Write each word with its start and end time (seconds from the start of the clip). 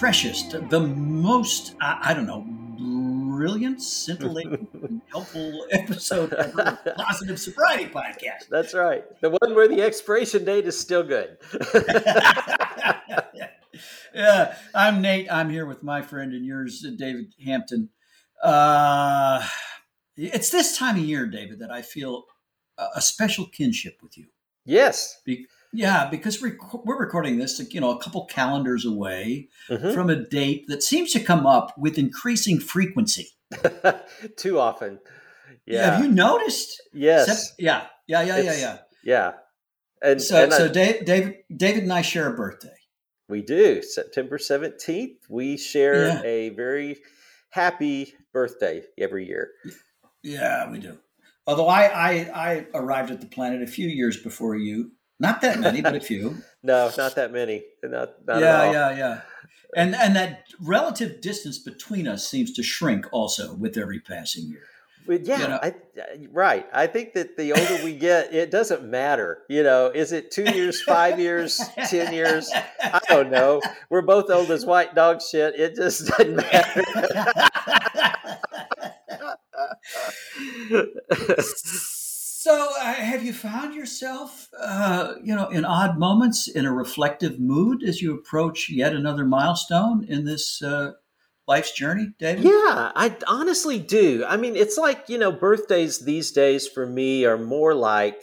Freshest, 0.00 0.52
the 0.70 0.80
most, 0.80 1.74
I, 1.78 1.98
I 2.04 2.14
don't 2.14 2.26
know, 2.26 2.46
brilliant, 3.36 3.82
scintillating, 3.82 5.02
helpful 5.12 5.66
episode 5.72 6.32
ever 6.32 6.62
of 6.62 6.78
Positive 6.96 7.38
Sobriety 7.38 7.84
Podcast. 7.84 8.48
That's 8.48 8.72
right. 8.72 9.04
The 9.20 9.28
one 9.28 9.54
where 9.54 9.68
the 9.68 9.82
expiration 9.82 10.46
date 10.46 10.66
is 10.66 10.80
still 10.80 11.02
good. 11.02 11.36
yeah, 14.14 14.56
I'm 14.74 15.02
Nate. 15.02 15.30
I'm 15.30 15.50
here 15.50 15.66
with 15.66 15.82
my 15.82 16.00
friend 16.00 16.32
and 16.32 16.46
yours, 16.46 16.82
David 16.96 17.34
Hampton. 17.44 17.90
Uh, 18.42 19.46
it's 20.16 20.48
this 20.48 20.78
time 20.78 20.96
of 20.96 21.02
year, 21.02 21.26
David, 21.26 21.58
that 21.58 21.70
I 21.70 21.82
feel 21.82 22.24
a, 22.78 22.86
a 22.96 23.02
special 23.02 23.44
kinship 23.44 23.98
with 24.02 24.16
you. 24.16 24.28
yes. 24.64 25.20
Be- 25.26 25.46
yeah, 25.72 26.08
because 26.10 26.40
we're, 26.42 26.56
we're 26.84 26.98
recording 26.98 27.38
this, 27.38 27.60
you 27.72 27.80
know, 27.80 27.90
a 27.90 28.02
couple 28.02 28.24
calendars 28.26 28.84
away 28.84 29.48
Mhm. 29.68 29.94
from 29.94 30.10
a 30.10 30.16
date 30.16 30.66
that 30.68 30.82
seems 30.82 31.12
to 31.12 31.20
come 31.20 31.46
up 31.46 31.76
with 31.78 31.98
increasing 31.98 32.58
frequency. 32.58 33.28
Too 34.36 34.58
often. 34.58 34.98
Yeah. 35.66 35.92
Have 35.94 36.04
you 36.04 36.10
noticed? 36.10 36.80
yes. 36.92 37.54
Yeah, 37.58 37.86
yeah, 38.06 38.22
yeah, 38.22 38.36
yeah, 38.36 38.40
It's- 38.40 38.60
yeah. 38.60 38.78
yeah. 39.04 39.32
And 40.02 40.20
So, 40.22 40.42
and 40.44 40.52
I- 40.52 40.58
so 40.58 40.68
Dave, 40.68 41.04
David, 41.04 41.34
David 41.54 41.82
and 41.84 41.92
I 41.92 42.02
share 42.02 42.28
a 42.32 42.36
birthday. 42.36 42.74
we 43.28 43.42
do. 43.42 43.80
September 43.82 44.38
17th, 44.38 45.18
we 45.28 45.56
share 45.56 46.06
Yeah. 46.06 46.22
a 46.24 46.48
very 46.48 46.98
happy 47.50 48.14
birthday 48.32 48.82
every 48.98 49.26
year. 49.28 49.52
Yeah, 50.22 50.68
we 50.70 50.78
do. 50.78 50.98
Although 51.46 51.68
I, 51.68 51.84
I, 51.84 52.10
I 52.34 52.66
arrived 52.74 53.10
at 53.12 53.20
the 53.20 53.26
planet 53.28 53.62
a 53.62 53.66
few 53.66 53.88
years 53.88 54.16
before 54.16 54.56
you. 54.56 54.92
Not 55.20 55.42
that 55.42 55.60
many, 55.60 55.82
but 55.82 55.94
a 55.94 56.00
few. 56.10 56.38
No, 56.62 56.90
not 56.96 57.14
that 57.14 57.30
many. 57.32 57.62
Not, 57.84 58.26
not 58.26 58.40
yeah, 58.40 58.72
yeah, 58.72 58.96
yeah. 58.96 59.20
And 59.76 59.94
and 59.94 60.16
that 60.16 60.46
relative 60.60 61.20
distance 61.20 61.58
between 61.58 62.08
us 62.08 62.26
seems 62.26 62.52
to 62.54 62.62
shrink 62.62 63.06
also 63.12 63.54
with 63.54 63.76
every 63.76 64.00
passing 64.00 64.48
year. 64.48 64.64
But 65.06 65.22
yeah, 65.22 65.40
You 65.40 65.48
know? 65.48 65.58
I, 65.62 65.74
right. 66.30 66.66
I 66.72 66.86
think 66.86 67.14
that 67.14 67.36
the 67.36 67.52
older 67.52 67.84
we 67.84 67.94
get, 67.94 68.34
it 68.34 68.50
doesn't 68.50 68.84
matter. 68.84 69.42
You 69.48 69.62
know, 69.62 69.86
is 69.86 70.12
it 70.12 70.30
two 70.30 70.44
years, 70.44 70.82
five 70.82 71.18
years, 71.18 71.60
ten 71.88 72.12
years? 72.12 72.50
I 72.82 73.00
don't 73.08 73.30
know. 73.30 73.60
We're 73.88 74.02
both 74.02 74.30
old 74.30 74.50
as 74.50 74.66
white 74.66 74.94
dog 74.94 75.22
shit. 75.22 75.58
It 75.58 75.76
just 75.76 76.06
doesn't 76.08 76.36
matter. 76.36 76.84
so, 82.40 82.70
uh, 82.80 82.94
have 82.94 83.22
you 83.22 83.34
found 83.34 83.74
yourself, 83.74 84.48
uh, 84.58 85.12
you 85.22 85.36
know, 85.36 85.50
in 85.50 85.66
odd 85.66 85.98
moments 85.98 86.48
in 86.48 86.64
a 86.64 86.72
reflective 86.72 87.38
mood 87.38 87.82
as 87.82 88.00
you 88.00 88.14
approach 88.14 88.70
yet 88.70 88.94
another 88.94 89.26
milestone 89.26 90.04
in 90.04 90.24
this 90.24 90.62
uh, 90.62 90.92
life's 91.46 91.72
journey, 91.72 92.14
David? 92.18 92.46
yeah, 92.46 92.92
I 92.96 93.14
honestly 93.26 93.78
do. 93.78 94.24
I 94.26 94.38
mean, 94.38 94.56
it's 94.56 94.78
like 94.78 95.04
you 95.10 95.18
know, 95.18 95.30
birthdays 95.30 95.98
these 95.98 96.32
days 96.32 96.66
for 96.66 96.86
me 96.86 97.26
are 97.26 97.36
more 97.36 97.74
like. 97.74 98.22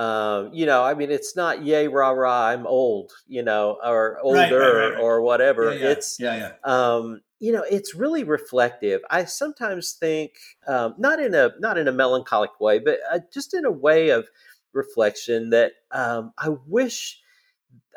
Um, 0.00 0.50
you 0.54 0.66
know, 0.66 0.82
I 0.84 0.94
mean, 0.94 1.10
it's 1.10 1.36
not 1.36 1.62
yay 1.62 1.88
rah 1.88 2.10
rah. 2.10 2.46
I'm 2.48 2.66
old, 2.66 3.12
you 3.26 3.42
know, 3.42 3.78
or 3.84 4.18
older 4.22 4.36
Right, 4.36 4.52
right, 4.56 4.94
right, 4.94 5.04
or 5.04 5.20
whatever. 5.22 5.72
Yeah, 5.72 5.80
yeah, 5.80 5.90
It's 5.92 6.18
yeah, 6.18 6.36
yeah. 6.36 6.52
um, 6.64 7.20
you 7.38 7.52
know 7.52 7.64
it's 7.70 7.94
really 7.94 8.22
reflective 8.22 9.00
i 9.10 9.24
sometimes 9.24 9.94
think 9.94 10.32
um, 10.66 10.94
not 10.98 11.18
in 11.18 11.34
a 11.34 11.52
not 11.58 11.78
in 11.78 11.88
a 11.88 11.92
melancholic 11.92 12.60
way 12.60 12.78
but 12.78 12.98
uh, 13.10 13.18
just 13.32 13.54
in 13.54 13.64
a 13.64 13.70
way 13.70 14.10
of 14.10 14.28
reflection 14.74 15.48
that 15.48 15.72
um, 15.90 16.32
i 16.36 16.50
wish 16.66 17.18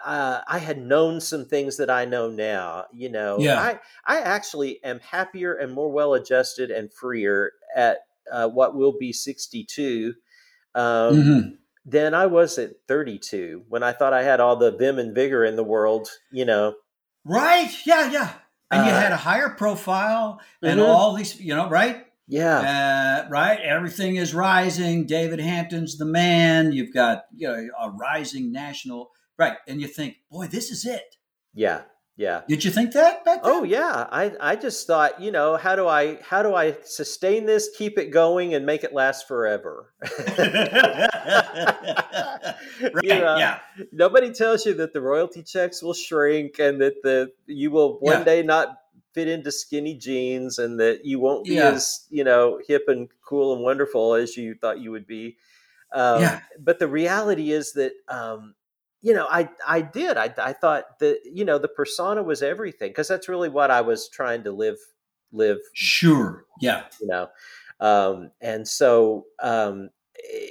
uh, 0.03 0.41
i 0.47 0.57
had 0.57 0.79
known 0.79 1.21
some 1.21 1.45
things 1.45 1.77
that 1.77 1.89
i 1.89 2.05
know 2.05 2.29
now 2.29 2.85
you 2.93 3.09
know 3.09 3.39
Yeah. 3.39 3.55
i 3.57 3.79
i 4.05 4.19
actually 4.19 4.83
am 4.83 4.99
happier 4.99 5.53
and 5.55 5.73
more 5.73 5.91
well 5.91 6.13
adjusted 6.13 6.71
and 6.71 6.91
freer 6.93 7.53
at 7.75 7.99
uh, 8.31 8.47
what 8.49 8.75
will 8.75 8.97
be 8.97 9.13
62 9.13 10.13
um, 10.75 11.15
Mhm. 11.15 11.57
Than 11.85 12.13
i 12.13 12.25
was 12.25 12.57
at 12.57 12.71
32 12.87 13.63
when 13.67 13.83
i 13.83 13.91
thought 13.91 14.13
i 14.13 14.23
had 14.23 14.39
all 14.39 14.55
the 14.55 14.71
vim 14.71 14.97
and 14.99 15.13
vigor 15.13 15.43
in 15.43 15.55
the 15.55 15.63
world 15.63 16.07
you 16.31 16.45
know 16.45 16.75
Right? 17.25 17.71
Yeah, 17.85 18.11
yeah. 18.11 18.33
And 18.69 18.85
you 18.85 18.91
Uh, 18.91 18.99
had 18.99 19.11
a 19.13 19.17
higher 19.17 19.49
profile 19.51 20.41
and 20.61 20.77
Mhm. 20.79 20.87
all 20.89 21.13
these, 21.13 21.39
you 21.39 21.55
know, 21.55 21.69
right? 21.69 22.05
yeah 22.27 23.23
Uh, 23.25 23.29
right? 23.29 23.59
Everything 23.61 24.17
is 24.17 24.33
rising. 24.33 25.05
David 25.05 25.39
Hampton's 25.39 25.97
the 25.97 26.03
man. 26.05 26.73
You've 26.73 26.93
got, 26.93 27.25
you 27.33 27.47
know, 27.47 27.69
a 27.79 27.89
rising 27.91 28.51
national, 28.51 29.11
right? 29.37 29.55
And 29.69 29.79
you 29.79 29.87
think, 29.87 30.17
boy, 30.29 30.47
this 30.47 30.69
is 30.69 30.85
it. 30.85 31.15
yeah 31.53 31.83
yeah 32.15 32.41
Did 32.47 32.63
you 32.63 32.71
think 32.71 32.93
that 32.93 33.25
back 33.25 33.43
then? 33.43 33.51
Oh 33.53 33.63
yeah, 33.63 34.07
I 34.11 34.33
I 34.39 34.55
just 34.55 34.85
thought, 34.87 35.19
you 35.21 35.31
know, 35.31 35.57
how 35.57 35.75
do 35.75 35.87
I 35.87 36.19
how 36.21 36.43
do 36.43 36.53
I 36.55 36.77
sustain 36.83 37.45
this, 37.45 37.69
keep 37.77 37.97
it 37.97 38.11
going, 38.11 38.53
and 38.53 38.65
make 38.65 38.83
it 38.83 38.93
last 38.93 39.27
forever? 39.27 39.93
right. 42.81 43.03
You 43.03 43.15
know, 43.19 43.37
Yeah. 43.37 43.59
Nobody 43.91 44.31
tells 44.31 44.65
you 44.65 44.73
that 44.75 44.93
the 44.93 45.01
royalty 45.01 45.43
checks 45.43 45.81
will 45.81 45.93
shrink 45.93 46.59
and 46.59 46.79
that 46.81 47.01
the 47.03 47.31
you 47.47 47.71
will 47.71 47.97
one 47.99 48.19
Yeah. 48.19 48.23
day 48.23 48.43
not 48.43 48.77
fit 49.13 49.27
into 49.27 49.51
skinny 49.51 49.95
jeans 49.95 50.57
and 50.57 50.79
that 50.79 51.05
you 51.05 51.19
won't 51.19 51.45
be 51.45 51.55
Yeah. 51.55 51.69
as 51.71 52.05
you 52.09 52.23
know 52.23 52.59
hip 52.67 52.83
and 52.87 53.09
cool 53.27 53.53
and 53.53 53.63
wonderful 53.63 54.15
as 54.15 54.35
you 54.37 54.55
thought 54.55 54.79
you 54.79 54.91
would 54.91 55.07
be. 55.07 55.37
Um, 55.93 56.21
Yeah. 56.21 56.39
But 56.59 56.79
the 56.79 56.87
reality 56.87 57.51
is 57.51 57.73
that 57.73 57.93
um, 58.07 58.55
you 59.03 59.13
know 59.13 59.27
I 59.29 59.49
I 59.67 59.81
did 59.81 60.17
I 60.17 60.33
I 60.37 60.53
thought 60.53 60.97
that 60.99 61.19
you 61.25 61.45
know 61.45 61.59
the 61.59 61.67
persona 61.67 62.23
was 62.23 62.41
everything 62.41 62.89
because 62.89 63.07
that's 63.07 63.29
really 63.29 63.49
what 63.49 63.69
I 63.69 63.81
was 63.81 64.09
trying 64.09 64.43
to 64.45 64.51
live 64.51 64.77
live 65.31 65.59
Sure. 65.73 66.45
Yeah. 66.61 66.83
you 67.01 67.07
know 67.07 67.27
um, 67.79 68.31
and 68.41 68.67
so 68.67 69.25
um, 69.41 69.89
eh, 70.31 70.47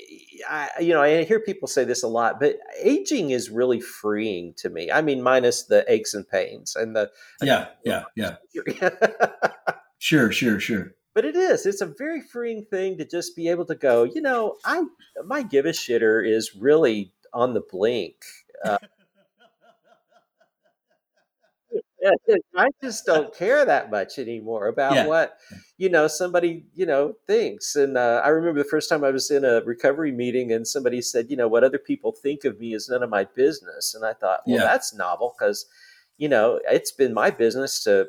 I, 0.51 0.69
you 0.81 0.93
know 0.93 1.01
i 1.03 1.23
hear 1.23 1.39
people 1.39 1.69
say 1.69 1.85
this 1.85 2.03
a 2.03 2.09
lot 2.09 2.41
but 2.41 2.57
aging 2.83 3.31
is 3.31 3.49
really 3.49 3.81
freeing 3.81 4.55
to 4.57 4.69
me 4.69 4.91
i 4.91 5.01
mean 5.01 5.23
minus 5.23 5.63
the 5.67 5.85
aches 5.89 6.15
and 6.15 6.29
pains 6.29 6.75
and 6.75 6.97
the 6.97 7.11
Yeah. 7.41 7.69
Yeah. 7.85 8.05
Yeah. 8.17 8.37
Sure. 9.99 10.33
Sure. 10.33 10.59
Sure. 10.59 10.95
but 11.15 11.25
it 11.25 11.37
is 11.37 11.65
it's 11.65 11.81
a 11.81 11.87
very 11.97 12.21
freeing 12.21 12.65
thing 12.65 12.99
to 12.99 13.05
just 13.07 13.37
be 13.37 13.49
able 13.49 13.65
to 13.67 13.77
go 13.77 14.03
you 14.03 14.21
know 14.21 14.57
i 14.65 14.83
my 15.25 15.43
give 15.43 15.65
a 15.65 15.71
shitter 15.71 16.27
is 16.29 16.57
really 16.57 17.13
on 17.33 17.55
the 17.55 17.63
blink 17.71 18.17
uh, 18.65 18.79
I 22.57 22.69
just 22.83 23.07
don't 23.07 23.35
care 23.35 23.65
that 23.65 23.91
much 23.91 24.19
anymore 24.19 24.67
about 24.67 24.95
Yeah. 24.95 25.07
what 25.07 25.39
you 25.79 25.89
know 25.89 26.09
somebody 26.09 26.65
you 26.75 26.85
know 26.85 27.15
thinks. 27.27 27.77
And 27.77 27.97
uh, 27.97 28.21
I 28.25 28.29
remember 28.29 28.63
the 28.63 28.69
first 28.69 28.89
time 28.89 29.05
I 29.05 29.11
was 29.11 29.31
in 29.31 29.45
a 29.45 29.63
recovery 29.65 30.11
meeting, 30.13 30.53
and 30.53 30.67
somebody 30.67 31.01
said, 31.01 31.31
"You 31.31 31.37
know, 31.37 31.49
what 31.49 31.65
other 31.65 31.79
people 31.79 32.13
think 32.13 32.45
of 32.45 32.59
me 32.59 32.75
is 32.75 32.89
none 32.89 33.03
of 33.03 33.11
my 33.11 33.25
business." 33.25 33.95
And 33.95 34.05
I 34.05 34.15
thought, 34.15 34.41
well, 34.47 34.57
Yeah. 34.57 34.65
that's 34.65 34.93
novel 34.95 35.35
because 35.39 35.67
you 36.19 36.29
know 36.29 36.61
it's 36.71 36.93
been 36.93 37.15
my 37.15 37.31
business 37.31 37.83
to 37.85 38.09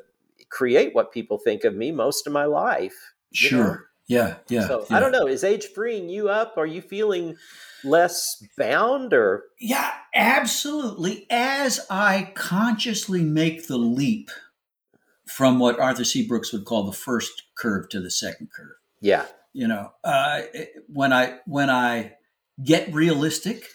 create 0.49 0.93
what 0.95 1.11
people 1.11 1.37
think 1.37 1.63
of 1.63 1.75
me 1.75 1.91
most 1.91 2.25
of 2.27 2.33
my 2.33 2.45
life. 2.45 3.13
you 3.31 3.51
know? 3.51 3.63
Sure. 3.63 3.85
Yeah. 4.07 4.35
Yeah. 4.49 4.67
so 4.67 4.85
yeah. 4.89 4.97
I 4.97 4.99
don't 4.99 5.11
know. 5.11 5.27
Is 5.27 5.43
age 5.43 5.67
freeing 5.67 6.09
you 6.09 6.29
up? 6.29 6.57
Are 6.57 6.65
you 6.67 6.81
feeling 6.81 7.35
less 7.83 8.43
bound 8.57 9.13
or? 9.13 9.43
Yeah 9.59 9.91
absolutely. 10.13 11.25
As 11.29 11.79
i 11.89 12.31
consciously 12.35 13.23
make 13.23 13.67
the 13.67 13.77
leap 13.77 14.29
from 15.27 15.59
what 15.59 15.79
arthur 15.79 16.03
c. 16.03 16.27
Brooks 16.27 16.53
would 16.53 16.65
call 16.65 16.83
the 16.83 16.91
first 16.91 17.43
curve 17.57 17.89
to 17.89 17.99
the 17.99 18.11
second 18.11 18.49
curve. 18.55 18.75
Yeah. 19.01 19.25
You 19.53 19.67
know 19.67 19.91
uh, 20.03 20.41
when 20.87 21.13
i 21.13 21.39
when 21.45 21.69
i 21.69 22.13
get 22.63 22.93
realistic 22.93 23.67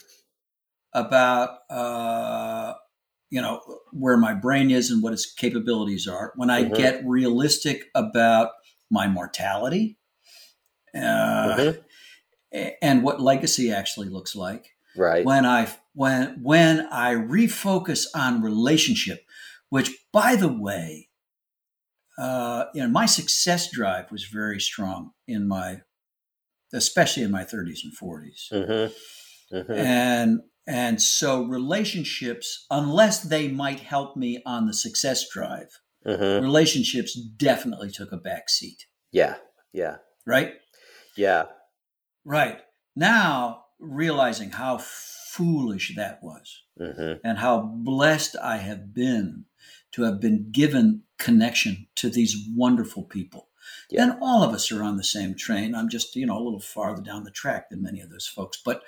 about 0.92 1.58
uh, 1.70 2.74
you 3.30 3.40
know 3.40 3.60
where 3.92 4.16
my 4.16 4.34
brain 4.34 4.70
is 4.70 4.90
and 4.90 5.02
what 5.02 5.12
its 5.12 5.32
capabilities 5.32 6.08
are 6.08 6.32
when 6.34 6.50
i 6.50 6.64
mm-hmm. 6.64 6.74
get 6.74 7.02
realistic 7.04 7.84
about 7.94 8.50
my 8.90 9.06
mortality 9.06 9.98
uh, 10.94 10.98
mm-hmm 10.98 11.80
and 12.52 13.02
what 13.02 13.20
legacy 13.20 13.72
actually 13.72 14.08
looks 14.08 14.34
like. 14.34 14.70
Right. 14.96 15.24
When 15.24 15.46
I 15.46 15.68
when 15.94 16.38
when 16.42 16.88
I 16.90 17.14
refocus 17.14 18.06
on 18.14 18.42
relationship, 18.42 19.24
which 19.68 19.90
by 20.12 20.36
the 20.36 20.52
way, 20.52 21.08
uh, 22.18 22.64
you 22.74 22.82
know, 22.82 22.88
my 22.88 23.06
success 23.06 23.70
drive 23.70 24.10
was 24.10 24.24
very 24.24 24.60
strong 24.60 25.12
in 25.26 25.46
my, 25.46 25.82
especially 26.72 27.22
in 27.22 27.30
my 27.30 27.44
30s 27.44 27.80
and 27.84 27.92
40s, 27.96 28.50
mm-hmm. 28.52 29.56
Mm-hmm. 29.56 29.72
and 29.72 30.40
and 30.66 31.00
so 31.00 31.44
relationships, 31.44 32.66
unless 32.70 33.22
they 33.22 33.48
might 33.48 33.80
help 33.80 34.16
me 34.16 34.42
on 34.44 34.66
the 34.66 34.74
success 34.74 35.26
drive, 35.32 35.80
mm-hmm. 36.06 36.44
relationships 36.44 37.18
definitely 37.18 37.90
took 37.90 38.12
a 38.12 38.18
back 38.18 38.50
seat. 38.50 38.86
Yeah. 39.10 39.36
Yeah. 39.72 39.96
Right. 40.26 40.54
Yeah. 41.16 41.44
Right. 42.28 42.60
Now, 42.94 43.64
realizing 43.78 44.50
how 44.50 44.76
foolish 44.78 45.96
that 45.96 46.22
was 46.22 46.62
mm-hmm. 46.78 47.26
and 47.26 47.38
how 47.38 47.60
blessed 47.60 48.36
I 48.42 48.58
have 48.58 48.92
been 48.92 49.46
to 49.92 50.02
have 50.02 50.20
been 50.20 50.50
given 50.52 51.04
connection 51.18 51.86
to 51.96 52.10
these 52.10 52.36
wonderful 52.54 53.04
people. 53.04 53.48
Yeah. 53.90 54.02
And 54.02 54.18
all 54.20 54.42
of 54.42 54.52
us 54.52 54.70
are 54.70 54.82
on 54.82 54.98
the 54.98 55.04
same 55.04 55.36
train. 55.36 55.74
I'm 55.74 55.88
just, 55.88 56.14
you 56.16 56.26
know, 56.26 56.36
a 56.36 56.44
little 56.44 56.60
farther 56.60 57.00
down 57.00 57.24
the 57.24 57.30
track 57.30 57.70
than 57.70 57.82
many 57.82 58.02
of 58.02 58.10
those 58.10 58.26
folks. 58.26 58.60
But 58.62 58.82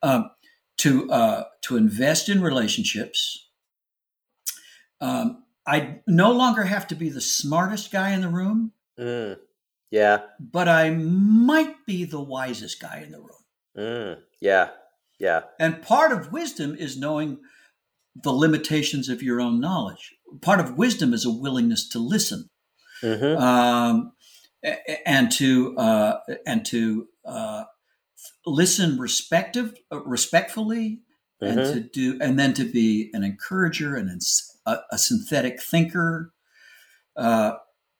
um, 0.00 0.30
to 0.78 1.10
uh, 1.10 1.44
to 1.62 1.76
invest 1.76 2.28
in 2.28 2.42
relationships, 2.42 3.48
um, 5.00 5.42
I 5.66 6.00
no 6.06 6.30
longer 6.30 6.62
have 6.62 6.86
to 6.88 6.94
be 6.94 7.08
the 7.08 7.20
smartest 7.20 7.90
guy 7.90 8.10
in 8.10 8.20
the 8.20 8.28
room. 8.28 8.70
Mm. 8.96 9.38
Yeah. 9.94 10.22
But 10.40 10.68
I 10.68 10.90
might 10.90 11.86
be 11.86 12.04
the 12.04 12.20
wisest 12.20 12.80
guy 12.80 13.04
in 13.06 13.12
the 13.12 13.20
room. 13.20 13.28
Mm, 13.78 14.18
yeah. 14.40 14.70
Yeah. 15.20 15.42
And 15.60 15.82
part 15.82 16.10
of 16.10 16.32
wisdom 16.32 16.74
is 16.74 16.98
knowing 16.98 17.38
the 18.20 18.32
limitations 18.32 19.08
of 19.08 19.22
your 19.22 19.40
own 19.40 19.60
knowledge. 19.60 20.12
Part 20.42 20.58
of 20.58 20.76
wisdom 20.76 21.14
is 21.14 21.24
a 21.24 21.30
willingness 21.30 21.88
to 21.90 22.00
listen. 22.00 22.50
Mm-hmm. 23.04 23.40
Um, 23.40 24.12
and 25.06 25.30
to 25.30 25.76
uh, 25.78 26.18
and 26.44 26.66
to 26.66 27.06
uh, 27.24 27.64
listen 28.44 28.98
respective 28.98 29.74
uh, 29.92 30.02
respectfully 30.02 31.02
mm-hmm. 31.40 31.56
and 31.56 31.72
to 31.72 31.80
do 31.80 32.18
and 32.20 32.36
then 32.36 32.52
to 32.54 32.64
be 32.64 33.10
an 33.12 33.22
encourager 33.22 33.94
and 33.94 34.20
a, 34.66 34.76
a 34.90 34.98
synthetic 34.98 35.62
thinker 35.62 36.32
uh, 37.16 37.52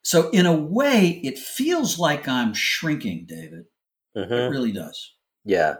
so, 0.05 0.29
in 0.29 0.45
a 0.45 0.53
way, 0.53 1.19
it 1.23 1.39
feels 1.39 1.97
like 1.97 2.27
I'm 2.27 2.53
shrinking, 2.53 3.25
David. 3.27 3.63
Mm-hmm. 4.15 4.31
It 4.31 4.49
really 4.49 4.71
does. 4.71 5.13
Yeah. 5.43 5.77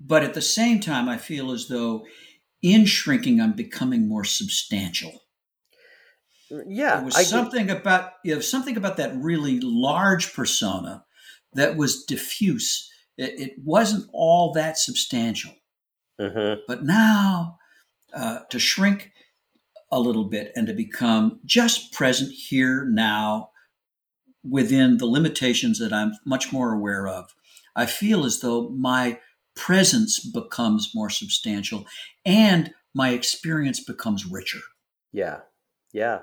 But 0.00 0.24
at 0.24 0.34
the 0.34 0.42
same 0.42 0.80
time, 0.80 1.08
I 1.08 1.16
feel 1.16 1.52
as 1.52 1.68
though 1.68 2.04
in 2.60 2.86
shrinking, 2.86 3.40
I'm 3.40 3.52
becoming 3.52 4.08
more 4.08 4.24
substantial. 4.24 5.12
Yeah, 6.50 6.96
there 6.96 7.04
was 7.04 7.14
I 7.14 7.22
something 7.22 7.66
get... 7.66 7.76
about 7.76 8.14
you 8.24 8.34
know 8.34 8.40
something 8.40 8.76
about 8.76 8.96
that 8.96 9.14
really 9.16 9.60
large 9.60 10.34
persona 10.34 11.04
that 11.52 11.76
was 11.76 12.04
diffuse. 12.04 12.90
It, 13.16 13.38
it 13.38 13.52
wasn't 13.64 14.10
all 14.12 14.52
that 14.54 14.76
substantial. 14.76 15.52
Mm-hmm. 16.20 16.62
But 16.66 16.82
now, 16.82 17.58
uh, 18.12 18.40
to 18.50 18.58
shrink 18.58 19.12
a 19.90 20.00
little 20.00 20.24
bit 20.24 20.52
and 20.54 20.66
to 20.66 20.72
become 20.72 21.40
just 21.44 21.92
present 21.92 22.32
here 22.32 22.84
now 22.84 23.50
within 24.48 24.98
the 24.98 25.06
limitations 25.06 25.78
that 25.78 25.92
I'm 25.92 26.12
much 26.24 26.52
more 26.52 26.72
aware 26.72 27.06
of. 27.06 27.34
I 27.74 27.86
feel 27.86 28.24
as 28.24 28.40
though 28.40 28.68
my 28.70 29.18
presence 29.54 30.20
becomes 30.20 30.92
more 30.94 31.10
substantial 31.10 31.86
and 32.24 32.72
my 32.94 33.10
experience 33.10 33.80
becomes 33.80 34.26
richer. 34.26 34.60
Yeah. 35.12 35.40
Yeah. 35.92 36.20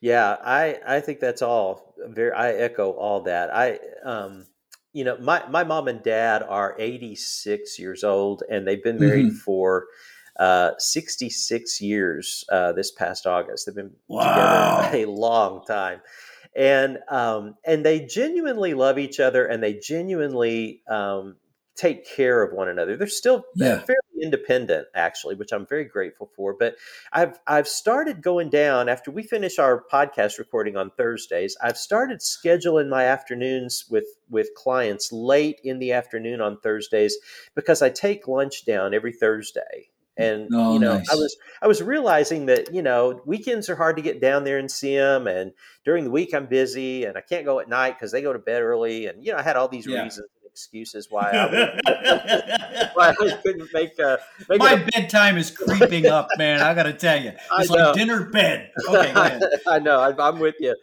Yeah, 0.00 0.36
I 0.42 0.80
I 0.84 1.00
think 1.00 1.20
that's 1.20 1.42
all 1.42 1.94
very 2.08 2.32
I 2.32 2.52
echo 2.54 2.90
all 2.90 3.22
that. 3.22 3.54
I 3.54 3.78
um 4.04 4.46
you 4.92 5.04
know, 5.04 5.16
my 5.18 5.48
my 5.48 5.62
mom 5.62 5.86
and 5.86 6.02
dad 6.02 6.42
are 6.42 6.74
86 6.76 7.78
years 7.78 8.02
old 8.02 8.42
and 8.50 8.66
they've 8.66 8.82
been 8.82 8.98
married 8.98 9.26
mm-hmm. 9.26 9.36
for 9.36 9.86
uh, 10.38 10.72
66 10.78 11.80
years 11.80 12.44
uh, 12.50 12.72
this 12.72 12.90
past 12.90 13.26
August. 13.26 13.66
They've 13.66 13.74
been 13.74 13.92
wow. 14.08 14.80
together 14.82 14.96
a 15.04 15.04
long 15.06 15.64
time. 15.64 16.00
And 16.54 16.98
um, 17.08 17.54
and 17.64 17.84
they 17.84 18.04
genuinely 18.04 18.74
love 18.74 18.98
each 18.98 19.20
other, 19.20 19.46
and 19.46 19.62
they 19.62 19.72
genuinely 19.72 20.82
um, 20.86 21.36
take 21.76 22.06
care 22.06 22.42
of 22.42 22.52
one 22.52 22.68
another. 22.68 22.96
They're 22.96 23.06
still 23.06 23.44
yeah. 23.56 23.78
fairly 23.78 24.22
independent, 24.22 24.86
actually, 24.94 25.34
which 25.34 25.52
I'm 25.52 25.66
very 25.66 25.84
grateful 25.84 26.30
for. 26.36 26.54
But 26.58 26.76
I've 27.12 27.38
I've 27.46 27.68
started 27.68 28.22
going 28.22 28.50
down 28.50 28.88
after 28.88 29.10
we 29.10 29.22
finish 29.22 29.58
our 29.58 29.84
podcast 29.90 30.38
recording 30.38 30.76
on 30.76 30.90
Thursdays. 30.90 31.56
I've 31.62 31.78
started 31.78 32.20
scheduling 32.20 32.88
my 32.88 33.04
afternoons 33.04 33.86
with 33.88 34.06
with 34.28 34.50
clients 34.54 35.10
late 35.10 35.58
in 35.64 35.78
the 35.78 35.92
afternoon 35.92 36.40
on 36.40 36.60
Thursdays 36.60 37.16
because 37.54 37.80
I 37.80 37.88
take 37.88 38.28
lunch 38.28 38.64
down 38.64 38.92
every 38.92 39.12
Thursday 39.12 39.88
and 40.16 40.48
oh, 40.52 40.74
you 40.74 40.78
know 40.78 40.98
nice. 40.98 41.10
i 41.10 41.14
was 41.14 41.36
i 41.62 41.66
was 41.66 41.82
realizing 41.82 42.46
that 42.46 42.72
you 42.74 42.82
know 42.82 43.20
weekends 43.24 43.70
are 43.70 43.76
hard 43.76 43.96
to 43.96 44.02
get 44.02 44.20
down 44.20 44.44
there 44.44 44.58
and 44.58 44.70
see 44.70 44.96
them 44.96 45.26
and 45.26 45.52
during 45.84 46.04
the 46.04 46.10
week 46.10 46.34
i'm 46.34 46.46
busy 46.46 47.04
and 47.04 47.16
i 47.16 47.20
can't 47.20 47.44
go 47.44 47.60
at 47.60 47.68
night 47.68 47.96
because 47.98 48.12
they 48.12 48.20
go 48.20 48.32
to 48.32 48.38
bed 48.38 48.62
early 48.62 49.06
and 49.06 49.24
you 49.24 49.32
know 49.32 49.38
i 49.38 49.42
had 49.42 49.56
all 49.56 49.68
these 49.68 49.86
yeah. 49.86 50.02
reasons 50.02 50.18
and 50.18 50.28
excuses 50.52 51.06
why 51.08 51.30
I, 51.30 52.90
why 52.92 53.08
I 53.08 53.14
couldn't 53.42 53.72
make, 53.72 53.98
uh, 53.98 54.18
make 54.50 54.58
my 54.58 54.72
a, 54.72 54.86
bedtime 54.90 55.38
is 55.38 55.50
creeping 55.50 56.04
up 56.04 56.28
man 56.36 56.60
i 56.60 56.74
gotta 56.74 56.92
tell 56.92 57.22
you 57.22 57.32
it's 57.58 57.70
like 57.70 57.94
dinner 57.94 58.28
bed 58.28 58.70
okay 58.86 59.12
I 59.66 59.78
know 59.78 59.98
I, 59.98 60.28
am 60.28 60.40
with 60.40 60.56
you 60.60 60.76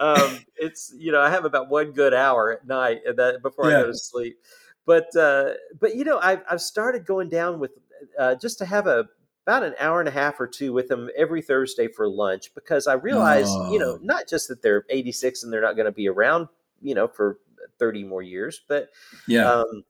um, 0.00 0.40
it's 0.56 0.92
you 0.98 1.12
know 1.12 1.20
i 1.20 1.30
have 1.30 1.44
about 1.44 1.70
one 1.70 1.92
good 1.92 2.14
hour 2.14 2.52
at 2.52 2.66
night 2.66 3.02
that 3.04 3.42
before 3.42 3.70
yeah. 3.70 3.78
i 3.78 3.82
go 3.82 3.86
to 3.86 3.94
sleep 3.96 4.38
but 4.84 5.14
uh, 5.16 5.50
but 5.80 5.94
you 5.94 6.04
know 6.04 6.18
I've, 6.18 6.42
I've 6.50 6.60
started 6.60 7.06
going 7.06 7.28
down 7.28 7.60
with 7.60 7.70
uh, 8.18 8.34
just 8.34 8.58
to 8.58 8.66
have 8.66 8.86
a 8.86 9.06
about 9.46 9.64
an 9.64 9.74
hour 9.80 9.98
and 9.98 10.08
a 10.08 10.12
half 10.12 10.40
or 10.40 10.46
two 10.46 10.72
with 10.72 10.88
them 10.88 11.10
every 11.16 11.42
Thursday 11.42 11.88
for 11.88 12.08
lunch 12.08 12.54
because 12.54 12.86
I 12.86 12.92
realize, 12.94 13.48
oh. 13.48 13.72
you 13.72 13.78
know, 13.78 13.98
not 14.00 14.28
just 14.28 14.46
that 14.48 14.62
they're 14.62 14.84
86 14.88 15.42
and 15.42 15.52
they're 15.52 15.60
not 15.60 15.74
going 15.74 15.86
to 15.86 15.92
be 15.92 16.08
around, 16.08 16.46
you 16.80 16.94
know, 16.94 17.08
for 17.08 17.38
30 17.80 18.04
more 18.04 18.22
years, 18.22 18.60
but 18.68 18.90
yeah. 19.26 19.50
Um, 19.50 19.84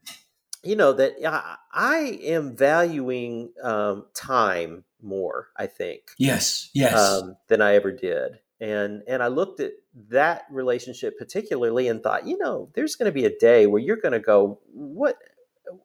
you 0.65 0.77
know 0.77 0.93
that 0.93 1.15
I, 1.27 1.57
I 1.73 1.99
am 2.23 2.57
valuing 2.57 3.51
um, 3.63 4.07
time 4.15 4.85
more. 5.03 5.49
I 5.57 5.67
think 5.67 6.03
yes, 6.19 6.71
yes, 6.73 6.97
um, 6.97 7.37
than 7.49 7.61
I 7.61 7.75
ever 7.75 7.91
did, 7.91 8.39
and 8.61 9.03
and 9.09 9.25
I 9.25 9.27
looked 9.27 9.59
at 9.59 9.73
that 10.09 10.45
relationship 10.51 11.19
particularly 11.19 11.89
and 11.89 12.03
thought, 12.03 12.27
you 12.27 12.39
know, 12.39 12.71
there's 12.75 12.97
going 12.97 13.07
to 13.07 13.13
be 13.13 13.25
a 13.25 13.39
day 13.39 13.67
where 13.67 13.83
you're 13.83 13.97
going 13.97 14.13
to 14.13 14.21
go, 14.21 14.61
what, 14.73 15.19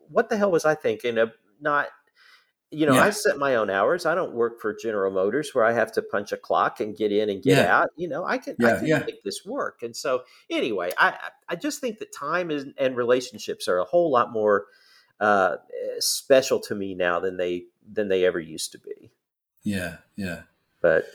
what 0.09 0.29
the 0.29 0.37
hell 0.37 0.51
was 0.51 0.65
I 0.65 0.75
thinking 0.75 1.17
of 1.17 1.33
not 1.59 1.87
you 2.69 2.85
know, 2.85 2.95
yeah. 2.95 3.03
I 3.03 3.09
set 3.11 3.37
my 3.37 3.55
own 3.55 3.69
hours. 3.69 4.05
I 4.05 4.13
don't 4.13 4.33
work 4.33 4.59
for 4.59 4.73
General 4.73 5.11
Motors 5.11 5.55
where 5.55 5.63
I 5.63 5.71
have 5.71 5.91
to 5.93 6.01
punch 6.01 6.33
a 6.33 6.37
clock 6.37 6.79
and 6.79 6.97
get 6.97 7.11
in 7.11 7.29
and 7.29 7.41
get 7.41 7.57
yeah. 7.57 7.77
out. 7.79 7.89
You 7.95 8.09
know, 8.09 8.25
I 8.25 8.37
can, 8.37 8.55
yeah, 8.59 8.75
I 8.75 8.79
can 8.79 9.05
make 9.05 9.23
this 9.23 9.45
work. 9.45 9.83
And 9.83 9.95
so, 9.95 10.23
anyway, 10.49 10.91
I 10.97 11.17
I 11.47 11.55
just 11.55 11.79
think 11.79 11.99
that 11.99 12.13
time 12.13 12.51
is, 12.51 12.65
and 12.77 12.97
relationships 12.97 13.67
are 13.67 13.79
a 13.79 13.85
whole 13.85 14.11
lot 14.11 14.31
more 14.31 14.65
uh, 15.19 15.57
special 15.99 16.59
to 16.61 16.75
me 16.75 16.93
now 16.93 17.19
than 17.19 17.37
they 17.37 17.65
than 17.89 18.09
they 18.09 18.25
ever 18.25 18.39
used 18.39 18.73
to 18.73 18.79
be. 18.79 19.11
Yeah, 19.63 19.97
yeah. 20.15 20.41
But 20.81 21.05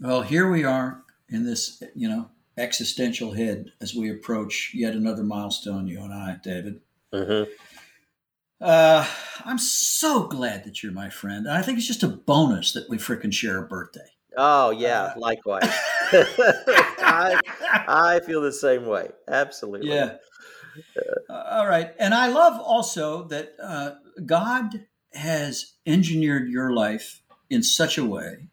well, 0.00 0.22
here 0.22 0.50
we 0.50 0.64
are 0.64 1.02
in 1.28 1.44
this, 1.44 1.82
you 1.94 2.08
know, 2.08 2.28
existential 2.58 3.32
head 3.32 3.72
as 3.80 3.94
we 3.94 4.10
approach 4.10 4.72
yet 4.74 4.94
another 4.94 5.22
milestone. 5.22 5.86
You 5.86 6.02
and 6.02 6.12
I, 6.12 6.36
David. 6.42 6.80
Mm-hmm. 7.12 7.50
Uh, 8.60 9.06
I'm 9.44 9.58
so 9.58 10.26
glad 10.26 10.64
that 10.64 10.82
you're 10.82 10.92
my 10.92 11.10
friend. 11.10 11.48
I 11.48 11.62
think 11.62 11.78
it's 11.78 11.86
just 11.86 12.02
a 12.02 12.08
bonus 12.08 12.72
that 12.72 12.88
we 12.88 12.96
freaking 12.96 13.32
share 13.32 13.58
a 13.58 13.66
birthday. 13.66 14.08
Oh 14.36 14.70
yeah, 14.70 15.02
uh, 15.02 15.14
likewise. 15.18 15.62
I, 16.12 17.40
I 17.88 18.20
feel 18.20 18.40
the 18.40 18.52
same 18.52 18.86
way. 18.86 19.08
Absolutely. 19.28 19.90
Yeah. 19.90 20.16
Uh, 21.28 21.42
all 21.50 21.66
right. 21.66 21.92
And 21.98 22.14
I 22.14 22.28
love 22.28 22.60
also 22.60 23.24
that 23.24 23.54
uh, 23.62 23.92
God 24.24 24.86
has 25.12 25.74
engineered 25.86 26.48
your 26.48 26.72
life 26.72 27.22
in 27.50 27.62
such 27.62 27.98
a 27.98 28.04
way 28.04 28.48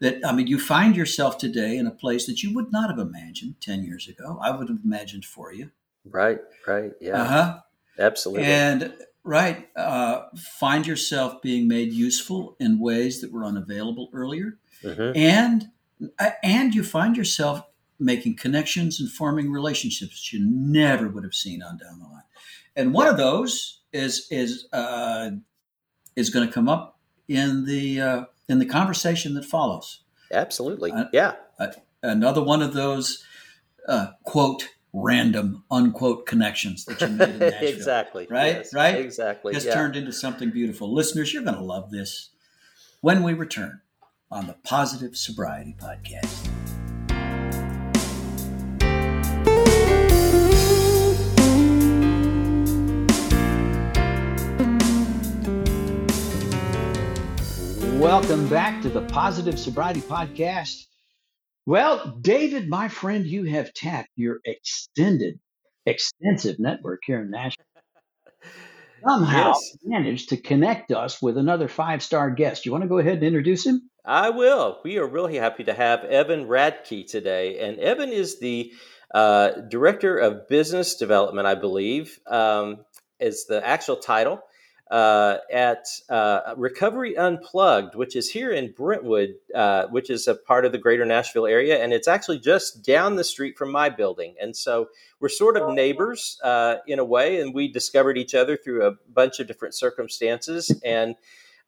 that, 0.00 0.18
I 0.24 0.32
mean, 0.32 0.48
you 0.48 0.58
find 0.58 0.96
yourself 0.96 1.38
today 1.38 1.76
in 1.76 1.86
a 1.86 1.92
place 1.92 2.26
that 2.26 2.42
you 2.42 2.52
would 2.54 2.72
not 2.72 2.90
have 2.90 2.98
imagined 2.98 3.60
10 3.60 3.84
years 3.84 4.08
ago. 4.08 4.38
I 4.42 4.50
would 4.50 4.68
have 4.68 4.80
imagined 4.84 5.24
for 5.24 5.52
you. 5.52 5.70
Right, 6.04 6.40
right. 6.66 6.92
Yeah. 7.00 7.22
Uh-huh. 7.22 7.58
Absolutely. 7.98 8.44
And, 8.46 8.92
right, 9.24 9.68
uh, 9.76 10.22
find 10.36 10.86
yourself 10.86 11.42
being 11.42 11.68
made 11.68 11.92
useful 11.92 12.56
in 12.58 12.78
ways 12.78 13.20
that 13.20 13.32
were 13.32 13.44
unavailable 13.44 14.10
earlier. 14.12 14.58
Mm-hmm. 14.82 15.16
And, 15.16 15.70
uh, 16.18 16.30
and 16.42 16.74
you 16.74 16.82
find 16.82 17.16
yourself 17.16 17.62
making 17.98 18.36
connections 18.36 19.00
and 19.00 19.10
forming 19.10 19.50
relationships 19.50 20.32
you 20.32 20.40
never 20.44 21.08
would 21.08 21.24
have 21.24 21.34
seen 21.34 21.62
on 21.62 21.78
down 21.78 22.00
the 22.00 22.06
line. 22.06 22.22
And 22.74 22.92
one 22.92 23.06
of 23.06 23.16
those 23.16 23.80
is 23.92 24.26
is 24.30 24.66
uh, 24.72 25.30
is 26.16 26.30
going 26.30 26.46
to 26.46 26.52
come 26.52 26.68
up 26.68 26.98
in 27.28 27.66
the 27.66 28.00
uh, 28.00 28.24
in 28.48 28.58
the 28.58 28.66
conversation 28.66 29.34
that 29.34 29.44
follows. 29.44 30.02
Absolutely, 30.32 30.90
uh, 30.90 31.04
yeah. 31.12 31.34
another 32.02 32.42
one 32.42 32.62
of 32.62 32.72
those 32.72 33.24
uh, 33.86 34.08
quote 34.24 34.68
random 34.92 35.64
unquote 35.70 36.26
connections 36.26 36.84
that 36.84 37.00
you 37.00 37.08
made 37.08 37.28
in 37.30 37.38
Nashville. 37.38 37.68
exactly. 37.68 38.26
Right. 38.30 38.56
Yes, 38.56 38.74
right. 38.74 38.96
Exactly. 38.96 39.54
Has 39.54 39.64
yeah. 39.64 39.74
turned 39.74 39.96
into 39.96 40.12
something 40.12 40.50
beautiful. 40.50 40.92
Listeners, 40.92 41.32
you're 41.32 41.42
going 41.42 41.56
to 41.56 41.62
love 41.62 41.90
this 41.90 42.30
when 43.00 43.22
we 43.22 43.32
return 43.32 43.80
on 44.30 44.46
the 44.46 44.54
Positive 44.64 45.16
Sobriety 45.16 45.74
Podcast. 45.78 46.48
Welcome 57.98 58.48
back 58.48 58.82
to 58.82 58.88
the 58.88 59.02
Positive 59.02 59.58
Sobriety 59.58 60.00
Podcast. 60.00 60.86
Well, 61.64 62.18
David, 62.20 62.68
my 62.68 62.88
friend, 62.88 63.24
you 63.24 63.44
have 63.44 63.72
tapped 63.72 64.10
your 64.16 64.40
extended, 64.44 65.38
extensive 65.86 66.58
network 66.58 67.02
here 67.04 67.20
in 67.22 67.30
Nashville. 67.30 67.64
Somehow 69.06 69.48
yes. 69.48 69.76
managed 69.84 70.28
to 70.30 70.36
connect 70.36 70.92
us 70.92 71.20
with 71.20 71.36
another 71.36 71.68
five 71.68 72.02
star 72.02 72.30
guest. 72.30 72.66
You 72.66 72.72
want 72.72 72.82
to 72.82 72.88
go 72.88 72.98
ahead 72.98 73.14
and 73.14 73.22
introduce 73.22 73.66
him? 73.66 73.90
I 74.04 74.30
will. 74.30 74.80
We 74.84 74.98
are 74.98 75.06
really 75.06 75.36
happy 75.36 75.64
to 75.64 75.72
have 75.72 76.04
Evan 76.04 76.46
Radke 76.46 77.06
today. 77.06 77.60
And 77.60 77.78
Evan 77.78 78.10
is 78.10 78.40
the 78.40 78.72
uh, 79.14 79.50
Director 79.68 80.18
of 80.18 80.48
Business 80.48 80.96
Development, 80.96 81.46
I 81.46 81.54
believe, 81.54 82.18
um, 82.26 82.78
is 83.20 83.46
the 83.46 83.64
actual 83.64 83.96
title 83.96 84.40
uh, 84.90 85.38
at 85.50 85.86
uh, 86.08 86.54
Recovery 86.56 87.16
Unplugged, 87.16 87.94
which 87.94 88.14
is 88.14 88.30
here 88.30 88.50
in 88.50 88.72
Brentwood, 88.72 89.34
uh, 89.54 89.86
which 89.86 90.10
is 90.10 90.28
a 90.28 90.34
part 90.34 90.64
of 90.64 90.72
the 90.72 90.78
greater 90.78 91.04
Nashville 91.06 91.46
area. 91.46 91.82
And 91.82 91.92
it's 91.92 92.08
actually 92.08 92.40
just 92.40 92.84
down 92.84 93.16
the 93.16 93.24
street 93.24 93.56
from 93.56 93.72
my 93.72 93.88
building. 93.88 94.34
And 94.40 94.54
so 94.54 94.88
we're 95.20 95.28
sort 95.28 95.56
of 95.56 95.72
neighbors 95.72 96.38
uh, 96.42 96.76
in 96.86 96.98
a 96.98 97.04
way. 97.04 97.40
And 97.40 97.54
we 97.54 97.72
discovered 97.72 98.18
each 98.18 98.34
other 98.34 98.56
through 98.56 98.86
a 98.86 98.92
bunch 99.12 99.40
of 99.40 99.46
different 99.46 99.74
circumstances. 99.74 100.70
And 100.84 101.14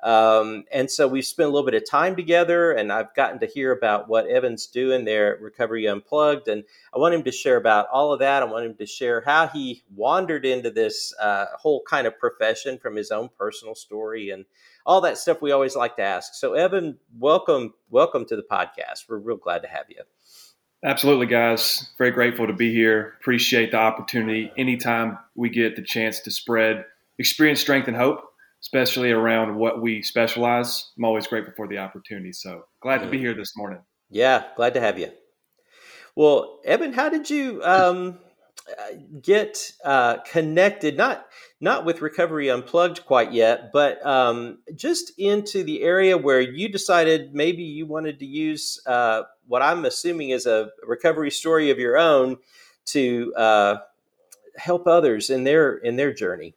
um, 0.05 0.65
and 0.71 0.91
so 0.91 1.09
we've 1.09 1.25
spent 1.25 1.49
a 1.49 1.51
little 1.51 1.65
bit 1.65 1.83
of 1.83 1.89
time 1.89 2.15
together, 2.15 2.73
and 2.73 2.93
I've 2.93 3.15
gotten 3.15 3.41
to 3.41 3.47
hear 3.47 3.73
about 3.73 4.07
what 4.07 4.27
Evan's 4.27 4.67
doing 4.67 5.07
there 5.07 5.35
at 5.35 5.41
Recovery 5.41 5.87
Unplugged. 5.87 6.47
And 6.47 6.63
I 6.95 6.99
want 6.99 7.15
him 7.15 7.23
to 7.23 7.33
share 7.33 7.57
about 7.57 7.89
all 7.91 8.13
of 8.13 8.19
that. 8.19 8.43
I 8.43 8.47
want 8.47 8.67
him 8.67 8.75
to 8.75 8.85
share 8.85 9.23
how 9.23 9.47
he 9.47 9.83
wandered 9.97 10.45
into 10.45 10.71
this 10.71 11.15
uh, 11.19 11.47
whole 11.59 11.83
kind 11.89 12.07
of 12.07 12.19
profession 12.19 12.79
from 12.79 12.97
his 12.97 13.11
own 13.11 13.31
personal 13.39 13.75
story 13.75 14.29
and 14.29 14.45
all 14.85 15.01
that 15.01 15.17
stuff 15.17 15.41
we 15.41 15.53
always 15.53 15.75
like 15.75 15.97
to 15.97 16.03
ask. 16.03 16.35
So, 16.35 16.53
Evan, 16.53 16.99
welcome, 17.19 17.73
welcome 17.89 18.27
to 18.27 18.37
the 18.37 18.43
podcast. 18.43 19.09
We're 19.09 19.17
real 19.17 19.39
glad 19.39 19.63
to 19.63 19.69
have 19.69 19.87
you. 19.89 20.03
Absolutely, 20.85 21.27
guys. 21.27 21.93
Very 21.97 22.11
grateful 22.11 22.47
to 22.47 22.53
be 22.53 22.71
here. 22.71 23.15
Appreciate 23.21 23.71
the 23.71 23.79
opportunity. 23.79 24.53
Anytime 24.59 25.19
we 25.35 25.49
get 25.49 25.77
the 25.77 25.83
chance 25.83 26.21
to 26.21 26.31
spread 26.31 26.85
experience, 27.19 27.61
strength, 27.61 27.89
and 27.89 27.97
hope 27.97 28.34
especially 28.65 29.13
around 29.13 29.57
what 29.57 29.83
we 29.83 30.03
specialize. 30.03 30.91
I'm 30.97 31.05
always 31.05 31.27
grateful 31.27 31.53
for 31.55 31.69
the 31.69 31.79
opportunity. 31.79 32.33
So 32.33 32.65
glad 32.81 33.03
to 33.03 33.11
be 33.11 33.19
here 33.19 33.35
this 33.35 33.57
morning. 33.57 33.81
Yeah, 34.11 34.45
glad 34.57 34.75
to 34.75 34.81
have 34.81 34.99
you. 34.99 35.11
Well, 36.17 36.61
Evan, 36.65 36.93
how 36.95 37.11
did 37.11 37.29
you 37.29 37.61
um, 37.63 38.19
get 39.21 39.73
uh, 39.85 40.19
connected? 40.19 40.97
Not 40.97 41.27
not 41.61 41.85
with 41.85 42.01
Recovery 42.01 42.49
Unplugged 42.49 43.05
quite 43.05 43.33
yet, 43.33 43.71
but 43.73 44.05
um, 44.07 44.59
just 44.75 45.13
into 45.19 45.63
the 45.63 45.83
area 45.83 46.17
where 46.17 46.41
you 46.41 46.69
decided 46.69 47.35
maybe 47.35 47.63
you 47.63 47.85
wanted 47.85 48.19
to 48.21 48.27
use 48.27 48.81
uh, 48.87 49.23
what 49.47 49.61
I'm 49.61 49.85
assuming 49.85 50.31
is 50.31 50.47
a 50.47 50.71
recovery 50.87 51.31
story 51.31 51.71
of 51.71 51.79
your 51.79 51.99
own 51.99 52.39
to 52.87 53.35
uh, 53.37 53.77
help 54.57 54.87
others 54.87 55.29
in 55.29 55.45
their 55.45 55.77
in 55.77 55.97
their 55.97 56.15
journey. 56.15 56.55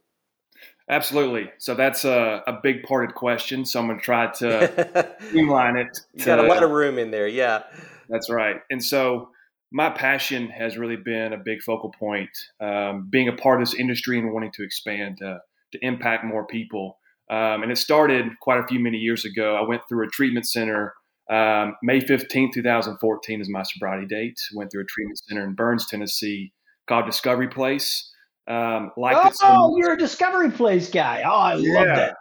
Absolutely. 0.89 1.51
So 1.57 1.75
that's 1.75 2.05
a, 2.05 2.43
a 2.47 2.59
big 2.63 2.83
parted 2.83 3.13
question. 3.13 3.65
So 3.65 3.79
I'm 3.79 3.87
going 3.87 3.99
to 3.99 4.05
try 4.05 4.31
to 4.39 5.15
streamline 5.27 5.75
it. 5.75 5.99
you 6.13 6.25
got 6.25 6.39
a 6.39 6.43
lot 6.43 6.63
of 6.63 6.71
room 6.71 6.97
in 6.97 7.11
there. 7.11 7.27
Yeah. 7.27 7.63
That's 8.09 8.29
right. 8.29 8.61
And 8.71 8.83
so 8.83 9.29
my 9.71 9.89
passion 9.89 10.49
has 10.49 10.77
really 10.77 10.95
been 10.95 11.33
a 11.33 11.37
big 11.37 11.61
focal 11.61 11.91
point, 11.91 12.29
um, 12.61 13.07
being 13.09 13.27
a 13.27 13.33
part 13.33 13.61
of 13.61 13.67
this 13.67 13.77
industry 13.77 14.17
and 14.17 14.31
wanting 14.31 14.51
to 14.53 14.63
expand 14.63 15.21
uh, 15.21 15.39
to 15.73 15.79
impact 15.81 16.23
more 16.23 16.45
people. 16.47 16.97
Um, 17.29 17.63
and 17.63 17.71
it 17.71 17.77
started 17.77 18.25
quite 18.41 18.59
a 18.59 18.67
few 18.67 18.79
many 18.79 18.97
years 18.97 19.25
ago. 19.25 19.55
I 19.55 19.67
went 19.67 19.81
through 19.89 20.07
a 20.07 20.09
treatment 20.09 20.47
center. 20.47 20.93
Um, 21.29 21.75
May 21.83 21.99
15, 21.99 22.53
2014 22.53 23.41
is 23.41 23.49
my 23.49 23.63
sobriety 23.63 24.05
date. 24.07 24.39
Went 24.55 24.71
through 24.71 24.83
a 24.83 24.85
treatment 24.85 25.19
center 25.19 25.43
in 25.43 25.53
Burns, 25.53 25.85
Tennessee 25.87 26.53
called 26.87 27.05
Discovery 27.05 27.49
Place. 27.49 28.09
Um, 28.47 28.91
like 28.95 29.33
oh, 29.41 29.75
you're 29.77 29.93
a 29.93 29.97
Discovery 29.97 30.51
Place 30.51 30.89
guy. 30.89 31.23
Oh, 31.25 31.35
I 31.35 31.55
yeah. 31.55 31.73
love 31.73 31.85
that. 31.87 32.15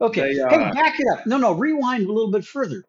Okay, 0.00 0.34
they, 0.34 0.40
uh, 0.40 0.48
hey, 0.48 0.70
back 0.72 0.98
it 0.98 1.06
up. 1.12 1.26
No, 1.26 1.36
no, 1.36 1.52
rewind 1.52 2.04
a 2.04 2.12
little 2.12 2.32
bit 2.32 2.44
further. 2.44 2.84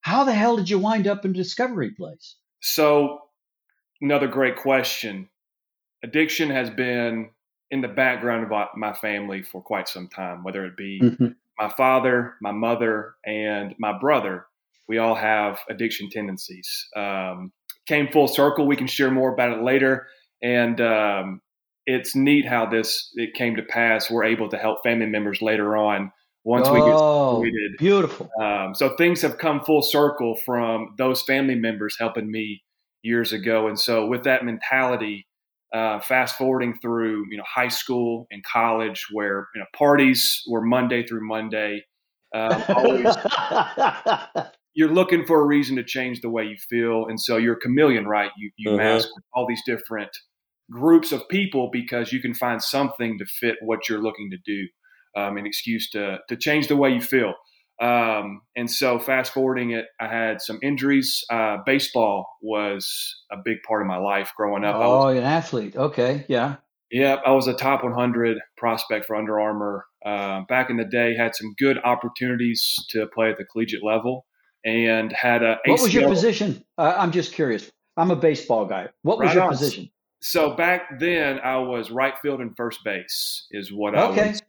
How 0.00 0.24
the 0.24 0.32
hell 0.32 0.56
did 0.56 0.68
you 0.68 0.78
wind 0.78 1.06
up 1.06 1.24
in 1.24 1.32
Discovery 1.32 1.92
Place? 1.92 2.36
So, 2.60 3.20
another 4.00 4.26
great 4.26 4.56
question. 4.56 5.28
Addiction 6.02 6.50
has 6.50 6.68
been 6.70 7.30
in 7.70 7.80
the 7.80 7.88
background 7.88 8.50
of 8.50 8.68
my 8.76 8.92
family 8.94 9.42
for 9.42 9.62
quite 9.62 9.88
some 9.88 10.08
time, 10.08 10.42
whether 10.42 10.64
it 10.64 10.76
be 10.76 11.00
mm-hmm. 11.00 11.28
my 11.58 11.68
father, 11.68 12.34
my 12.40 12.52
mother, 12.52 13.14
and 13.24 13.74
my 13.78 13.96
brother. 13.98 14.46
We 14.88 14.98
all 14.98 15.14
have 15.14 15.58
addiction 15.68 16.08
tendencies. 16.10 16.88
Um, 16.96 17.52
came 17.86 18.08
full 18.08 18.28
circle. 18.28 18.66
We 18.66 18.76
can 18.76 18.86
share 18.86 19.10
more 19.10 19.32
about 19.32 19.56
it 19.56 19.62
later. 19.62 20.06
And 20.42 20.80
um, 20.80 21.40
it's 21.86 22.16
neat 22.16 22.46
how 22.46 22.66
this 22.66 23.10
it 23.14 23.34
came 23.34 23.56
to 23.56 23.62
pass. 23.62 24.10
We're 24.10 24.24
able 24.24 24.48
to 24.50 24.58
help 24.58 24.82
family 24.82 25.06
members 25.06 25.40
later 25.40 25.76
on 25.76 26.12
once 26.44 26.66
oh, 26.68 27.40
we 27.40 27.50
get 27.50 27.56
started. 27.58 27.76
Beautiful. 27.78 28.30
Um, 28.40 28.74
so 28.74 28.94
things 28.96 29.22
have 29.22 29.38
come 29.38 29.60
full 29.64 29.82
circle 29.82 30.36
from 30.44 30.94
those 30.98 31.22
family 31.22 31.54
members 31.54 31.96
helping 31.98 32.30
me 32.30 32.62
years 33.02 33.32
ago, 33.32 33.68
and 33.68 33.78
so 33.78 34.06
with 34.06 34.24
that 34.24 34.44
mentality, 34.44 35.26
uh, 35.72 36.00
fast 36.00 36.36
forwarding 36.36 36.76
through 36.82 37.24
you 37.30 37.36
know 37.36 37.44
high 37.46 37.68
school 37.68 38.26
and 38.32 38.42
college, 38.44 39.06
where 39.12 39.46
you 39.54 39.60
know 39.60 39.66
parties 39.76 40.42
were 40.48 40.62
Monday 40.62 41.06
through 41.06 41.26
Monday. 41.26 41.84
Um, 42.34 42.64
always, 42.68 43.16
you're 44.74 44.92
looking 44.92 45.24
for 45.24 45.40
a 45.40 45.44
reason 45.44 45.76
to 45.76 45.84
change 45.84 46.20
the 46.20 46.30
way 46.30 46.44
you 46.44 46.56
feel, 46.68 47.06
and 47.06 47.20
so 47.20 47.36
you're 47.36 47.54
a 47.54 47.60
chameleon, 47.60 48.06
right? 48.06 48.32
You 48.36 48.50
you 48.56 48.70
mm-hmm. 48.70 48.78
mask 48.78 49.08
all 49.34 49.46
these 49.46 49.62
different 49.64 50.10
groups 50.70 51.12
of 51.12 51.28
people 51.28 51.70
because 51.72 52.12
you 52.12 52.20
can 52.20 52.34
find 52.34 52.62
something 52.62 53.18
to 53.18 53.24
fit 53.26 53.56
what 53.62 53.88
you're 53.88 54.02
looking 54.02 54.30
to 54.30 54.38
do, 54.44 54.68
um, 55.20 55.36
an 55.36 55.46
excuse 55.46 55.90
to 55.90 56.18
to 56.28 56.36
change 56.36 56.68
the 56.68 56.76
way 56.76 56.90
you 56.90 57.00
feel. 57.00 57.34
Um, 57.80 58.40
and 58.56 58.70
so, 58.70 58.98
fast 58.98 59.34
forwarding 59.34 59.72
it, 59.72 59.86
I 60.00 60.08
had 60.08 60.40
some 60.40 60.58
injuries. 60.62 61.22
Uh, 61.30 61.58
baseball 61.66 62.26
was 62.40 63.14
a 63.30 63.36
big 63.44 63.58
part 63.68 63.82
of 63.82 63.88
my 63.88 63.98
life 63.98 64.32
growing 64.36 64.64
up. 64.64 64.76
Oh, 64.76 65.06
was, 65.06 65.18
an 65.18 65.24
athlete. 65.24 65.76
Okay, 65.76 66.24
yeah. 66.28 66.56
Yeah, 66.90 67.16
I 67.26 67.32
was 67.32 67.48
a 67.48 67.52
top 67.52 67.82
100 67.82 68.38
prospect 68.56 69.06
for 69.06 69.16
Under 69.16 69.40
Armour. 69.40 69.86
Uh, 70.04 70.42
back 70.48 70.70
in 70.70 70.76
the 70.76 70.84
day, 70.84 71.16
had 71.16 71.34
some 71.34 71.52
good 71.58 71.78
opportunities 71.82 72.76
to 72.90 73.06
play 73.08 73.28
at 73.30 73.38
the 73.38 73.44
collegiate 73.44 73.84
level, 73.84 74.24
and 74.64 75.12
had 75.12 75.42
a. 75.42 75.58
What 75.66 75.82
was 75.82 75.92
your 75.92 76.08
position? 76.08 76.64
Uh, 76.78 76.94
I'm 76.96 77.12
just 77.12 77.34
curious. 77.34 77.70
I'm 77.96 78.10
a 78.10 78.16
baseball 78.16 78.66
guy. 78.66 78.88
What 79.02 79.18
was 79.18 79.28
right 79.28 79.34
your 79.34 79.44
on. 79.44 79.50
position? 79.50 79.90
So 80.20 80.56
back 80.56 80.98
then, 80.98 81.38
I 81.40 81.58
was 81.58 81.90
right 81.90 82.14
field 82.18 82.40
and 82.40 82.56
first 82.56 82.82
base 82.84 83.46
is 83.50 83.72
what 83.72 83.94
okay. 83.94 84.22
I 84.22 84.28
was 84.28 84.42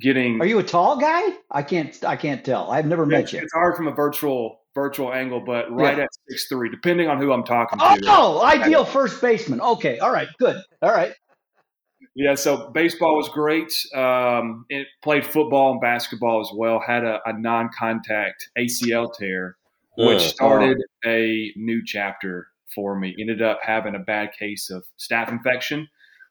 getting. 0.00 0.40
Are 0.40 0.46
you 0.46 0.58
a 0.58 0.62
tall 0.62 0.98
guy? 0.98 1.22
I 1.50 1.62
can't. 1.62 2.04
I 2.04 2.16
can't 2.16 2.44
tell. 2.44 2.70
I've 2.70 2.86
never 2.86 3.06
met 3.06 3.32
you. 3.32 3.40
It's 3.40 3.52
hard 3.52 3.76
from 3.76 3.88
a 3.88 3.92
virtual 3.92 4.60
virtual 4.74 5.12
angle, 5.12 5.40
but 5.40 5.70
right 5.70 5.96
yeah. 5.96 6.04
at 6.04 6.10
six 6.28 6.48
three, 6.48 6.68
depending 6.68 7.08
on 7.08 7.20
who 7.20 7.32
I'm 7.32 7.44
talking 7.44 7.78
oh, 7.80 7.96
to. 7.96 8.02
Oh, 8.06 8.42
ideal 8.42 8.84
first 8.84 9.20
baseman. 9.20 9.60
Okay, 9.60 9.98
all 9.98 10.12
right, 10.12 10.28
good, 10.38 10.60
all 10.82 10.90
right. 10.90 11.12
yeah, 12.14 12.34
so 12.34 12.70
baseball 12.70 13.16
was 13.16 13.28
great. 13.28 13.72
Um, 13.94 14.66
it 14.68 14.88
played 15.02 15.24
football 15.24 15.72
and 15.72 15.80
basketball 15.80 16.40
as 16.40 16.50
well. 16.54 16.80
Had 16.84 17.04
a, 17.04 17.20
a 17.24 17.38
non-contact 17.38 18.48
ACL 18.58 19.12
tear, 19.16 19.56
which 19.96 20.22
uh, 20.22 20.28
started 20.28 20.78
a 21.06 21.52
new 21.56 21.82
chapter 21.84 22.48
for 22.74 22.98
me. 22.98 23.14
Ended 23.18 23.42
up 23.42 23.60
having 23.62 23.94
a 23.94 24.00
bad 24.00 24.30
case 24.38 24.70
of 24.70 24.84
staph 24.98 25.30
infection, 25.30 25.88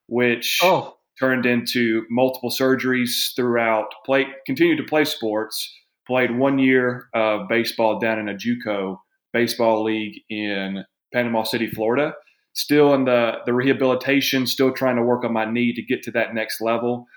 which 0.07 0.59
oh. 0.63 0.97
turned 1.19 1.45
into 1.45 2.03
multiple 2.09 2.49
surgeries 2.49 3.35
throughout. 3.35 3.87
Play 4.05 4.27
continued 4.45 4.77
to 4.77 4.83
play 4.83 5.05
sports. 5.05 5.73
Played 6.05 6.37
one 6.37 6.59
year 6.59 7.07
of 7.13 7.47
baseball 7.47 7.97
down 7.97 8.19
in 8.19 8.27
a 8.27 8.33
JUCO 8.33 8.97
baseball 9.31 9.83
league 9.83 10.21
in 10.29 10.83
Panama 11.13 11.43
City, 11.43 11.67
Florida 11.67 12.13
still 12.53 12.93
in 12.93 13.05
the 13.05 13.39
the 13.45 13.53
rehabilitation, 13.53 14.47
still 14.47 14.71
trying 14.71 14.95
to 14.95 15.03
work 15.03 15.23
on 15.23 15.33
my 15.33 15.45
knee 15.45 15.73
to 15.73 15.81
get 15.81 16.03
to 16.03 16.11
that 16.11 16.33
next 16.33 16.61
level. 16.61 17.07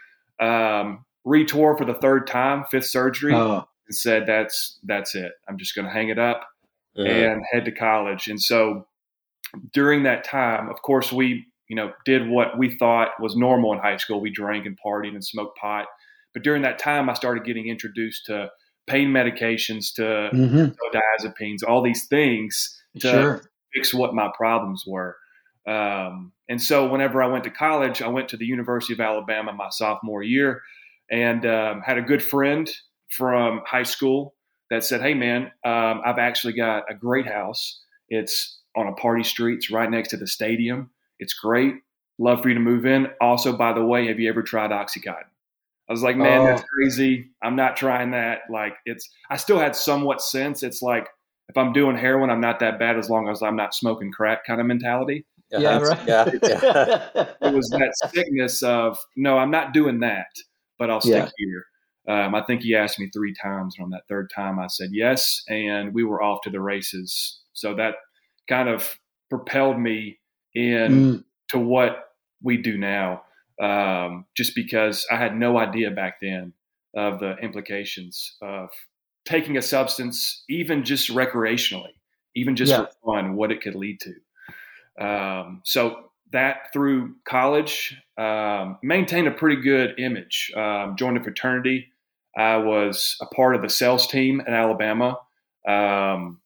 Um, 0.41 1.05
retore 1.27 1.79
for 1.79 1.85
the 1.85 1.95
third 1.95 2.27
time, 2.27 2.65
fifth 2.71 2.87
surgery, 2.87 3.35
oh. 3.35 3.65
and 3.87 3.97
said 3.97 4.25
that's 4.27 4.79
that's 4.85 5.15
it. 5.15 5.33
I'm 5.49 5.59
just 5.59 5.75
going 5.75 5.87
to 5.87 5.93
hang 5.93 6.09
it 6.09 6.19
up 6.19 6.47
uh-huh. 6.99 7.09
and 7.09 7.43
head 7.53 7.65
to 7.67 7.73
college. 7.73 8.29
And 8.29 8.41
so 8.41 8.87
during 9.73 10.05
that 10.05 10.25
time, 10.25 10.69
of 10.69 10.83
course, 10.83 11.13
we 11.13 11.47
you 11.69 11.77
know 11.77 11.93
did 12.05 12.29
what 12.29 12.59
we 12.59 12.77
thought 12.77 13.21
was 13.21 13.37
normal 13.37 13.73
in 13.73 13.79
high 13.79 13.97
school. 13.97 14.21
We 14.21 14.31
drank 14.31 14.67
and 14.67 14.79
partied 14.85 15.15
and 15.15 15.25
smoked 15.25 15.59
pot. 15.59 15.87
But 16.35 16.43
during 16.43 16.63
that 16.63 16.79
time, 16.79 17.09
I 17.09 17.15
started 17.15 17.45
getting 17.45 17.69
introduced 17.69 18.27
to 18.27 18.51
pain 18.87 19.09
medications, 19.09 19.93
to 19.95 20.31
mm-hmm. 20.33 20.97
diazepines, 20.97 21.67
all 21.67 21.83
these 21.83 22.07
things 22.07 22.79
to 23.01 23.09
sure. 23.09 23.43
fix 23.75 23.93
what 23.93 24.15
my 24.15 24.31
problems 24.37 24.85
were. 24.87 25.17
Um, 25.67 26.33
and 26.49 26.63
so 26.63 26.89
whenever 26.89 27.23
I 27.23 27.27
went 27.27 27.45
to 27.45 27.51
college, 27.51 28.01
I 28.01 28.09
went 28.09 28.29
to 28.29 28.37
the 28.37 28.47
University 28.47 28.93
of 28.93 29.01
Alabama 29.01 29.53
my 29.53 29.69
sophomore 29.71 30.23
year 30.23 30.63
and 31.11 31.45
um, 31.45 31.81
had 31.81 31.99
a 31.99 32.03
good 32.03 32.23
friend 32.23 32.71
from 33.11 33.63
high 33.67 33.83
school 33.83 34.35
that 34.71 34.85
said, 34.85 35.01
Hey, 35.01 35.15
man, 35.15 35.51
um, 35.65 36.03
I've 36.05 36.19
actually 36.19 36.53
got 36.53 36.85
a 36.89 36.95
great 36.95 37.27
house. 37.27 37.81
It's 38.09 38.61
on 38.77 38.89
a 38.89 38.93
party 38.93 39.25
street, 39.25 39.57
it's 39.57 39.71
right 39.71 39.91
next 39.91 40.11
to 40.11 40.17
the 40.17 40.27
stadium. 40.27 40.91
It's 41.19 41.35
great. 41.35 41.75
Love 42.19 42.43
for 42.43 42.49
you 42.49 42.55
to 42.55 42.61
move 42.61 42.87
in. 42.87 43.09
Also, 43.21 43.57
by 43.57 43.73
the 43.73 43.85
way, 43.85 44.07
have 44.09 44.19
you 44.19 44.29
ever 44.29 44.43
tried 44.43 44.71
Oxycontin? 44.71 45.25
I 45.89 45.93
was 45.93 46.03
like, 46.03 46.17
man, 46.17 46.41
oh. 46.41 46.47
that's 46.47 46.65
crazy. 46.65 47.31
I'm 47.43 47.57
not 47.57 47.77
trying 47.77 48.11
that. 48.11 48.41
Like, 48.51 48.75
it's, 48.87 49.09
I 49.31 49.37
still 49.37 49.59
had 49.59 49.77
somewhat 49.77 50.21
sense. 50.21 50.63
It's 50.63 50.83
like, 50.83 51.09
if 51.49 51.57
I'm 51.57 51.73
doing 51.73 51.97
heroin, 51.97 52.31
I'm 52.31 52.41
not 52.41 52.59
that 52.61 52.79
bad 52.79 52.99
as 52.99 53.09
long 53.09 53.29
as 53.29 53.43
I'm 53.43 53.57
not 53.57 53.75
smoking 53.75 54.11
crack 54.11 54.45
kind 54.45 54.61
of 54.61 54.67
mentality. 54.67 55.25
Yeah, 55.51 55.79
right. 55.79 56.09
yeah, 56.09 56.31
yeah. 56.43 57.09
it 57.41 57.55
was 57.55 57.69
that 57.71 57.93
sickness 58.13 58.65
of 58.65 58.99
no, 59.15 59.39
I'm 59.39 59.53
not 59.53 59.73
doing 59.73 60.01
that, 60.01 60.27
but 60.77 60.91
I'll 60.91 61.01
stick 61.01 61.13
yeah. 61.13 61.31
here. 61.37 61.65
Um, 62.09 62.35
I 62.35 62.43
think 62.43 62.63
he 62.63 62.75
asked 62.75 62.99
me 62.99 63.11
three 63.13 63.33
times, 63.33 63.77
and 63.77 63.85
on 63.85 63.91
that 63.91 64.09
third 64.09 64.31
time, 64.35 64.59
I 64.59 64.67
said 64.67 64.91
yes, 64.93 65.43
and 65.49 65.95
we 65.95 66.03
were 66.03 66.21
off 66.23 66.41
to 66.43 66.51
the 66.51 66.61
races. 66.61 67.41
So 67.53 67.75
that 67.75 67.95
kind 68.49 68.69
of 68.69 68.99
propelled 69.31 69.79
me 69.79 70.19
in 70.55 70.93
mm. 70.93 71.25
to 71.49 71.59
what 71.59 72.11
we 72.43 72.57
do 72.57 72.77
now. 72.79 73.23
Um, 73.61 74.27
just 74.37 74.55
because 74.55 75.07
I 75.11 75.17
had 75.17 75.35
no 75.35 75.57
idea 75.59 75.91
back 75.91 76.21
then 76.21 76.53
of 76.95 77.21
the 77.21 77.37
implications 77.39 78.37
of 78.43 78.69
taking 79.25 79.57
a 79.57 79.63
substance, 79.63 80.45
even 80.49 80.85
just 80.85 81.11
recreationally, 81.11 81.95
even 82.35 82.57
just 82.57 82.71
yeah. 82.71 82.85
for 82.85 83.15
fun, 83.15 83.35
what 83.35 83.51
it 83.51 83.61
could 83.63 83.75
lead 83.75 84.01
to. 84.01 85.05
Um, 85.05 85.63
so 85.65 86.11
that 86.33 86.73
through 86.73 87.15
college, 87.27 87.97
um, 88.19 88.79
maintained 88.83 89.29
a 89.29 89.31
pretty 89.31 89.61
good 89.61 89.99
image. 89.99 90.51
Um, 90.57 90.97
joined 90.97 91.17
a 91.17 91.23
fraternity. 91.23 91.93
I 92.37 92.57
was 92.57 93.17
a 93.21 93.27
part 93.27 93.55
of 93.55 93.63
the 93.63 93.71
sales 93.71 94.07
team 94.07 94.41
at 94.41 94.53
Alabama. 94.53 95.19
Um, 95.67 96.41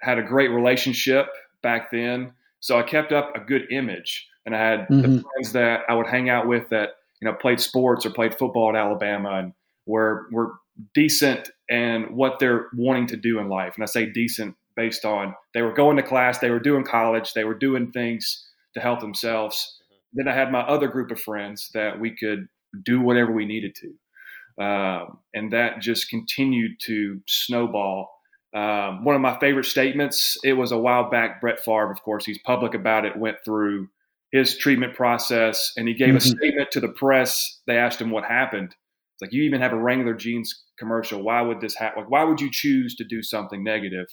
had 0.00 0.18
a 0.18 0.22
great 0.22 0.48
relationship 0.48 1.26
back 1.62 1.90
then, 1.90 2.32
so 2.60 2.78
I 2.78 2.82
kept 2.82 3.12
up 3.12 3.32
a 3.34 3.40
good 3.40 3.70
image. 3.70 4.28
And 4.46 4.56
I 4.56 4.58
had 4.58 4.80
mm-hmm. 4.80 5.00
the 5.02 5.22
friends 5.22 5.52
that 5.52 5.80
I 5.88 5.94
would 5.94 6.06
hang 6.06 6.30
out 6.30 6.46
with 6.46 6.68
that 6.70 6.90
you 7.20 7.28
know 7.28 7.34
played 7.34 7.60
sports 7.60 8.06
or 8.06 8.10
played 8.10 8.34
football 8.34 8.70
at 8.70 8.76
Alabama 8.76 9.38
and 9.38 9.52
were 9.86 10.26
were 10.30 10.54
decent 10.94 11.50
and 11.68 12.16
what 12.16 12.38
they're 12.38 12.66
wanting 12.74 13.06
to 13.08 13.16
do 13.16 13.38
in 13.38 13.48
life. 13.48 13.74
And 13.74 13.82
I 13.82 13.86
say 13.86 14.06
decent 14.06 14.54
based 14.76 15.04
on 15.04 15.34
they 15.54 15.62
were 15.62 15.72
going 15.72 15.96
to 15.96 16.02
class, 16.02 16.38
they 16.38 16.50
were 16.50 16.60
doing 16.60 16.84
college, 16.84 17.32
they 17.32 17.44
were 17.44 17.54
doing 17.54 17.90
things 17.90 18.46
to 18.74 18.80
help 18.80 19.00
themselves. 19.00 19.80
Mm-hmm. 19.82 19.96
Then 20.14 20.28
I 20.28 20.34
had 20.34 20.52
my 20.52 20.60
other 20.60 20.88
group 20.88 21.10
of 21.10 21.20
friends 21.20 21.70
that 21.74 21.98
we 21.98 22.16
could 22.16 22.48
do 22.84 23.00
whatever 23.00 23.32
we 23.32 23.44
needed 23.44 23.74
to. 23.76 24.62
Um, 24.62 25.18
and 25.34 25.52
that 25.52 25.80
just 25.80 26.10
continued 26.10 26.72
to 26.82 27.20
snowball. 27.26 28.17
Um, 28.54 29.04
one 29.04 29.14
of 29.14 29.20
my 29.20 29.38
favorite 29.38 29.66
statements, 29.66 30.38
it 30.42 30.54
was 30.54 30.72
a 30.72 30.78
while 30.78 31.10
back, 31.10 31.40
Brett 31.40 31.60
Favre, 31.60 31.92
of 31.92 32.02
course, 32.02 32.24
he's 32.24 32.38
public 32.46 32.74
about 32.74 33.04
it, 33.04 33.16
went 33.16 33.36
through 33.44 33.88
his 34.32 34.56
treatment 34.56 34.94
process 34.94 35.72
and 35.76 35.86
he 35.88 35.94
gave 35.94 36.08
mm-hmm. 36.08 36.16
a 36.16 36.20
statement 36.20 36.70
to 36.72 36.80
the 36.80 36.88
press. 36.88 37.60
They 37.66 37.76
asked 37.76 38.00
him 38.00 38.10
what 38.10 38.24
happened. 38.24 38.74
It's 39.14 39.22
like, 39.22 39.32
you 39.32 39.42
even 39.42 39.60
have 39.60 39.72
a 39.72 39.78
Wrangler 39.78 40.14
jeans 40.14 40.64
commercial. 40.78 41.22
Why 41.22 41.42
would 41.42 41.60
this 41.60 41.74
happen? 41.74 42.02
Like, 42.02 42.10
why 42.10 42.24
would 42.24 42.40
you 42.40 42.50
choose 42.50 42.94
to 42.96 43.04
do 43.04 43.22
something 43.22 43.62
negative? 43.62 44.06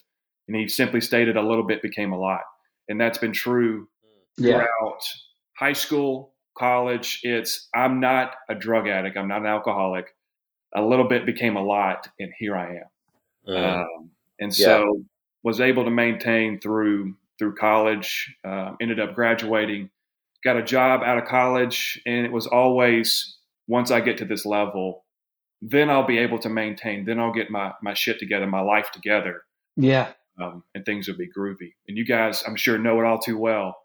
And 0.48 0.58
he 0.58 0.68
simply 0.68 1.02
stated 1.02 1.38
a 1.38 1.42
little 1.42 1.66
bit 1.66 1.82
became 1.82 2.12
a 2.12 2.20
lot. 2.20 2.42
And 2.90 3.00
that's 3.00 3.18
been 3.18 3.34
true 3.34 3.88
yeah. 4.38 4.58
throughout 4.58 5.02
high 5.58 5.74
school, 5.74 6.34
college. 6.58 7.20
It's, 7.24 7.68
I'm 7.74 8.00
not 8.00 8.36
a 8.50 8.56
drug 8.56 8.88
addict, 8.88 9.18
I'm 9.18 9.28
not 9.28 9.42
an 9.42 9.48
alcoholic. 9.48 10.14
A 10.76 10.82
little 10.82 11.08
bit 11.08 11.26
became 11.26 11.56
a 11.56 11.64
lot, 11.64 12.10
and 12.20 12.34
here 12.38 12.56
I 12.56 12.76
am. 12.76 12.84
Mm. 13.48 13.80
Um, 13.82 14.10
and 14.40 14.54
so 14.54 14.80
yeah. 14.80 15.04
was 15.44 15.62
able 15.62 15.86
to 15.86 15.92
maintain 15.92 16.60
through 16.60 17.16
through 17.38 17.56
college. 17.56 18.36
Uh, 18.44 18.74
ended 18.82 19.00
up 19.00 19.16
graduating, 19.16 19.90
got 20.44 20.58
a 20.58 20.64
job 20.64 21.02
out 21.04 21.18
of 21.18 21.26
college, 21.26 22.02
and 22.06 22.26
it 22.26 22.32
was 22.32 22.48
always 22.48 23.38
once 23.68 23.92
I 23.92 24.00
get 24.00 24.18
to 24.20 24.26
this 24.26 24.46
level, 24.46 25.06
then 25.62 25.90
I'll 25.90 26.06
be 26.06 26.20
able 26.20 26.40
to 26.40 26.50
maintain. 26.50 27.06
Then 27.06 27.20
I'll 27.20 27.34
get 27.34 27.50
my 27.50 27.74
my 27.82 27.94
shit 27.94 28.20
together, 28.20 28.48
my 28.48 28.62
life 28.62 28.92
together. 28.92 29.44
Yeah 29.78 30.14
um, 30.42 30.64
and 30.74 30.86
things 30.86 31.08
will 31.08 31.16
be 31.16 31.28
groovy. 31.28 31.74
And 31.88 31.98
you 31.98 32.06
guys, 32.06 32.44
I'm 32.46 32.56
sure, 32.56 32.78
know 32.78 33.00
it 33.00 33.06
all 33.06 33.20
too 33.20 33.38
well. 33.38 33.78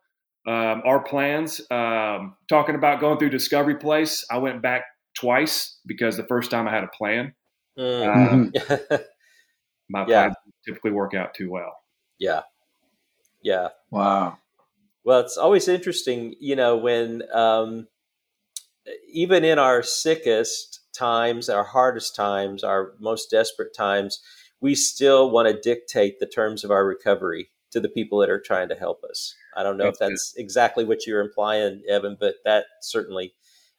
Um, 0.47 0.83
our 0.85 1.03
plans, 1.03 1.61
um, 1.71 2.37
talking 2.49 2.75
about 2.75 3.01
going 3.01 3.19
through 3.19 3.31
Discovery 3.31 3.77
Place, 3.77 4.25
I 4.31 4.39
went 4.39 4.63
back 4.63 4.85
twice 5.15 5.79
because 5.87 6.17
the 6.17 6.27
first 6.27 6.51
time 6.51 6.67
I 6.67 6.73
had 6.73 6.85
a 6.85 6.89
plan. 6.89 7.35
Mm. 7.79 8.57
Uh, 8.57 8.99
my 9.89 10.07
yeah. 10.07 10.23
plans 10.23 10.37
typically 10.71 10.93
work 10.93 11.15
out 11.15 11.35
too 11.35 11.51
well. 11.51 11.83
Yeah. 12.19 12.43
Yeah. 13.43 13.69
Wow. 13.91 14.39
Well, 15.05 15.21
it's 15.21 15.37
always 15.37 15.69
interesting, 15.69 16.35
you 16.41 16.57
know, 16.57 16.77
when 16.77 17.23
um, 17.33 17.89
even 19.13 19.45
in 19.45 19.59
our 19.59 19.83
sickest 19.83 20.81
times, 20.93 21.49
our 21.49 21.65
hardest 21.65 22.15
times, 22.15 22.63
our 22.63 22.93
most 22.99 23.31
desperate 23.31 23.75
times, 23.75 24.21
we 24.61 24.75
still 24.75 25.31
want 25.31 25.49
to 25.49 25.61
dictate 25.61 26.21
the 26.21 26.27
terms 26.27 26.65
of 26.65 26.71
our 26.71 26.85
recovery 26.85 27.49
to 27.71 27.81
the 27.81 27.89
people 27.89 28.19
that 28.19 28.29
are 28.31 28.41
trying 28.41 28.69
to 28.69 28.75
help 28.75 29.03
us. 29.05 29.35
I 29.57 29.63
don't 29.63 29.79
know 29.79 29.85
that's 29.85 30.01
if 30.01 30.09
that's 30.09 30.33
good. 30.33 30.43
exactly 30.43 30.85
what 30.85 31.07
you're 31.07 31.21
implying, 31.21 31.83
Evan, 31.89 32.17
but 32.21 32.37
that 32.45 32.65
certainly 32.83 33.33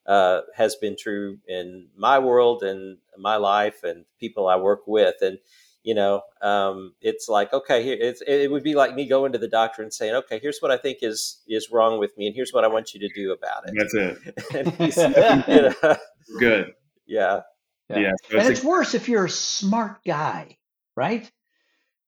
uh, 0.06 0.40
has 0.56 0.74
been 0.76 0.96
true 0.98 1.38
in 1.46 1.88
my 1.96 2.18
world 2.18 2.62
and 2.62 2.98
my 3.16 3.36
life 3.36 3.84
and 3.84 4.04
people 4.18 4.48
I 4.48 4.56
work 4.56 4.80
with. 4.86 5.16
And 5.20 5.38
you 5.82 5.94
know, 5.94 6.22
um, 6.40 6.94
it's 7.00 7.28
like 7.28 7.52
okay, 7.52 7.82
here 7.82 8.14
it 8.26 8.50
would 8.50 8.62
be 8.62 8.74
like 8.74 8.94
me 8.94 9.06
going 9.06 9.32
to 9.32 9.38
the 9.38 9.48
doctor 9.48 9.82
and 9.82 9.92
saying, 9.92 10.14
okay, 10.14 10.38
here's 10.40 10.58
what 10.60 10.70
I 10.70 10.76
think 10.76 10.98
is 11.02 11.40
is 11.46 11.70
wrong 11.70 11.98
with 11.98 12.16
me, 12.16 12.26
and 12.26 12.34
here's 12.34 12.52
what 12.52 12.64
I 12.64 12.68
want 12.68 12.94
you 12.94 13.00
to 13.00 13.08
do 13.14 13.32
about 13.32 13.64
it. 13.66 13.74
That's 13.76 13.94
it. 13.94 15.48
you 15.48 15.88
know, 15.88 15.96
Good. 16.38 16.74
Yeah. 17.06 17.40
Yeah. 17.88 17.98
yeah 17.98 18.12
so 18.30 18.38
and 18.38 18.48
it's, 18.48 18.60
it's 18.60 18.64
worse 18.64 18.94
if 18.94 19.08
you're 19.08 19.26
a 19.26 19.30
smart 19.30 19.98
guy 20.06 20.56
right? 20.96 21.30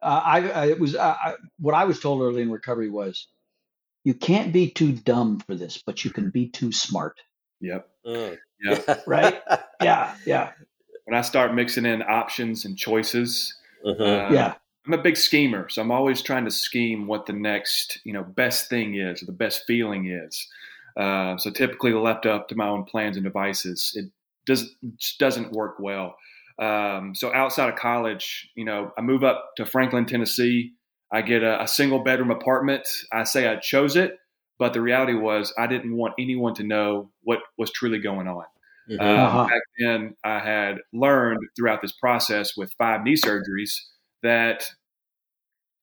Uh, 0.03 0.21
I, 0.25 0.51
I, 0.51 0.67
it 0.67 0.81
was 0.81 0.95
uh, 0.95 1.17
I, 1.19 1.35
what 1.59 1.75
I 1.75 1.85
was 1.85 2.01
told 2.01 2.23
early 2.23 2.43
in 2.43 2.51
recovery 2.51 2.91
was 2.91 3.29
you 4.05 4.15
can't 4.15 4.53
be 4.53 4.71
too 4.71 4.93
dumb 4.93 5.41
for 5.41 5.55
this, 5.55 5.83
but 5.85 6.05
you 6.05 6.11
can 6.11 6.31
be 6.31 6.49
too 6.49 6.73
smart. 6.73 7.21
Yep. 7.61 7.89
Mm. 8.07 8.39
Yep. 8.63 9.05
right. 9.07 9.43
Yeah. 9.83 10.15
Yeah. 10.25 10.53
When 11.05 11.19
I 11.19 11.21
start 11.21 11.55
mixing 11.55 11.85
in 11.85 12.01
options 12.01 12.65
and 12.65 12.79
choices, 12.79 13.55
uh-huh. 13.85 14.05
uh, 14.05 14.29
yeah, 14.33 14.55
I'm 14.87 14.93
a 14.93 15.03
big 15.03 15.17
schemer, 15.17 15.69
so 15.69 15.83
I'm 15.83 15.91
always 15.91 16.23
trying 16.23 16.45
to 16.45 16.51
scheme 16.51 17.07
what 17.07 17.27
the 17.27 17.33
next, 17.33 18.01
you 18.05 18.13
know, 18.13 18.23
best 18.23 18.69
thing 18.69 18.97
is 18.97 19.23
or 19.23 19.27
the 19.27 19.33
best 19.33 19.65
feeling 19.67 20.11
is. 20.11 20.47
Uh, 20.97 21.37
so 21.39 21.51
typically, 21.51 21.93
left 21.93 22.27
up 22.27 22.49
to 22.49 22.55
my 22.55 22.69
own 22.69 22.85
plans 22.85 23.17
and 23.17 23.25
devices, 23.25 23.93
it 23.97 24.11
does 24.47 24.75
doesn't 25.19 25.53
work 25.53 25.77
well. 25.79 26.17
Um, 26.59 27.15
so 27.15 27.35
outside 27.35 27.69
of 27.69 27.77
college, 27.77 28.49
you 28.55 28.65
know, 28.65 28.93
I 28.97 29.01
move 29.01 29.25
up 29.25 29.53
to 29.57 29.67
Franklin, 29.67 30.07
Tennessee. 30.07 30.73
I 31.13 31.23
get 31.23 31.43
a, 31.43 31.63
a, 31.63 31.69
single 31.69 32.01
bedroom 32.01 32.31
apartment. 32.31 32.89
I 33.13 33.25
say 33.25 33.49
I 33.49 33.57
chose 33.57 33.97
it, 33.97 34.19
but 34.59 34.73
the 34.73 34.81
reality 34.81 35.15
was 35.15 35.53
I 35.59 35.67
didn't 35.67 35.97
want 35.97 36.15
anyone 36.19 36.55
to 36.55 36.63
know 36.63 37.11
what 37.23 37.41
was 37.59 37.73
truly 37.73 37.99
going 37.99 38.29
on. 38.29 38.45
Mm-hmm. 38.91 39.01
Um, 39.01 39.19
Uh-huh. 39.19 39.45
Back 39.45 39.63
then, 39.79 40.15
I 40.25 40.39
had 40.39 40.79
learned 40.93 41.41
throughout 41.57 41.81
this 41.83 41.93
process 41.93 42.57
with 42.57 42.73
five 42.79 43.03
knee 43.03 43.15
surgeries 43.17 43.73
that 44.23 44.65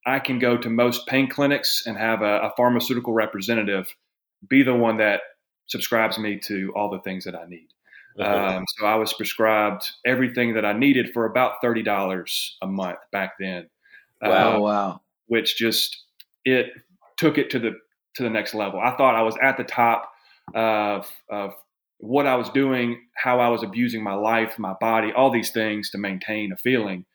I 0.05 0.19
can 0.19 0.39
go 0.39 0.57
to 0.57 0.69
most 0.69 1.07
pain 1.07 1.29
clinics 1.29 1.83
and 1.85 1.97
have 1.97 2.21
a, 2.21 2.39
a 2.41 2.51
pharmaceutical 2.57 3.13
representative 3.13 3.87
be 4.47 4.63
the 4.63 4.73
one 4.73 4.97
that 4.97 5.21
subscribes 5.67 6.17
me 6.17 6.39
to 6.39 6.73
all 6.75 6.89
the 6.89 6.99
things 7.01 7.23
that 7.25 7.35
I 7.35 7.45
need. 7.47 7.67
Uh-huh. 8.19 8.57
Um, 8.57 8.65
so 8.77 8.85
I 8.85 8.95
was 8.95 9.13
prescribed 9.13 9.89
everything 10.05 10.55
that 10.55 10.65
I 10.65 10.73
needed 10.73 11.11
for 11.13 11.25
about 11.25 11.61
thirty 11.61 11.81
dollars 11.83 12.57
a 12.61 12.67
month 12.67 12.97
back 13.11 13.33
then. 13.39 13.69
Wow. 14.21 14.29
Uh, 14.29 14.53
Oh 14.55 14.61
wow. 14.61 15.01
which 15.27 15.55
just 15.57 16.03
it 16.43 16.71
took 17.17 17.37
it 17.37 17.49
to 17.51 17.59
the 17.59 17.77
to 18.15 18.23
the 18.23 18.29
next 18.29 18.53
level. 18.53 18.79
I 18.81 18.95
thought 18.97 19.15
I 19.15 19.21
was 19.21 19.37
at 19.41 19.55
the 19.57 19.63
top 19.63 20.11
of 20.53 21.09
of 21.29 21.53
what 22.01 22.25
I 22.27 22.35
was 22.35 22.49
doing, 22.49 22.99
how 23.15 23.39
I 23.39 23.49
was 23.49 23.63
abusing 23.63 24.03
my 24.03 24.15
life, 24.15 24.57
my 24.57 24.73
body, 24.81 25.11
all 25.15 25.29
these 25.31 25.51
things 25.51 25.89
to 25.91 25.97
maintain 25.99 26.51
a 26.51 26.57
feeling. 26.57 27.05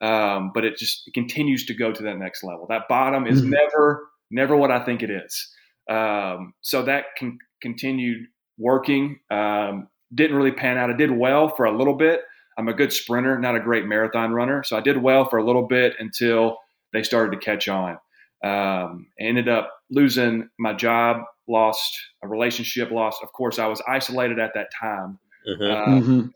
Um, 0.00 0.52
but 0.54 0.64
it 0.64 0.76
just 0.76 1.02
it 1.08 1.14
continues 1.14 1.66
to 1.66 1.74
go 1.74 1.92
to 1.92 2.02
that 2.04 2.18
next 2.18 2.44
level. 2.44 2.66
That 2.68 2.88
bottom 2.88 3.26
is 3.26 3.42
Mhm. 3.42 3.50
never 3.50 4.08
never 4.30 4.56
what 4.56 4.70
I 4.70 4.84
think 4.84 5.02
it 5.02 5.10
is. 5.10 5.52
Um, 5.88 6.52
so 6.60 6.82
that 6.82 7.06
can 7.16 7.38
continued 7.62 8.26
working. 8.58 9.18
Um, 9.30 9.88
didn't 10.14 10.36
really 10.36 10.52
pan 10.52 10.78
out. 10.78 10.90
I 10.90 10.96
did 10.96 11.10
well 11.10 11.48
for 11.48 11.64
a 11.66 11.76
little 11.76 11.94
bit. 11.94 12.22
I'm 12.58 12.68
a 12.68 12.74
good 12.74 12.92
sprinter, 12.92 13.38
not 13.38 13.56
a 13.56 13.60
great 13.60 13.84
marathon 13.86 14.32
runner. 14.32 14.62
So 14.62 14.76
I 14.76 14.80
did 14.80 14.96
well 15.02 15.24
for 15.28 15.38
a 15.38 15.44
little 15.44 15.66
bit 15.66 15.94
until 15.98 16.58
they 16.92 17.02
started 17.02 17.32
to 17.32 17.44
catch 17.44 17.68
on. 17.68 17.98
Um, 18.44 19.08
ended 19.18 19.48
up 19.48 19.72
losing 19.90 20.48
my 20.58 20.72
job, 20.74 21.22
lost 21.48 21.92
a 22.22 22.28
relationship, 22.28 22.90
lost. 22.90 23.22
Of 23.22 23.32
course, 23.32 23.58
I 23.58 23.66
was 23.66 23.82
isolated 23.88 24.38
at 24.38 24.52
that 24.54 24.68
time. 24.78 25.18
Mhm. 25.48 25.70
Uh, 25.70 26.00
Mhm. 26.00 26.32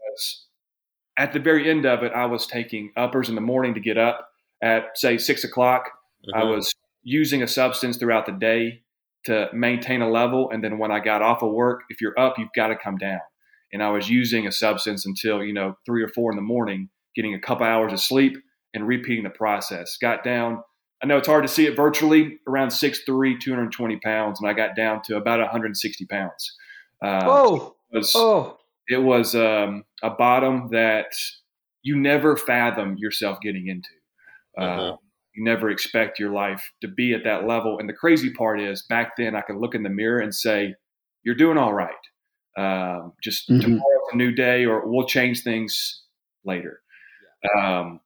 at 1.16 1.32
the 1.32 1.38
very 1.40 1.68
end 1.68 1.84
of 1.84 2.02
it, 2.02 2.12
I 2.12 2.24
was 2.26 2.46
taking 2.46 2.92
uppers 2.96 3.28
in 3.28 3.34
the 3.34 3.40
morning 3.40 3.74
to 3.74 3.80
get 3.80 3.98
up 3.98 4.28
at 4.62 4.96
say 4.96 5.18
six 5.18 5.44
o'clock. 5.44 5.90
I 6.34 6.42
Mhm. 6.42 6.50
was 6.56 6.72
using 7.02 7.42
a 7.42 7.46
substance 7.46 7.96
throughout 7.96 8.26
the 8.26 8.32
day 8.32 8.82
to 9.24 9.50
maintain 9.52 10.00
a 10.00 10.08
level, 10.08 10.50
and 10.50 10.62
then 10.64 10.78
when 10.78 10.90
I 10.90 11.00
got 11.00 11.22
off 11.22 11.42
of 11.42 11.52
work, 11.52 11.82
if 11.90 12.00
you're 12.00 12.18
up, 12.18 12.38
you've 12.38 12.52
got 12.56 12.68
to 12.68 12.76
come 12.76 12.96
down. 12.96 13.20
And 13.72 13.82
I 13.82 13.90
was 13.90 14.08
using 14.08 14.46
a 14.46 14.52
substance 14.52 15.04
until 15.06 15.42
you 15.44 15.52
know 15.52 15.76
three 15.86 16.02
or 16.02 16.08
four 16.08 16.30
in 16.32 16.36
the 16.36 16.42
morning, 16.42 16.88
getting 17.14 17.34
a 17.34 17.40
couple 17.40 17.66
hours 17.66 17.92
of 17.92 18.00
sleep 18.00 18.36
and 18.74 18.86
repeating 18.86 19.24
the 19.24 19.30
process. 19.30 19.96
Got 19.98 20.24
down. 20.24 20.62
I 21.02 21.06
know 21.06 21.16
it's 21.16 21.28
hard 21.28 21.44
to 21.44 21.48
see 21.48 21.66
it 21.66 21.76
virtually 21.76 22.38
around 22.46 22.70
6'3", 22.72 23.38
220 23.40 23.96
pounds, 24.00 24.40
and 24.40 24.48
I 24.48 24.52
got 24.52 24.76
down 24.76 25.02
to 25.04 25.16
about 25.16 25.40
160 25.40 26.06
pounds. 26.06 26.56
Uh, 27.02 27.20
Oh. 27.24 27.76
it 27.90 27.96
was, 27.98 28.12
Oh. 28.14 28.58
it 28.88 28.98
was 28.98 29.34
um, 29.34 29.84
a 30.02 30.10
bottom 30.10 30.68
that 30.72 31.12
you 31.82 31.96
never 31.96 32.36
fathom 32.36 32.96
yourself 32.98 33.38
getting 33.40 33.68
into. 33.68 33.88
Uh, 34.58 34.62
Uh-huh. 34.62 34.96
You 35.34 35.44
never 35.44 35.70
expect 35.70 36.18
your 36.18 36.32
life 36.32 36.72
to 36.80 36.88
be 36.88 37.14
at 37.14 37.22
that 37.24 37.46
level. 37.46 37.78
And 37.78 37.88
the 37.88 37.92
crazy 37.94 38.30
part 38.34 38.60
is, 38.60 38.82
back 38.88 39.16
then, 39.16 39.36
I 39.36 39.42
could 39.42 39.56
look 39.56 39.74
in 39.76 39.84
the 39.84 39.88
mirror 39.88 40.18
and 40.20 40.34
say, 40.34 40.74
"You're 41.22 41.36
doing 41.36 41.56
all 41.56 41.72
right. 41.72 41.94
Um, 42.58 43.12
just 43.22 43.48
Mhm. 43.48 43.60
tomorrow's 43.62 44.08
a 44.12 44.16
new 44.16 44.32
day, 44.32 44.66
or 44.66 44.84
we'll 44.86 45.06
change 45.06 45.42
things 45.44 46.02
later." 46.44 46.82
Um, 47.56 48.00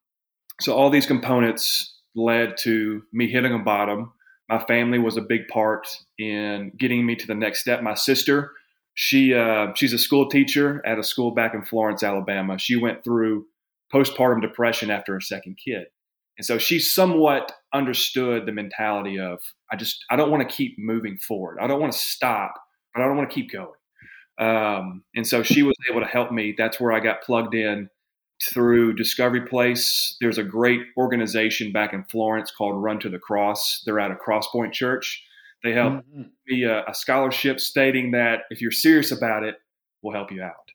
so 0.61 0.75
all 0.75 0.89
these 0.91 1.07
components 1.07 1.94
led 2.15 2.57
to 2.57 3.03
me 3.11 3.29
hitting 3.29 3.53
a 3.53 3.59
bottom. 3.59 4.13
My 4.49 4.63
family 4.65 4.99
was 4.99 5.17
a 5.17 5.21
big 5.21 5.47
part 5.47 5.87
in 6.17 6.71
getting 6.77 7.05
me 7.05 7.15
to 7.15 7.27
the 7.27 7.35
next 7.35 7.61
step. 7.61 7.81
My 7.81 7.95
sister, 7.95 8.51
she 8.93 9.33
uh, 9.33 9.73
she's 9.75 9.93
a 9.93 9.97
school 9.97 10.29
teacher 10.29 10.85
at 10.85 10.99
a 10.99 11.03
school 11.03 11.31
back 11.31 11.53
in 11.53 11.63
Florence, 11.63 12.03
Alabama. 12.03 12.57
She 12.57 12.75
went 12.75 13.03
through 13.03 13.45
postpartum 13.93 14.41
depression 14.41 14.89
after 14.89 15.13
her 15.13 15.21
second 15.21 15.57
kid, 15.63 15.87
and 16.37 16.45
so 16.45 16.57
she 16.57 16.79
somewhat 16.79 17.51
understood 17.73 18.45
the 18.45 18.51
mentality 18.51 19.19
of 19.19 19.39
I 19.71 19.75
just 19.75 20.05
I 20.09 20.15
don't 20.15 20.31
want 20.31 20.47
to 20.47 20.55
keep 20.55 20.77
moving 20.77 21.17
forward. 21.17 21.57
I 21.59 21.67
don't 21.67 21.81
want 21.81 21.93
to 21.93 21.99
stop, 21.99 22.53
but 22.93 23.01
I 23.01 23.07
don't 23.07 23.17
want 23.17 23.29
to 23.29 23.33
keep 23.33 23.51
going. 23.51 23.69
Um, 24.37 25.03
and 25.15 25.25
so 25.25 25.43
she 25.43 25.63
was 25.63 25.75
able 25.89 26.01
to 26.01 26.07
help 26.07 26.31
me. 26.31 26.53
That's 26.57 26.79
where 26.79 26.91
I 26.91 26.99
got 26.99 27.23
plugged 27.23 27.55
in 27.55 27.89
through 28.51 28.93
Discovery 28.95 29.41
Place. 29.47 30.17
There's 30.19 30.37
a 30.37 30.43
great 30.43 30.81
organization 30.97 31.71
back 31.71 31.93
in 31.93 32.03
Florence 32.05 32.51
called 32.51 32.81
Run 32.81 32.99
to 32.99 33.09
the 33.09 33.19
Cross. 33.19 33.83
They're 33.85 33.99
at 33.99 34.11
a 34.11 34.15
Crosspoint 34.15 34.73
Church. 34.73 35.23
They 35.63 35.73
help 35.73 36.03
Mhm. 36.05 36.29
me 36.47 36.63
a, 36.63 36.83
a 36.87 36.93
scholarship 36.93 37.59
stating 37.59 38.11
that 38.11 38.41
if 38.49 38.61
you're 38.61 38.71
serious 38.71 39.11
about 39.11 39.43
it, 39.43 39.55
we'll 40.01 40.13
help 40.13 40.31
you 40.31 40.43
out. 40.43 40.71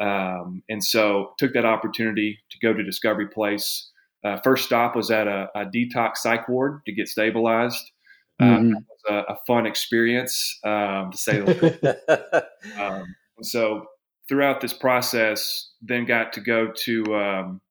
Um, 0.00 0.62
and 0.68 0.82
so 0.82 1.34
took 1.38 1.52
that 1.52 1.66
opportunity 1.66 2.38
to 2.50 2.58
go 2.60 2.72
to 2.72 2.82
Discovery 2.82 3.28
Place. 3.28 3.90
Uh, 4.24 4.38
first 4.42 4.64
stop 4.64 4.96
was 4.96 5.10
at 5.10 5.26
a, 5.26 5.48
a 5.54 5.64
detox 5.66 6.18
psych 6.18 6.48
ward 6.48 6.80
to 6.86 6.92
get 6.92 7.08
stabilized. 7.08 7.90
Uh, 8.38 8.44
Mhm. 8.44 8.70
it 8.70 8.84
was 8.88 9.02
a, 9.28 9.32
a 9.32 9.36
fun 9.46 9.66
experience, 9.66 10.58
um, 10.64 11.10
to 11.10 11.18
say 11.18 11.40
the 11.40 11.44
least. 11.44 12.80
Um, 12.80 13.04
so 13.42 13.86
throughout 14.30 14.62
this 14.62 14.74
process, 14.74 15.72
then 15.82 16.06
got 16.06 16.32
to 16.34 16.42
go 16.42 16.72
to 16.72 17.16
um, 17.16 17.62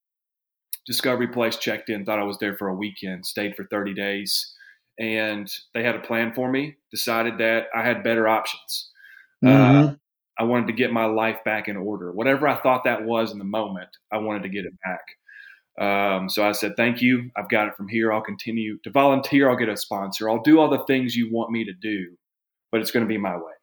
Discovery 0.85 1.27
Place, 1.27 1.57
checked 1.57 1.89
in, 1.89 2.05
thought 2.05 2.19
I 2.19 2.23
was 2.23 2.39
there 2.39 2.57
for 2.57 2.69
a 2.69 2.75
weekend, 2.75 3.25
stayed 3.25 3.55
for 3.55 3.65
30 3.65 3.93
days, 3.95 4.53
and 4.99 5.51
they 5.73 5.83
had 5.83 5.95
a 5.95 6.01
plan 6.01 6.33
for 6.33 6.51
me. 6.51 6.77
Decided 6.91 7.37
that 7.39 7.67
I 7.75 7.83
had 7.83 8.03
better 8.03 8.27
options. 8.27 8.91
Uh, 9.45 9.49
Mhm. 9.49 9.99
I 10.39 10.43
wanted 10.43 10.67
to 10.67 10.73
get 10.73 10.91
my 10.93 11.05
life 11.05 11.43
back 11.45 11.67
in 11.69 11.77
order. 11.77 12.11
Whatever 12.13 12.47
I 12.47 12.55
thought 12.61 12.85
that 12.85 13.03
was 13.05 13.31
in 13.31 13.39
the 13.39 13.45
moment, 13.45 13.89
I 14.11 14.17
wanted 14.19 14.43
to 14.43 14.49
get 14.49 14.65
it 14.65 14.73
back. 14.83 15.03
Um, 15.79 16.29
so 16.29 16.47
I 16.47 16.53
said, 16.53 16.75
"Thank 16.77 17.01
you. 17.01 17.31
I've 17.37 17.49
got 17.49 17.67
it 17.69 17.75
from 17.75 17.87
here. 17.89 18.11
I'll 18.13 18.21
continue 18.21 18.79
to 18.83 18.91
volunteer. 18.91 19.49
I'll 19.49 19.55
get 19.57 19.69
a 19.69 19.77
sponsor. 19.77 20.29
I'll 20.29 20.41
do 20.41 20.59
all 20.59 20.69
the 20.69 20.85
things 20.85 21.15
you 21.15 21.31
want 21.31 21.51
me 21.51 21.63
to 21.65 21.73
do, 21.73 22.17
but 22.71 22.81
it's 22.81 22.91
going 22.91 23.05
to 23.05 23.09
be 23.09 23.17
my 23.17 23.37
way." 23.37 23.53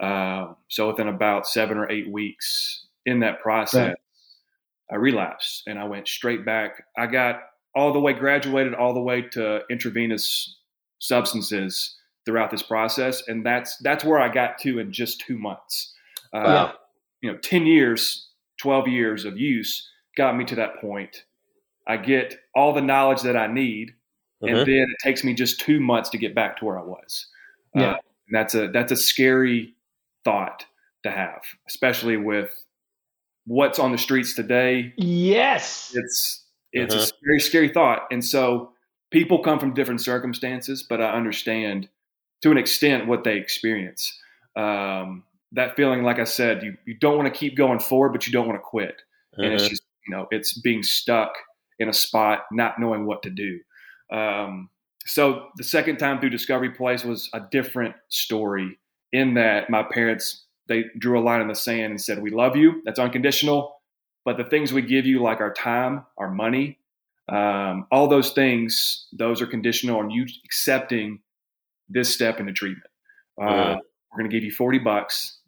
Um, 0.00 0.56
so 0.68 0.88
within 0.88 1.08
about 1.08 1.46
seven 1.46 1.78
or 1.78 1.90
eight 1.90 2.10
weeks 2.10 2.86
in 3.06 3.20
that 3.20 3.40
process, 3.40 3.88
Right. 3.88 3.96
I 4.90 4.96
relapsed 4.96 5.62
and 5.66 5.78
I 5.78 5.84
went 5.84 6.08
straight 6.08 6.44
back. 6.44 6.84
I 6.96 7.06
got 7.06 7.40
all 7.74 7.92
the 7.92 8.00
way 8.00 8.12
graduated 8.12 8.74
all 8.74 8.92
the 8.94 9.00
way 9.00 9.22
to 9.22 9.62
intravenous 9.70 10.58
substances 10.98 11.96
throughout 12.26 12.50
this 12.50 12.62
process, 12.62 13.26
and 13.28 13.44
that's 13.44 13.76
that's 13.78 14.04
where 14.04 14.18
I 14.18 14.28
got 14.28 14.58
to 14.58 14.78
in 14.78 14.92
just 14.92 15.20
two 15.20 15.38
months. 15.38 15.92
Uh, 16.32 16.42
Wow. 16.44 16.74
You 17.22 17.32
know, 17.32 17.38
ten 17.38 17.66
years, 17.66 18.28
twelve 18.60 18.86
years 18.88 19.24
of 19.24 19.38
use 19.38 19.88
got 20.16 20.36
me 20.36 20.44
to 20.44 20.54
that 20.56 20.80
point. 20.80 21.24
I 21.86 21.96
get 21.96 22.36
all 22.54 22.72
the 22.72 22.80
knowledge 22.82 23.22
that 23.22 23.36
I 23.36 23.46
need, 23.46 23.94
and 24.42 24.58
then 24.58 24.66
it 24.90 24.96
takes 25.02 25.24
me 25.24 25.34
just 25.34 25.60
two 25.60 25.80
months 25.80 26.10
to 26.10 26.18
get 26.18 26.34
back 26.34 26.58
to 26.58 26.64
where 26.64 26.78
I 26.78 26.82
was. 26.82 27.26
Yeah. 27.74 27.92
Uh, 27.92 27.96
and 28.28 28.34
that's 28.36 28.54
a 28.54 28.68
that's 28.68 28.92
a 28.92 28.96
scary 28.96 29.73
thought 30.24 30.64
to 31.04 31.10
have, 31.10 31.42
especially 31.68 32.16
with 32.16 32.50
what's 33.46 33.78
on 33.78 33.92
the 33.92 33.98
streets 33.98 34.34
today. 34.34 34.92
Yes. 34.96 35.92
It's 35.94 36.44
it's 36.72 36.94
Uh-huh. 36.94 37.04
a 37.04 37.24
very 37.26 37.40
scary 37.40 37.68
thought, 37.68 38.06
and 38.10 38.24
so 38.24 38.72
people 39.10 39.38
come 39.40 39.58
from 39.60 39.74
different 39.74 40.00
circumstances, 40.00 40.82
but 40.82 41.00
I 41.00 41.12
understand 41.12 41.88
to 42.42 42.50
an 42.50 42.58
extent 42.58 43.06
what 43.06 43.22
they 43.24 43.36
experience. 43.36 44.12
Um, 44.56 45.24
that 45.52 45.76
feeling, 45.76 46.02
like 46.02 46.18
I 46.18 46.24
said, 46.24 46.62
you 46.64 46.76
you 46.84 46.94
don't 46.94 47.16
want 47.16 47.32
to 47.32 47.38
keep 47.38 47.56
going 47.56 47.78
forward, 47.78 48.10
but 48.12 48.26
you 48.26 48.32
don't 48.32 48.46
want 48.48 48.58
to 48.58 48.62
quit 48.62 49.02
and 49.36 49.52
it's 49.52 49.64
Mhm. 49.64 49.70
just 49.70 49.82
you 50.06 50.14
know 50.16 50.28
it's 50.30 50.52
being 50.60 50.82
stuck 50.82 51.32
in 51.80 51.88
a 51.88 51.92
spot 51.92 52.44
not 52.52 52.78
knowing 52.78 53.04
what 53.06 53.22
to 53.22 53.30
do 53.30 53.58
um, 54.12 54.70
so 55.06 55.48
the 55.56 55.64
second 55.64 55.96
time 55.96 56.20
through 56.20 56.30
discovery 56.30 56.70
place 56.70 57.04
was 57.04 57.28
a 57.34 57.40
different 57.50 57.94
story 58.10 58.78
in 59.14 59.34
that 59.34 59.70
my 59.70 59.82
parents 59.82 60.44
they 60.68 60.84
drew 60.98 61.18
a 61.18 61.22
line 61.22 61.40
in 61.40 61.48
the 61.48 61.54
sand 61.54 61.90
and 61.92 62.00
said 62.00 62.20
we 62.22 62.30
love 62.30 62.56
you 62.56 62.82
that's 62.84 62.98
unconditional 62.98 63.80
but 64.24 64.36
the 64.36 64.44
things 64.44 64.72
we 64.72 64.82
give 64.82 65.06
you 65.06 65.22
like 65.22 65.40
our 65.40 65.52
time 65.52 66.04
our 66.18 66.30
money 66.30 66.78
um, 67.28 67.86
all 67.90 68.06
those 68.08 68.32
things 68.32 69.06
those 69.12 69.40
are 69.40 69.46
conditional 69.46 69.98
on 69.98 70.10
you 70.10 70.26
accepting 70.44 71.20
this 71.88 72.12
step 72.12 72.40
into 72.40 72.52
treatment 72.52 72.90
uh, 73.40 73.44
Mhm. 73.44 73.78
we're 74.10 74.18
going 74.18 74.30
to 74.30 74.36
give 74.36 74.44
you 74.44 74.52
40 74.52 74.78
bucks 74.78 75.38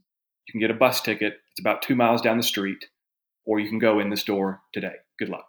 you 0.46 0.52
can 0.52 0.60
get 0.60 0.70
a 0.70 0.74
bus 0.74 1.00
ticket 1.00 1.34
it's 1.50 1.60
about 1.60 1.82
two 1.82 1.94
miles 1.96 2.20
down 2.22 2.36
the 2.36 2.42
street 2.42 2.86
or 3.46 3.58
you 3.60 3.68
can 3.68 3.78
go 3.78 4.00
in 4.00 4.10
the 4.10 4.16
store 4.16 4.60
today. 4.72 4.96
Good 5.20 5.28
luck. 5.28 5.46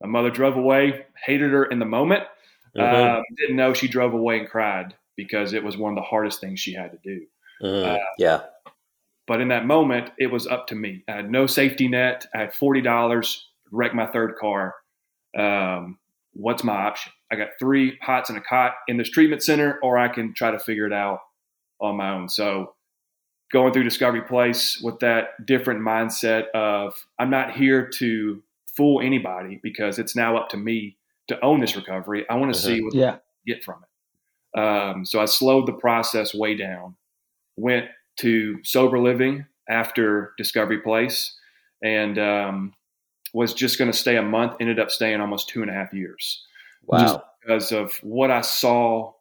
My 0.00 0.08
mother 0.08 0.30
drove 0.30 0.56
away, 0.56 1.04
hated 1.26 1.50
her 1.50 1.66
in 1.66 1.78
the 1.78 1.84
moment. 1.84 2.24
Mhm. 2.76 3.18
Um, 3.18 3.22
didn't 3.36 3.56
know 3.56 3.74
she 3.74 3.88
drove 3.88 4.14
away 4.14 4.38
and 4.38 4.48
cried 4.48 4.94
because 5.16 5.52
it 5.52 5.62
was 5.62 5.76
one 5.76 5.92
of 5.92 5.96
the 5.96 6.08
hardest 6.08 6.40
things 6.40 6.60
she 6.60 6.72
had 6.72 6.92
to 6.92 6.98
do. 7.04 7.26
Mhm. 7.62 7.96
uh, 7.96 8.04
yeah. 8.18 8.42
But 9.26 9.40
in 9.40 9.48
that 9.48 9.66
moment, 9.66 10.10
it 10.18 10.28
was 10.28 10.46
up 10.46 10.66
to 10.68 10.74
me. 10.74 11.02
I 11.08 11.12
had 11.12 11.30
no 11.30 11.46
safety 11.46 11.88
net. 11.88 12.26
I 12.34 12.38
had 12.38 12.54
forty 12.54 12.80
dollars. 12.80 13.48
Wrecked 13.72 13.94
my 13.94 14.06
third 14.06 14.36
car. 14.36 14.74
Um, 15.36 15.98
what's 16.32 16.62
my 16.62 16.74
option? 16.74 17.12
I 17.32 17.36
got 17.36 17.48
three 17.58 17.96
pots 17.96 18.30
and 18.30 18.38
a 18.38 18.40
cot 18.40 18.74
in 18.86 18.96
this 18.96 19.10
treatment 19.10 19.42
center, 19.42 19.80
or 19.82 19.98
I 19.98 20.08
can 20.08 20.32
try 20.34 20.52
to 20.52 20.58
figure 20.58 20.86
it 20.86 20.92
out 20.92 21.20
on 21.80 21.96
my 21.96 22.10
own. 22.10 22.28
So 22.28 22.74
going 23.52 23.72
through 23.72 23.84
Discovery 23.84 24.22
Place 24.22 24.80
with 24.80 24.98
that 25.00 25.44
different 25.44 25.80
mindset 25.80 26.48
of 26.54 26.94
I'm 27.18 27.30
not 27.30 27.56
here 27.56 27.88
to 27.98 28.42
fool 28.76 29.00
anybody 29.00 29.58
because 29.62 29.98
it's 29.98 30.14
now 30.14 30.36
up 30.36 30.48
to 30.50 30.56
me 30.56 30.96
to 31.28 31.42
own 31.44 31.60
this 31.60 31.76
recovery. 31.76 32.28
I 32.28 32.34
want 32.34 32.54
to 32.54 32.58
uh-huh. 32.58 32.76
see 32.76 32.82
what 32.82 32.94
yeah. 32.94 33.14
I 33.14 33.18
get 33.46 33.64
from 33.64 33.82
it. 33.82 34.60
Um, 34.60 35.04
so 35.04 35.20
I 35.20 35.26
slowed 35.26 35.66
the 35.66 35.72
process 35.72 36.34
way 36.34 36.56
down, 36.56 36.96
went 37.56 37.86
to 38.18 38.58
sober 38.64 38.98
living 38.98 39.46
after 39.68 40.32
Discovery 40.38 40.80
Place, 40.80 41.34
and 41.82 42.18
um, 42.18 42.74
was 43.32 43.52
just 43.52 43.78
going 43.78 43.90
to 43.90 43.96
stay 43.96 44.16
a 44.16 44.22
month. 44.22 44.54
Ended 44.60 44.78
up 44.78 44.90
staying 44.90 45.20
almost 45.20 45.48
two 45.48 45.62
and 45.62 45.70
a 45.70 45.74
half 45.74 45.92
years. 45.92 46.44
Wow. 46.84 46.98
Just 47.00 47.18
because 47.42 47.72
of 47.72 47.92
what 48.02 48.30
I 48.30 48.40
saw 48.40 49.12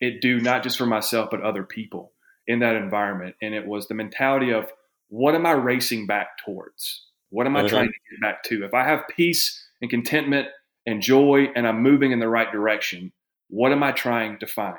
it 0.00 0.20
do, 0.20 0.40
not 0.40 0.62
just 0.62 0.78
for 0.78 0.86
myself, 0.86 1.30
but 1.30 1.42
other 1.42 1.62
people 1.62 2.12
in 2.46 2.60
that 2.60 2.76
environment. 2.76 3.34
And 3.42 3.54
it 3.54 3.66
was 3.66 3.88
the 3.88 3.94
mentality 3.94 4.52
of 4.52 4.70
what 5.08 5.34
am 5.34 5.46
I 5.46 5.52
racing 5.52 6.06
back 6.06 6.38
towards? 6.44 7.06
What 7.30 7.46
am 7.46 7.56
I 7.56 7.60
uh-huh. 7.60 7.68
trying 7.68 7.88
to 7.88 7.92
get 8.10 8.20
back 8.20 8.42
to? 8.44 8.64
If 8.64 8.74
I 8.74 8.84
have 8.84 9.08
peace 9.08 9.62
and 9.80 9.90
contentment 9.90 10.48
and 10.86 11.02
joy 11.02 11.48
and 11.54 11.66
I'm 11.66 11.82
moving 11.82 12.12
in 12.12 12.20
the 12.20 12.28
right 12.28 12.50
direction, 12.50 13.12
what 13.48 13.72
am 13.72 13.82
I 13.82 13.92
trying 13.92 14.38
to 14.38 14.46
find? 14.46 14.78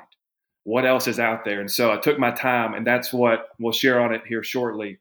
What 0.68 0.84
else 0.84 1.06
is 1.06 1.18
out 1.18 1.44
there? 1.44 1.60
And 1.60 1.70
so 1.70 1.90
I 1.90 1.96
took 1.96 2.18
my 2.18 2.30
time, 2.30 2.74
and 2.74 2.86
that's 2.86 3.12
what 3.12 3.48
we'll 3.58 3.72
share 3.72 4.00
on 4.00 4.12
it 4.12 4.22
here 4.26 4.42
shortly. 4.42 4.98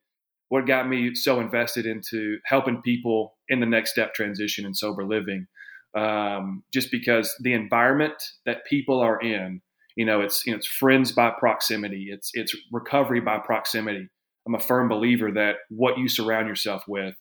What 0.50 0.66
got 0.66 0.88
me 0.88 1.14
so 1.14 1.42
invested 1.42 1.86
into 1.86 2.38
helping 2.46 2.82
people 2.82 3.36
in 3.50 3.60
the 3.60 3.66
next 3.66 3.92
step 3.92 4.14
transition 4.14 4.66
and 4.66 4.78
sober 4.78 5.04
living, 5.04 5.48
um, 5.94 6.64
just 6.74 6.90
because 6.90 7.36
the 7.42 7.54
environment 7.54 8.14
that 8.46 8.66
people 8.66 9.02
are 9.02 9.20
in 9.20 9.62
you 9.98 10.06
know, 10.06 10.22
it's 10.22 10.46
you 10.46 10.54
know, 10.54 10.58
it's 10.58 10.68
friends 10.68 11.12
by 11.12 11.32
proximity. 11.32 12.10
It's 12.12 12.30
it's 12.36 12.56
recovery 12.72 13.20
by 13.20 13.40
proximity. 13.40 14.08
I'm 14.46 14.54
a 14.54 14.60
firm 14.60 14.88
believer 14.88 15.32
that 15.32 15.56
what 15.70 15.98
you 15.98 16.08
surround 16.08 16.48
yourself 16.48 16.84
with, 16.88 17.16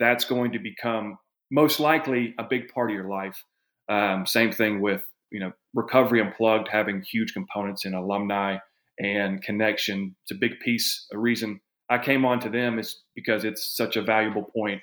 that's 0.00 0.24
going 0.24 0.52
to 0.52 0.58
become 0.58 1.18
most 1.50 1.78
likely 1.78 2.34
a 2.38 2.42
big 2.42 2.68
part 2.68 2.90
of 2.90 2.96
your 2.96 3.08
life. 3.08 3.44
Um, 3.90 4.24
same 4.26 4.50
thing 4.50 4.80
with 4.80 5.04
you 5.34 5.40
know 5.40 5.52
recovery 5.74 6.20
unplugged 6.20 6.68
having 6.68 7.02
huge 7.02 7.34
components 7.34 7.84
in 7.84 7.92
alumni 7.92 8.56
and 9.00 9.42
connection. 9.42 10.14
It's 10.22 10.30
a 10.30 10.36
big 10.36 10.60
piece. 10.60 11.06
A 11.12 11.18
reason 11.18 11.60
I 11.90 11.98
came 11.98 12.24
on 12.24 12.38
to 12.40 12.48
them 12.48 12.78
is 12.78 13.02
because 13.16 13.44
it's 13.44 13.76
such 13.76 13.96
a 13.96 14.02
valuable 14.02 14.44
point 14.44 14.80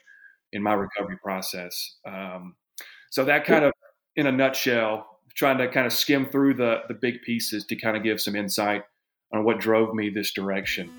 in 0.52 0.62
my 0.62 0.74
recovery 0.74 1.18
process. 1.24 1.96
Um, 2.06 2.56
so 3.10 3.24
that 3.24 3.46
kind 3.46 3.64
of, 3.64 3.72
in 4.18 4.28
a 4.28 4.32
nutshell, 4.32 5.08
trying 5.34 5.58
to 5.60 5.70
kind 5.70 5.88
of 5.88 5.94
skim 5.94 6.26
through 6.26 6.56
the, 6.56 6.82
the 6.90 6.94
big 6.94 7.22
pieces 7.22 7.66
to 7.68 7.76
kind 7.78 7.96
of 7.96 8.04
give 8.04 8.22
some 8.22 8.36
insight 8.36 8.84
on 9.34 9.46
what 9.46 9.60
drove 9.60 9.96
me 9.96 10.10
this 10.10 10.34
direction. 10.34 10.92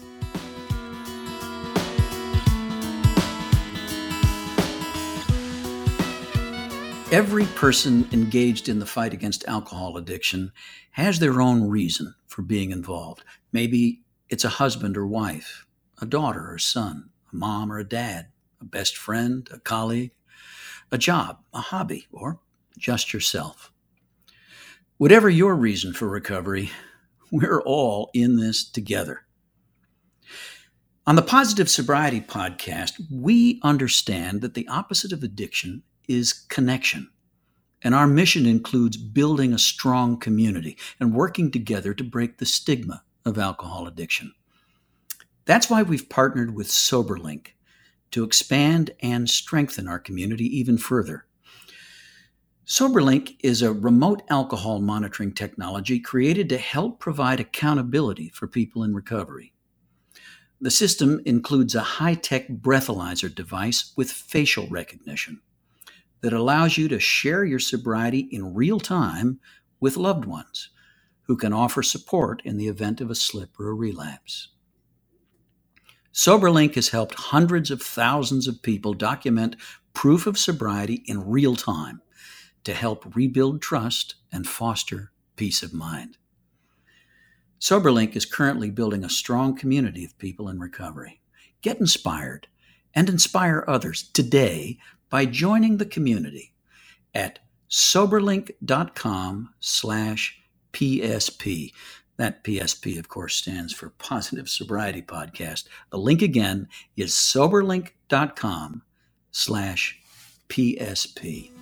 Every 7.13 7.45
person 7.45 8.09
engaged 8.11 8.71
in 8.71 8.79
the 8.79 8.87
fight 8.87 9.13
against 9.13 9.45
alcohol 9.47 9.99
addiction 9.99 10.51
has 10.93 11.19
their 11.19 11.43
own 11.43 11.69
reason 11.69 12.15
for 12.27 12.41
being 12.41 12.71
involved. 12.71 13.23
Maybe 13.53 14.01
it's 14.31 14.47
a 14.47 14.49
husband 14.49 14.97
or 14.97 15.07
wife, 15.07 15.67
a 16.01 16.07
daughter 16.07 16.51
or 16.51 16.57
son, 16.57 17.11
a 17.31 17.37
mom 17.37 17.71
or 17.71 17.79
a 17.79 17.85
dad, 17.85 18.29
a 18.63 18.65
best 18.65 18.97
friend, 18.97 19.47
a 19.53 19.59
colleague, 19.59 20.13
a 20.91 20.97
job, 20.97 21.41
a 21.53 21.61
hobby, 21.61 22.07
or 22.13 22.41
just 22.79 23.13
yourself. 23.13 23.71
Whatever 24.97 25.29
your 25.29 25.55
reason 25.55 25.93
for 25.93 26.09
recovery, 26.09 26.71
we're 27.31 27.61
all 27.61 28.09
in 28.15 28.39
this 28.39 28.65
together. 28.65 29.27
On 31.07 31.17
the 31.17 31.21
Positive 31.21 31.69
Sobriety 31.69 32.23
podcast, 32.23 32.93
we 33.11 33.61
understand 33.63 34.41
that 34.41 34.55
the 34.55 34.67
opposite 34.67 35.13
of 35.13 35.23
addiction 35.23 35.83
is 36.09 36.33
connection. 36.33 37.11
And 37.83 37.95
our 37.95 38.07
mission 38.07 38.47
includes 38.47 38.97
building 38.97 39.53
a 39.53 39.59
strong 39.59 40.19
community 40.19 40.77
and 41.01 41.15
working 41.15 41.51
together 41.51 41.95
to 41.95 42.05
break 42.05 42.39
the 42.39 42.47
stigma 42.47 43.03
of 43.25 43.39
alcohol 43.39 43.87
addiction. 43.87 44.33
That's 45.45 45.69
why 45.69 45.83
we've 45.83 46.09
partnered 46.09 46.55
with 46.55 46.69
SoberLink 46.69 47.49
to 48.13 48.25
expand 48.25 48.93
and 49.01 49.29
strengthen 49.29 49.89
our 49.89 49.99
community 49.99 50.45
even 50.59 50.79
further. 50.79 51.27
SoberLink 52.65 53.37
is 53.43 53.61
a 53.61 53.73
remote 53.73 54.23
alcohol 54.31 54.81
monitoring 54.81 55.33
technology 55.33 55.99
created 55.99 56.49
to 56.51 56.59
help 56.59 57.01
provide 57.01 57.41
accountability 57.41 58.29
for 58.29 58.47
people 58.47 58.85
in 58.85 58.95
recovery. 58.95 59.53
The 60.61 60.71
system 60.71 61.21
includes 61.27 61.75
a 61.75 61.81
high 61.81 62.15
tech 62.15 62.49
breathalyzer 62.49 63.35
device 63.35 63.93
with 63.97 64.13
facial 64.13 64.69
recognition 64.69 65.41
that 66.23 66.33
allows 66.33 66.79
you 66.79 66.89
to 66.89 66.99
share 66.99 67.45
your 67.45 67.59
sobriety 67.59 68.29
in 68.31 68.55
real 68.55 68.81
time 68.81 69.39
with 69.81 69.97
loved 69.97 70.25
ones 70.25 70.71
who 71.23 71.37
can 71.37 71.53
offer 71.53 71.83
support 71.83 72.41
in 72.45 72.57
the 72.57 72.69
event 72.69 73.01
of 73.01 73.11
a 73.11 73.15
slip 73.15 73.59
or 73.59 73.69
a 73.69 73.75
relapse. 73.75 74.49
SoberLink 76.13 76.75
has 76.75 76.91
helped 76.91 77.15
hundreds 77.15 77.71
of 77.71 77.83
thousands 77.83 78.47
of 78.47 78.63
people 78.63 78.95
document 78.95 79.57
proof 79.95 80.27
of 80.27 80.39
sobriety 80.39 81.03
in 81.07 81.29
real 81.29 81.57
time 81.57 82.01
to 82.65 82.75
help 82.75 83.17
rebuild 83.17 83.61
trust 83.61 84.17
and 84.31 84.47
foster 84.47 85.13
peace 85.37 85.63
of 85.63 85.73
mind. 85.73 86.19
SoberLink 87.61 88.15
is 88.15 88.27
currently 88.27 88.71
building 88.71 89.05
a 89.05 89.11
strong 89.11 89.57
community 89.57 90.05
of 90.05 90.19
people 90.19 90.49
in 90.49 90.61
recovery. 90.61 91.21
Get 91.63 91.81
inspired 91.81 92.49
and 92.95 93.09
inspire 93.09 93.65
others 93.67 94.11
today 94.13 94.79
by 95.13 95.27
joining 95.27 95.77
the 95.77 95.85
community 95.85 96.55
at 97.15 97.39
soberlink.com 97.71 99.51
slash 99.61 100.41
PSP. 100.73 101.73
That 102.17 102.43
PSP, 102.43 102.99
of 102.99 103.11
course, 103.11 103.37
stands 103.37 103.75
for 103.75 103.91
Positive 103.91 104.49
Sobriety 104.49 105.03
Podcast. 105.03 105.65
The 105.91 105.99
link 105.99 106.23
again 106.23 106.67
is 106.97 107.13
soberlink.com 107.13 108.83
slash 109.33 110.01
PSP. 110.49 111.62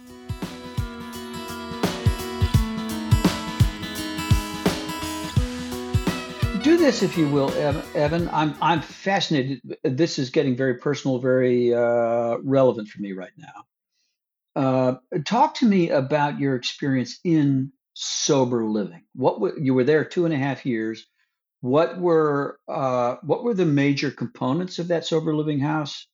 This 6.80 7.02
if 7.02 7.18
you 7.18 7.28
will, 7.28 7.50
Evan. 7.94 8.26
I'm 8.32 8.54
I'm 8.62 8.80
fascinated. 8.80 9.60
This 9.84 10.18
is 10.18 10.30
getting 10.30 10.56
very 10.56 10.76
personal, 10.76 11.18
very 11.18 11.74
uh, 11.74 12.38
relevant 12.42 12.88
for 12.88 13.02
me 13.02 13.12
right 13.12 13.32
now. 13.36 13.64
Uh, 14.56 15.20
talk 15.26 15.56
to 15.56 15.66
me 15.66 15.90
about 15.90 16.40
your 16.40 16.56
experience 16.56 17.20
in 17.22 17.70
sober 17.92 18.64
living. 18.64 19.02
What 19.14 19.34
w- 19.34 19.62
you 19.62 19.74
were 19.74 19.84
there 19.84 20.06
two 20.06 20.24
and 20.24 20.32
a 20.32 20.38
half 20.38 20.64
years. 20.64 21.06
What 21.60 22.00
were 22.00 22.58
uh, 22.66 23.16
what 23.22 23.44
were 23.44 23.54
the 23.54 23.66
major 23.66 24.10
components 24.10 24.78
of 24.78 24.88
that 24.88 25.04
sober 25.04 25.36
living 25.36 25.60
house? 25.60 26.06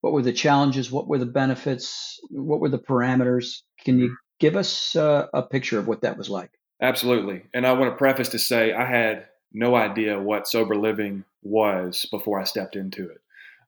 What 0.00 0.14
were 0.14 0.22
the 0.22 0.32
challenges? 0.32 0.90
What 0.90 1.08
were 1.08 1.18
the 1.18 1.26
benefits? 1.26 2.18
What 2.30 2.60
were 2.60 2.70
the 2.70 2.78
parameters? 2.78 3.60
Can 3.84 3.98
you 3.98 4.16
give 4.40 4.56
us 4.56 4.96
uh, 4.96 5.26
a 5.34 5.42
picture 5.42 5.78
of 5.78 5.86
what 5.86 6.00
that 6.02 6.16
was 6.16 6.30
like? 6.30 6.52
Absolutely. 6.80 7.42
And 7.52 7.66
I 7.66 7.74
want 7.74 7.92
to 7.92 7.98
preface 7.98 8.30
to 8.30 8.38
say 8.38 8.72
I 8.72 8.86
had 8.86 9.26
no 9.56 9.74
idea 9.74 10.20
what 10.20 10.46
sober 10.46 10.76
living 10.76 11.24
was 11.42 12.06
before 12.10 12.38
I 12.38 12.44
stepped 12.44 12.76
into 12.76 13.08
it. 13.08 13.20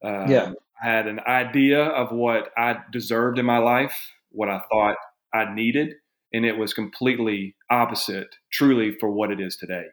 Um, 0.04 0.30
yeah. 0.30 0.52
I 0.82 0.86
had 0.86 1.06
an 1.06 1.20
idea 1.26 1.82
of 1.82 2.12
what 2.12 2.52
I 2.56 2.76
deserved 2.92 3.38
in 3.38 3.46
my 3.46 3.58
life, 3.58 3.96
what 4.30 4.50
I 4.50 4.60
thought 4.70 4.96
I 5.32 5.52
needed, 5.52 5.94
and 6.32 6.44
it 6.44 6.56
was 6.56 6.74
completely 6.74 7.56
opposite, 7.70 8.36
truly, 8.52 8.96
for 9.00 9.10
what 9.10 9.32
it 9.32 9.40
is 9.40 9.56
today. 9.56 9.86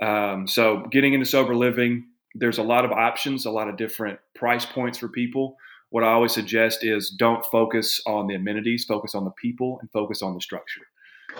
Um, 0.00 0.46
so, 0.46 0.86
getting 0.92 1.14
into 1.14 1.26
sober 1.26 1.56
living, 1.56 2.04
there's 2.34 2.58
a 2.58 2.62
lot 2.62 2.84
of 2.84 2.92
options, 2.92 3.46
a 3.46 3.50
lot 3.50 3.68
of 3.68 3.76
different 3.76 4.20
price 4.34 4.66
points 4.66 4.98
for 4.98 5.08
people. 5.08 5.56
What 5.88 6.04
I 6.04 6.08
always 6.08 6.32
suggest 6.32 6.84
is 6.84 7.08
don't 7.08 7.44
focus 7.46 8.00
on 8.06 8.26
the 8.26 8.34
amenities, 8.34 8.84
focus 8.84 9.14
on 9.14 9.24
the 9.24 9.32
people, 9.32 9.78
and 9.80 9.90
focus 9.90 10.22
on 10.22 10.34
the 10.34 10.40
structure. 10.40 10.82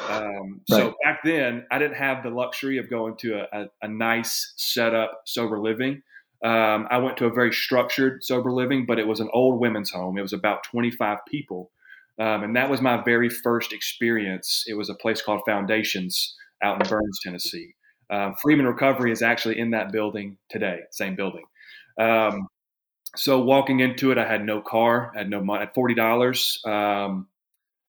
Um, 0.08 0.60
right. 0.70 0.78
So 0.78 0.94
back 1.04 1.20
then, 1.24 1.66
I 1.70 1.78
didn't 1.78 1.96
have 1.96 2.22
the 2.22 2.30
luxury 2.30 2.78
of 2.78 2.88
going 2.88 3.16
to 3.18 3.40
a, 3.40 3.60
a, 3.62 3.66
a 3.82 3.88
nice 3.88 4.52
setup 4.56 5.22
sober 5.26 5.58
living. 5.60 6.02
Um, 6.44 6.86
I 6.90 6.98
went 6.98 7.16
to 7.18 7.26
a 7.26 7.32
very 7.32 7.52
structured 7.52 8.22
sober 8.22 8.52
living, 8.52 8.86
but 8.86 8.98
it 8.98 9.06
was 9.06 9.20
an 9.20 9.28
old 9.32 9.60
women's 9.60 9.90
home. 9.90 10.18
It 10.18 10.22
was 10.22 10.32
about 10.32 10.62
25 10.64 11.18
people. 11.28 11.70
Um, 12.18 12.42
and 12.42 12.56
that 12.56 12.70
was 12.70 12.80
my 12.80 13.02
very 13.02 13.28
first 13.28 13.72
experience. 13.72 14.64
It 14.66 14.74
was 14.74 14.88
a 14.88 14.94
place 14.94 15.22
called 15.22 15.40
Foundations 15.46 16.34
out 16.62 16.80
in 16.80 16.88
Burns, 16.88 17.20
Tennessee. 17.22 17.74
Um, 18.10 18.34
Freeman 18.40 18.66
Recovery 18.66 19.12
is 19.12 19.22
actually 19.22 19.58
in 19.58 19.70
that 19.70 19.92
building 19.92 20.38
today, 20.48 20.80
same 20.90 21.14
building. 21.14 21.44
Um, 22.00 22.48
so 23.16 23.40
walking 23.40 23.80
into 23.80 24.10
it, 24.10 24.18
I 24.18 24.26
had 24.26 24.44
no 24.44 24.60
car, 24.60 25.12
I 25.14 25.18
had 25.18 25.30
no 25.30 25.42
money, 25.42 25.58
I 25.58 25.64
had 25.64 25.74
forty 25.74 25.94
dollars. 25.94 26.60
Um, 26.64 27.28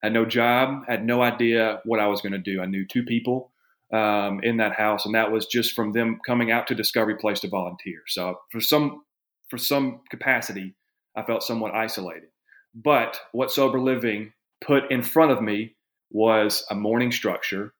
had 0.01 0.13
no 0.13 0.25
job, 0.25 0.85
had 0.87 1.05
no 1.05 1.21
idea 1.21 1.81
what 1.85 1.99
I 1.99 2.07
was 2.07 2.21
going 2.21 2.33
to 2.33 2.37
do. 2.37 2.61
I 2.61 2.65
knew 2.65 2.85
two 2.85 3.03
people 3.03 3.51
um, 3.93 4.39
in 4.43 4.57
that 4.57 4.73
house, 4.73 5.05
and 5.05 5.15
that 5.15 5.31
was 5.31 5.45
just 5.45 5.73
from 5.73 5.91
them 5.91 6.19
coming 6.25 6.51
out 6.51 6.67
to 6.67 6.75
Discovery 6.75 7.15
Place 7.15 7.39
to 7.41 7.49
volunteer. 7.49 8.01
So 8.07 8.39
for 8.51 8.61
some 8.61 9.03
for 9.49 9.57
some 9.57 10.01
capacity, 10.11 10.75
I 11.15 11.23
felt 11.23 11.43
somewhat 11.43 11.73
isolated. 11.73 12.29
But 12.75 13.19
what 13.31 13.51
sober 13.51 13.79
living 13.79 14.33
put 14.63 14.91
in 14.91 15.01
front 15.01 15.31
of 15.31 15.41
me 15.41 15.75
was 16.11 16.63
a 16.69 16.75
morning 16.75 17.11
structure, 17.11 17.73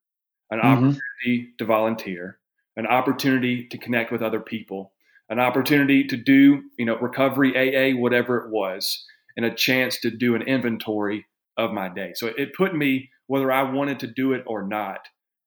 an 0.50 0.60
mm-hmm. 0.60 0.68
opportunity 0.68 1.54
to 1.58 1.66
volunteer, 1.66 2.40
an 2.76 2.88
opportunity 2.88 3.68
to 3.68 3.78
connect 3.78 4.12
with 4.12 4.24
other 4.24 4.40
people, 4.40 4.94
an 5.30 5.40
opportunity 5.40 6.04
to 6.06 6.18
do, 6.18 6.64
you 6.78 6.86
know, 6.86 6.98
recovery 6.98 7.54
AA, 7.56 7.96
whatever 7.96 8.38
it 8.38 8.50
was, 8.50 9.06
and 9.38 9.46
a 9.46 9.54
chance 9.54 10.00
to 10.00 10.10
do 10.10 10.36
an 10.36 10.42
inventory 10.42 11.26
of 11.60 11.72
my 11.72 11.90
day. 11.90 12.14
So 12.16 12.28
it 12.28 12.56
put 12.56 12.76
me, 12.76 13.10
whether 13.28 13.52
I 13.52 13.64
wanted 13.64 14.00
to 14.00 14.08
do 14.08 14.34
it 14.34 14.44
or 14.48 14.66
not, 14.66 15.00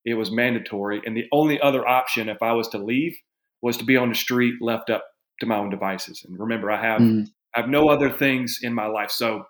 it 0.05 0.14
was 0.14 0.31
mandatory. 0.31 1.01
And 1.05 1.16
the 1.16 1.27
only 1.33 1.61
other 1.61 1.87
option, 1.88 2.29
if 2.29 2.42
I 2.42 2.53
was 2.53 2.68
to 2.68 2.79
leave, 2.79 3.16
was 3.62 3.77
to 3.79 3.85
be 3.85 3.96
on 3.96 4.11
the 4.11 4.14
street, 4.14 4.55
left 4.61 4.90
up 4.90 5.05
to 5.40 5.46
my 5.46 5.57
own 5.57 5.70
devices. 5.70 6.25
And 6.27 6.38
remember, 6.38 6.70
I 6.70 6.81
have 6.81 7.01
mm. 7.01 7.27
I 7.55 7.61
have 7.61 7.68
no 7.68 7.88
other 7.88 8.11
things 8.11 8.59
in 8.62 8.75
my 8.75 8.87
life. 8.87 9.11
So, 9.11 9.44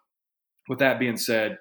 with 0.69 0.79
that 0.79 0.99
being 0.99 1.17
said, 1.17 1.59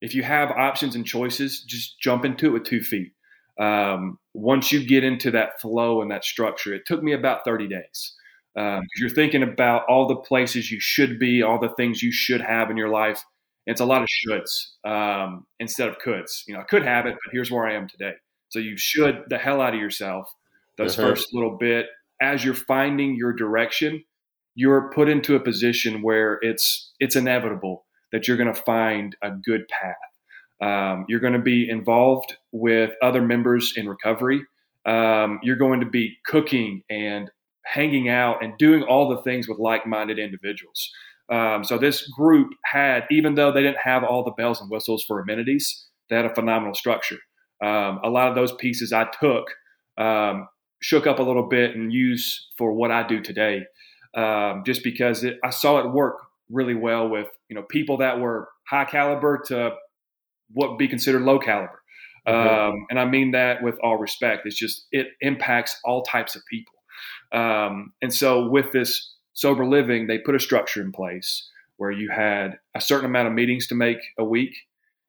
if 0.00 0.14
you 0.14 0.22
have 0.22 0.50
options 0.50 0.94
and 0.94 1.06
choices, 1.06 1.62
just 1.62 2.00
jump 2.00 2.24
into 2.24 2.46
it 2.46 2.52
with 2.52 2.64
two 2.64 2.82
feet. 2.82 3.12
Um, 3.58 4.18
once 4.34 4.70
you 4.70 4.86
get 4.86 5.04
into 5.04 5.30
that 5.30 5.60
flow 5.60 6.02
and 6.02 6.10
that 6.10 6.24
structure, 6.24 6.74
it 6.74 6.82
took 6.86 7.02
me 7.02 7.12
about 7.12 7.44
30 7.44 7.68
days. 7.68 8.14
Um, 8.58 8.82
you're 8.96 9.10
thinking 9.10 9.42
about 9.42 9.82
all 9.88 10.06
the 10.06 10.16
places 10.16 10.70
you 10.70 10.80
should 10.80 11.18
be, 11.18 11.42
all 11.42 11.58
the 11.58 11.74
things 11.76 12.02
you 12.02 12.12
should 12.12 12.40
have 12.40 12.70
in 12.70 12.76
your 12.76 12.88
life. 12.88 13.22
It's 13.66 13.80
a 13.80 13.84
lot 13.84 14.02
of 14.02 14.08
shoulds 14.08 14.50
um, 14.84 15.46
instead 15.58 15.88
of 15.88 15.98
coulds. 15.98 16.44
You 16.46 16.54
know, 16.54 16.60
I 16.60 16.64
could 16.64 16.84
have 16.84 17.06
it, 17.06 17.14
but 17.14 17.32
here's 17.32 17.50
where 17.50 17.66
I 17.66 17.74
am 17.74 17.88
today. 17.88 18.12
So 18.48 18.58
you 18.58 18.76
should 18.76 19.24
the 19.28 19.38
hell 19.38 19.60
out 19.60 19.74
of 19.74 19.80
yourself 19.80 20.28
those 20.78 20.98
uh-huh. 20.98 21.10
first 21.10 21.34
little 21.34 21.56
bit. 21.56 21.86
As 22.20 22.44
you're 22.44 22.54
finding 22.54 23.16
your 23.16 23.32
direction, 23.32 24.02
you're 24.54 24.90
put 24.94 25.08
into 25.08 25.36
a 25.36 25.40
position 25.40 26.02
where 26.02 26.38
it's 26.42 26.92
it's 27.00 27.16
inevitable 27.16 27.84
that 28.12 28.26
you're 28.26 28.36
going 28.36 28.52
to 28.52 28.62
find 28.62 29.16
a 29.22 29.30
good 29.30 29.66
path. 29.68 29.96
Um, 30.62 31.04
you're 31.08 31.20
going 31.20 31.34
to 31.34 31.38
be 31.38 31.68
involved 31.68 32.34
with 32.52 32.92
other 33.02 33.20
members 33.20 33.74
in 33.76 33.88
recovery. 33.88 34.40
Um, 34.86 35.40
you're 35.42 35.56
going 35.56 35.80
to 35.80 35.86
be 35.86 36.16
cooking 36.24 36.82
and 36.88 37.30
hanging 37.64 38.08
out 38.08 38.42
and 38.42 38.56
doing 38.56 38.82
all 38.84 39.08
the 39.08 39.20
things 39.22 39.48
with 39.48 39.58
like-minded 39.58 40.18
individuals. 40.18 40.90
Um, 41.28 41.64
so 41.64 41.78
this 41.78 42.08
group 42.08 42.52
had, 42.64 43.04
even 43.10 43.34
though 43.34 43.52
they 43.52 43.62
didn't 43.62 43.78
have 43.82 44.04
all 44.04 44.24
the 44.24 44.30
bells 44.32 44.60
and 44.60 44.70
whistles 44.70 45.04
for 45.06 45.20
amenities, 45.20 45.86
they 46.08 46.16
had 46.16 46.24
a 46.24 46.34
phenomenal 46.34 46.74
structure. 46.74 47.18
Um, 47.62 48.00
a 48.04 48.10
lot 48.10 48.28
of 48.28 48.34
those 48.34 48.52
pieces 48.52 48.92
I 48.92 49.06
took, 49.20 49.46
um, 49.98 50.48
shook 50.80 51.06
up 51.06 51.18
a 51.18 51.22
little 51.22 51.48
bit, 51.48 51.74
and 51.74 51.92
use 51.92 52.48
for 52.56 52.72
what 52.72 52.90
I 52.90 53.06
do 53.06 53.20
today. 53.20 53.64
Um, 54.14 54.62
just 54.64 54.84
because 54.84 55.24
it, 55.24 55.38
I 55.44 55.50
saw 55.50 55.78
it 55.78 55.90
work 55.90 56.16
really 56.50 56.74
well 56.74 57.08
with 57.08 57.28
you 57.48 57.56
know 57.56 57.62
people 57.62 57.96
that 57.98 58.20
were 58.20 58.48
high 58.68 58.84
caliber 58.84 59.42
to 59.46 59.74
what 60.52 60.70
would 60.70 60.78
be 60.78 60.88
considered 60.88 61.22
low 61.22 61.38
caliber. 61.38 61.82
Mm-hmm. 62.26 62.76
and 62.90 62.98
I 62.98 63.04
mean 63.04 63.30
that 63.32 63.62
with 63.62 63.78
all 63.84 63.98
respect. 63.98 64.46
It's 64.46 64.56
just 64.56 64.86
it 64.90 65.08
impacts 65.20 65.78
all 65.84 66.02
types 66.02 66.34
of 66.34 66.42
people. 66.50 66.74
Um, 67.32 67.92
and 68.02 68.12
so 68.12 68.48
with 68.48 68.72
this 68.72 69.15
sober 69.36 69.66
living, 69.66 70.06
they 70.06 70.18
put 70.18 70.34
a 70.34 70.40
structure 70.40 70.80
in 70.80 70.90
place 70.90 71.48
where 71.76 71.90
you 71.90 72.10
had 72.10 72.58
a 72.74 72.80
certain 72.80 73.04
amount 73.04 73.28
of 73.28 73.34
meetings 73.34 73.66
to 73.68 73.74
make 73.74 73.98
a 74.18 74.24
week. 74.24 74.56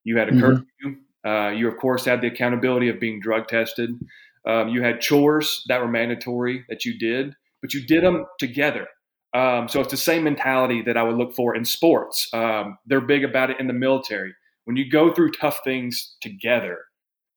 You 0.03 0.17
had 0.17 0.27
a 0.27 0.31
mm-hmm. 0.31 0.41
curfew. 0.41 0.97
Uh, 1.25 1.49
you, 1.51 1.67
of 1.67 1.77
course, 1.77 2.05
had 2.05 2.21
the 2.21 2.27
accountability 2.27 2.89
of 2.89 2.99
being 2.99 3.19
drug 3.19 3.47
tested. 3.47 3.89
Um, 4.45 4.69
you 4.69 4.83
had 4.83 5.01
chores 5.01 5.63
that 5.67 5.81
were 5.81 5.87
mandatory 5.87 6.65
that 6.69 6.85
you 6.85 6.97
did, 6.99 7.35
but 7.61 7.73
you 7.73 7.85
did 7.85 8.03
them 8.03 8.25
together. 8.37 8.87
Um, 9.33 9.67
so 9.69 9.79
it's 9.79 9.91
the 9.91 9.97
same 9.97 10.23
mentality 10.23 10.81
that 10.83 10.97
I 10.97 11.03
would 11.03 11.15
look 11.15 11.33
for 11.33 11.55
in 11.55 11.65
sports. 11.65 12.29
Um, 12.33 12.77
they're 12.85 13.01
big 13.01 13.23
about 13.23 13.49
it 13.49 13.59
in 13.59 13.67
the 13.67 13.73
military. 13.73 14.33
When 14.65 14.75
you 14.75 14.89
go 14.89 15.13
through 15.13 15.31
tough 15.31 15.59
things 15.63 16.15
together, 16.21 16.79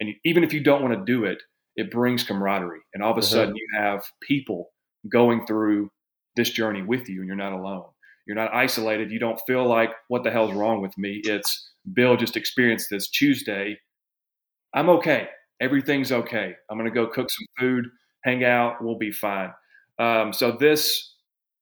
and 0.01 0.09
you, 0.09 0.15
even 0.25 0.43
if 0.43 0.53
you 0.53 0.61
don't 0.61 0.83
want 0.83 0.95
to 0.95 1.05
do 1.05 1.25
it, 1.25 1.39
it 1.77 1.91
brings 1.91 2.25
camaraderie. 2.25 2.81
And 2.95 3.03
all 3.03 3.13
of 3.13 3.17
a 3.17 3.21
uh-huh. 3.21 3.29
sudden, 3.29 3.55
you 3.55 3.67
have 3.77 4.05
people 4.23 4.71
going 5.09 5.47
through 5.47 5.91
this 6.37 6.51
journey 6.51 6.83
with 6.83 7.09
you, 7.09 7.21
and 7.21 7.27
you're 7.27 7.37
not 7.37 7.53
alone. 7.53 7.87
You're 8.27 8.37
not 8.37 8.55
isolated. 8.55 9.11
You 9.11 9.19
don't 9.19 9.41
feel 9.47 9.67
like, 9.67 9.91
what 10.09 10.23
the 10.23 10.31
hell's 10.31 10.53
wrong 10.53 10.81
with 10.81 10.97
me? 10.97 11.21
It's 11.25 11.71
Bill 11.93 12.17
just 12.17 12.37
experienced 12.37 12.89
this 12.91 13.09
Tuesday. 13.09 13.79
I'm 14.75 14.89
okay. 14.91 15.29
Everything's 15.61 16.13
okay. 16.13 16.55
I'm 16.71 16.79
going 16.79 16.91
to 16.91 16.95
go 16.95 17.07
cook 17.07 17.31
some 17.31 17.47
food, 17.59 17.87
hang 18.23 18.45
out. 18.45 18.83
We'll 18.83 18.99
be 18.99 19.11
fine. 19.11 19.53
Um, 19.99 20.33
so, 20.33 20.53
this 20.53 21.15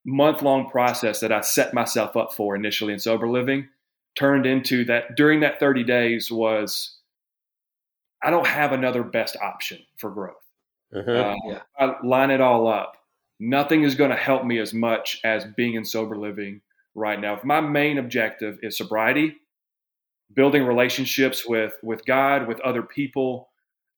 month 0.05 0.43
long 0.43 0.69
process 0.71 1.21
that 1.21 1.33
I 1.33 1.41
set 1.41 1.75
myself 1.75 2.17
up 2.17 2.33
for 2.33 2.55
initially 2.55 2.93
in 2.93 2.99
sober 2.99 3.29
living 3.29 3.69
turned 4.17 4.47
into 4.47 4.85
that 4.85 5.17
during 5.17 5.41
that 5.41 5.61
30 5.61 5.85
days 5.85 6.31
was 6.31 6.97
I 8.23 8.31
don't 8.31 8.47
have 8.47 8.73
another 8.73 9.03
best 9.03 9.37
option 9.43 9.79
for 9.97 10.11
growth. 10.11 10.37
Uh-huh. 10.95 11.11
Uh, 11.11 11.35
yeah. 11.47 11.61
I 11.79 11.95
line 12.05 12.31
it 12.31 12.41
all 12.41 12.67
up. 12.67 12.97
Nothing 13.41 13.85
is 13.85 13.95
going 13.95 14.11
to 14.11 14.17
help 14.17 14.45
me 14.45 14.59
as 14.59 14.75
much 14.75 15.21
as 15.25 15.45
being 15.57 15.75
in 15.75 15.85
sober 15.85 16.17
living 16.17 16.61
right 16.95 17.21
now. 17.21 17.35
If 17.35 17.45
my 17.45 17.61
main 17.61 17.99
objective 17.99 18.59
is 18.63 18.77
sobriety, 18.77 19.37
building 20.35 20.65
relationships 20.65 21.47
with 21.47 21.73
with 21.83 22.05
God, 22.05 22.49
with 22.49 22.61
other 22.61 22.83
people, 22.83 23.49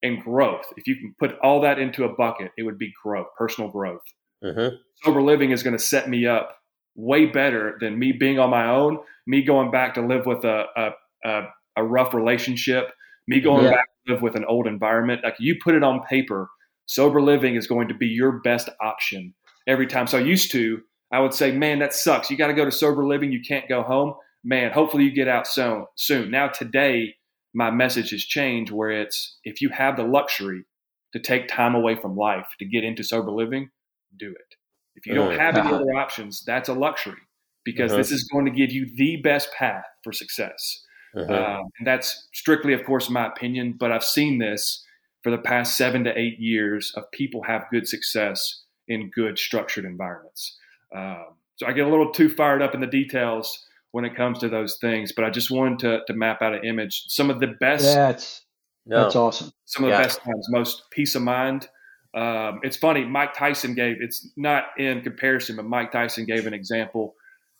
and 0.03 0.21
growth. 0.23 0.65
If 0.77 0.87
you 0.87 0.95
can 0.95 1.15
put 1.19 1.37
all 1.39 1.61
that 1.61 1.79
into 1.79 2.03
a 2.05 2.13
bucket, 2.13 2.51
it 2.57 2.63
would 2.63 2.77
be 2.77 2.91
growth, 3.03 3.27
personal 3.37 3.69
growth. 3.69 4.01
Uh-huh. 4.43 4.71
Sober 5.03 5.21
living 5.21 5.51
is 5.51 5.63
going 5.63 5.77
to 5.77 5.83
set 5.83 6.09
me 6.09 6.25
up 6.25 6.57
way 6.95 7.25
better 7.25 7.77
than 7.79 7.97
me 7.97 8.11
being 8.11 8.39
on 8.39 8.49
my 8.49 8.67
own, 8.67 8.97
me 9.27 9.43
going 9.43 9.71
back 9.71 9.93
to 9.95 10.01
live 10.01 10.25
with 10.25 10.43
a 10.43 10.65
a, 10.75 10.89
a, 11.25 11.41
a 11.77 11.83
rough 11.83 12.13
relationship, 12.13 12.91
me 13.27 13.39
going 13.39 13.65
yeah. 13.65 13.71
back 13.71 13.85
to 14.05 14.13
live 14.13 14.21
with 14.21 14.35
an 14.35 14.45
old 14.45 14.67
environment. 14.67 15.21
Like 15.23 15.35
you 15.39 15.57
put 15.63 15.75
it 15.75 15.83
on 15.83 16.01
paper, 16.09 16.49
sober 16.85 17.21
living 17.21 17.55
is 17.55 17.67
going 17.67 17.87
to 17.87 17.93
be 17.93 18.07
your 18.07 18.39
best 18.41 18.69
option 18.81 19.33
every 19.67 19.87
time. 19.87 20.07
So 20.07 20.17
I 20.17 20.21
used 20.21 20.51
to, 20.51 20.81
I 21.11 21.19
would 21.19 21.33
say, 21.33 21.51
man, 21.51 21.79
that 21.79 21.93
sucks. 21.93 22.29
You 22.29 22.37
got 22.37 22.47
to 22.47 22.53
go 22.53 22.65
to 22.65 22.71
sober 22.71 23.05
living. 23.05 23.31
You 23.31 23.41
can't 23.41 23.69
go 23.69 23.83
home. 23.83 24.13
Man, 24.43 24.71
hopefully 24.71 25.03
you 25.03 25.11
get 25.11 25.27
out 25.27 25.47
soon. 25.47 25.85
Soon. 25.95 26.31
Now 26.31 26.47
today, 26.47 27.15
my 27.53 27.69
message 27.69 28.11
has 28.11 28.23
changed 28.23 28.71
where 28.71 28.89
it's 28.89 29.37
if 29.43 29.61
you 29.61 29.69
have 29.69 29.97
the 29.97 30.03
luxury 30.03 30.65
to 31.13 31.19
take 31.19 31.47
time 31.47 31.75
away 31.75 31.95
from 31.95 32.15
life 32.15 32.47
to 32.59 32.65
get 32.65 32.83
into 32.83 33.03
sober 33.03 33.31
living, 33.31 33.69
do 34.17 34.31
it. 34.31 34.55
If 34.95 35.05
you 35.05 35.13
don't 35.13 35.37
have 35.37 35.55
any 35.55 35.67
uh-huh. 35.67 35.75
other 35.75 35.95
options, 35.95 36.43
that's 36.45 36.69
a 36.69 36.73
luxury 36.73 37.19
because 37.63 37.91
uh-huh. 37.91 37.97
this 37.97 38.11
is 38.11 38.27
going 38.31 38.45
to 38.45 38.51
give 38.51 38.71
you 38.71 38.89
the 38.95 39.17
best 39.17 39.51
path 39.53 39.83
for 40.03 40.13
success. 40.13 40.83
Uh-huh. 41.15 41.33
Um, 41.33 41.69
and 41.79 41.87
that's 41.87 42.27
strictly, 42.33 42.73
of 42.73 42.85
course, 42.85 43.09
my 43.09 43.27
opinion, 43.27 43.75
but 43.77 43.91
I've 43.91 44.03
seen 44.03 44.39
this 44.39 44.83
for 45.23 45.31
the 45.31 45.37
past 45.37 45.77
seven 45.77 46.03
to 46.03 46.17
eight 46.17 46.39
years 46.39 46.91
of 46.95 47.09
people 47.11 47.43
have 47.43 47.65
good 47.71 47.87
success 47.87 48.63
in 48.87 49.09
good 49.09 49.37
structured 49.37 49.85
environments. 49.85 50.57
Um, 50.95 51.35
so 51.55 51.67
I 51.67 51.73
get 51.73 51.85
a 51.85 51.89
little 51.89 52.11
too 52.11 52.29
fired 52.29 52.61
up 52.61 52.73
in 52.73 52.81
the 52.81 52.87
details 52.87 53.65
when 53.91 54.05
it 54.05 54.15
comes 54.15 54.39
to 54.39 54.49
those 54.49 54.77
things, 54.81 55.11
but 55.11 55.25
I 55.25 55.29
just 55.29 55.51
wanted 55.51 55.79
to, 55.79 56.01
to 56.07 56.13
map 56.13 56.41
out 56.41 56.53
an 56.53 56.65
image. 56.65 57.03
Some 57.07 57.29
of 57.29 57.39
the 57.39 57.47
best. 57.59 57.83
That's, 57.83 58.41
no. 58.85 59.03
that's 59.03 59.15
awesome. 59.15 59.51
Some 59.65 59.83
of 59.85 59.91
yeah. 59.91 59.97
the 59.97 60.03
best 60.03 60.23
times, 60.23 60.47
most 60.49 60.83
peace 60.91 61.15
of 61.15 61.21
mind. 61.21 61.67
Um, 62.13 62.59
it's 62.63 62.77
funny. 62.77 63.05
Mike 63.05 63.33
Tyson 63.33 63.75
gave, 63.75 63.97
it's 64.01 64.27
not 64.35 64.65
in 64.77 65.01
comparison, 65.01 65.55
but 65.55 65.65
Mike 65.65 65.91
Tyson 65.91 66.25
gave 66.25 66.47
an 66.47 66.53
example. 66.53 67.15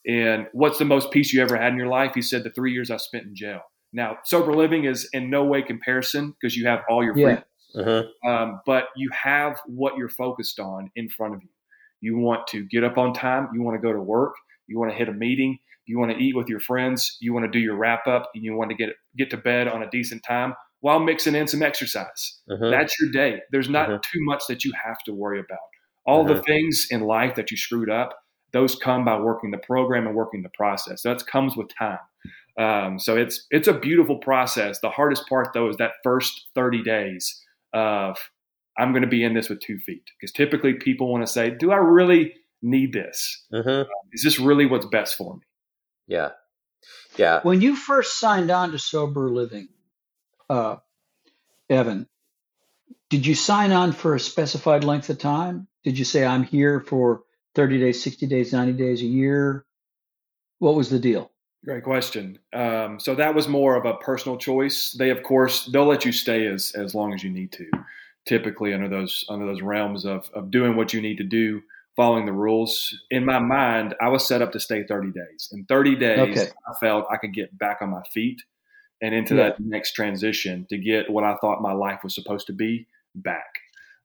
And 0.08 0.47
what's 0.54 0.80
the 0.80 0.86
most 0.86 1.12
peace 1.12 1.32
you 1.32 1.41
ever 1.41 1.56
had 1.58 1.71
in 1.71 1.78
your 1.78 1.88
life? 1.88 2.13
He 2.15 2.21
said 2.21 2.43
the 2.43 2.50
three 2.50 2.74
years 2.74 2.89
I 2.89 2.97
spent 2.97 3.26
in 3.26 3.36
jail. 3.36 3.62
Now, 3.93 4.17
sober 4.24 4.54
living 4.54 4.86
is 4.86 5.08
in 5.13 5.30
no 5.30 5.43
way 5.43 5.62
comparison 5.62 6.34
because 6.41 6.56
you 6.56 6.65
have 6.67 6.80
all 6.89 7.04
your 7.04 7.13
freedoms. 7.13 7.45
Uh-huh. 7.75 8.03
Um, 8.29 8.62
but 8.65 8.86
you 8.95 9.10
have 9.12 9.60
what 9.65 9.97
you're 9.97 10.10
focused 10.10 10.60
on 10.60 10.91
in 10.95 11.10
front 11.10 11.36
of 11.36 11.41
you. 11.41 11.49
You 12.01 12.17
want 12.17 12.47
to 12.47 12.65
get 12.65 12.84
up 12.84 12.97
on 12.97 13.13
time. 13.13 13.49
You 13.53 13.61
want 13.61 13.80
to 13.80 13.82
go 13.82 13.93
to 13.93 14.01
work. 14.01 14.34
You 14.67 14.80
want 14.80 14.91
to 14.91 14.97
hit 14.97 15.09
a 15.09 15.13
meeting. 15.13 15.59
You 15.86 15.99
want 15.99 16.11
to 16.11 16.17
eat 16.17 16.36
with 16.36 16.47
your 16.47 16.59
friends. 16.59 17.17
You 17.22 17.34
want 17.34 17.45
to 17.45 17.51
do 17.51 17.59
your 17.59 17.76
wrap 17.76 18.07
up, 18.07 18.30
and 18.34 18.43
you 18.43 18.55
want 18.55 18.72
to 18.72 18.76
get 18.76 18.89
get 19.17 19.30
to 19.32 19.38
bed 19.38 19.67
on 19.67 19.84
a 19.84 19.89
decent 19.89 20.24
time 20.24 20.55
while 20.80 20.99
mixing 20.99 21.36
in 21.36 21.47
some 21.47 21.61
exercise. 21.61 22.39
Uh-huh. 22.49 22.69
That's 22.69 22.99
your 22.99 23.11
day. 23.11 23.41
There's 23.51 23.69
not 23.69 23.89
uh-huh. 23.89 23.99
too 24.11 24.19
much 24.22 24.43
that 24.47 24.63
you 24.65 24.74
have 24.84 24.97
to 25.05 25.13
worry 25.13 25.39
about. 25.39 25.59
All 26.05 26.24
the 26.24 26.41
things 26.41 26.88
in 26.89 27.01
life 27.01 27.36
that 27.36 27.51
you 27.51 27.57
screwed 27.57 27.89
up, 27.89 28.17
those 28.53 28.76
come 28.76 29.05
by 29.05 29.19
working 29.19 29.51
the 29.51 29.59
program 29.59 30.07
and 30.07 30.15
working 30.15 30.41
the 30.41 30.49
process. 30.49 31.03
That 31.03 31.26
comes 31.28 31.55
with 31.55 31.67
time. 31.78 31.99
Um, 32.57 32.99
so 32.99 33.15
it's 33.15 33.45
it's 33.51 33.67
a 33.67 33.74
beautiful 33.74 34.17
process. 34.17 34.80
The 34.80 34.89
hardest 34.89 35.28
part 35.30 35.49
though 35.53 35.69
is 35.69 35.78
that 35.78 35.91
first 36.03 36.47
30 36.55 36.84
days 36.84 37.39
of 37.74 38.17
I'm 38.78 38.91
going 38.91 39.03
to 39.03 39.07
be 39.07 39.24
in 39.24 39.34
this 39.34 39.49
with 39.49 39.61
two 39.61 39.78
feet 39.80 40.03
because 40.19 40.32
typically 40.32 40.74
people 40.74 41.11
want 41.11 41.26
to 41.26 41.32
say, 41.32 41.49
"Do 41.49 41.72
I 41.72 41.78
really 41.78 42.34
need 42.61 42.93
this? 42.93 43.45
Uh-huh. 43.53 43.86
Is 44.13 44.24
this 44.24 44.39
really 44.39 44.65
what's 44.65 44.86
best 44.86 45.15
for 45.15 45.36
me?" 45.36 45.41
Yeah, 46.07 46.32
yeah. 47.17 47.41
When 47.43 47.61
you 47.61 47.76
first 47.76 48.19
signed 48.19 48.51
on 48.51 48.72
to 48.72 48.80
sober 48.80 49.30
living, 49.30 49.69
uh, 50.49 50.78
Evan, 51.69 52.07
did 53.09 53.26
you 53.26 53.36
sign 53.36 53.72
on 53.72 53.91
for 53.91 54.15
a 54.15 54.19
specified 54.19 54.84
length 54.84 55.09
of 55.09 55.19
time? 55.19 55.67
Did 55.84 55.97
you 55.97 56.05
say 56.05 56.26
I'm 56.26 56.43
here 56.43 56.80
for 56.80 57.24
30 57.55 57.80
days, 57.80 58.03
60 58.03 58.28
days, 58.28 58.53
90 58.53 58.74
days, 58.74 59.01
a 59.01 59.05
year? 59.05 59.65
What 60.59 60.76
was 60.76 60.89
the 60.89 60.99
deal? 60.99 61.30
Great 61.64 61.84
question. 61.84 62.39
Um, 62.53 62.99
so 62.99 63.14
that 63.16 63.36
was 63.36 63.47
more 63.47 63.76
of 63.76 63.86
a 63.86 63.93
personal 63.95 64.38
choice. 64.38 64.95
They, 64.97 65.12
of 65.12 65.22
course, 65.22 65.66
they'll 65.68 65.86
let 65.86 66.05
you 66.05 66.12
stay 66.12 66.47
as 66.47 66.72
as 66.76 66.95
long 66.95 67.14
as 67.14 67.24
you 67.24 67.30
need 67.30 67.51
to. 67.53 67.70
Typically, 68.26 68.74
under 68.74 68.88
those 68.88 69.26
under 69.30 69.45
those 69.45 69.62
realms 69.62 70.05
of 70.05 70.30
of 70.34 70.49
doing 70.49 70.76
what 70.76 70.93
you 70.93 71.01
need 71.01 71.18
to 71.18 71.24
do, 71.24 71.62
following 71.95 72.26
the 72.26 72.34
rules. 72.34 73.03
In 73.12 73.26
my 73.26 73.39
mind, 73.39 73.95
I 74.01 74.09
was 74.09 74.28
set 74.28 74.41
up 74.41 74.51
to 74.53 74.59
stay 74.59 74.84
30 74.84 75.12
days. 75.12 75.49
In 75.51 75.66
30 75.66 75.95
days, 75.97 76.20
okay. 76.20 76.51
I 76.68 76.74
felt 76.80 77.05
I 77.12 77.18
could 77.18 77.34
get 77.34 77.55
back 77.57 77.78
on 77.82 77.89
my 77.89 78.01
feet 78.14 78.41
and 79.01 79.14
into 79.14 79.36
yeah. 79.36 79.49
that 79.49 79.59
next 79.59 79.93
transition 79.93 80.66
to 80.70 80.78
get 80.78 81.09
what 81.09 81.24
I 81.24 81.36
thought 81.36 81.62
my 81.62 81.74
life 81.74 82.03
was 82.03 82.16
supposed 82.16 82.47
to 82.47 82.53
be 82.53 82.88
back. 83.16 83.59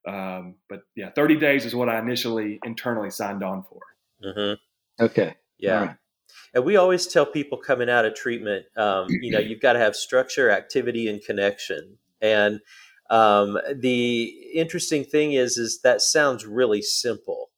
Um, 0.06 0.54
but 0.68 0.82
yeah, 0.94 1.10
30 1.10 1.36
days 1.36 1.64
is 1.64 1.74
what 1.74 1.88
I 1.88 1.98
initially 1.98 2.58
internally 2.64 3.10
signed 3.10 3.42
on 3.42 3.64
for. 3.64 3.80
Mm-hmm. 4.24 5.04
Okay. 5.04 5.34
Yeah. 5.58 5.86
Right. 5.86 5.96
And 6.54 6.64
we 6.64 6.76
always 6.76 7.06
tell 7.06 7.26
people 7.26 7.58
coming 7.58 7.90
out 7.90 8.04
of 8.04 8.14
treatment, 8.14 8.66
um, 8.76 9.06
you 9.08 9.30
know, 9.30 9.38
you've 9.38 9.60
got 9.60 9.74
to 9.74 9.78
have 9.78 9.94
structure, 9.94 10.50
activity, 10.50 11.08
and 11.08 11.22
connection. 11.22 11.98
And 12.20 12.60
um, 13.10 13.58
the 13.74 14.24
interesting 14.54 15.04
thing 15.04 15.32
is, 15.32 15.58
is 15.58 15.80
that 15.82 16.00
sounds 16.00 16.46
really 16.46 16.82
simple, 16.82 17.50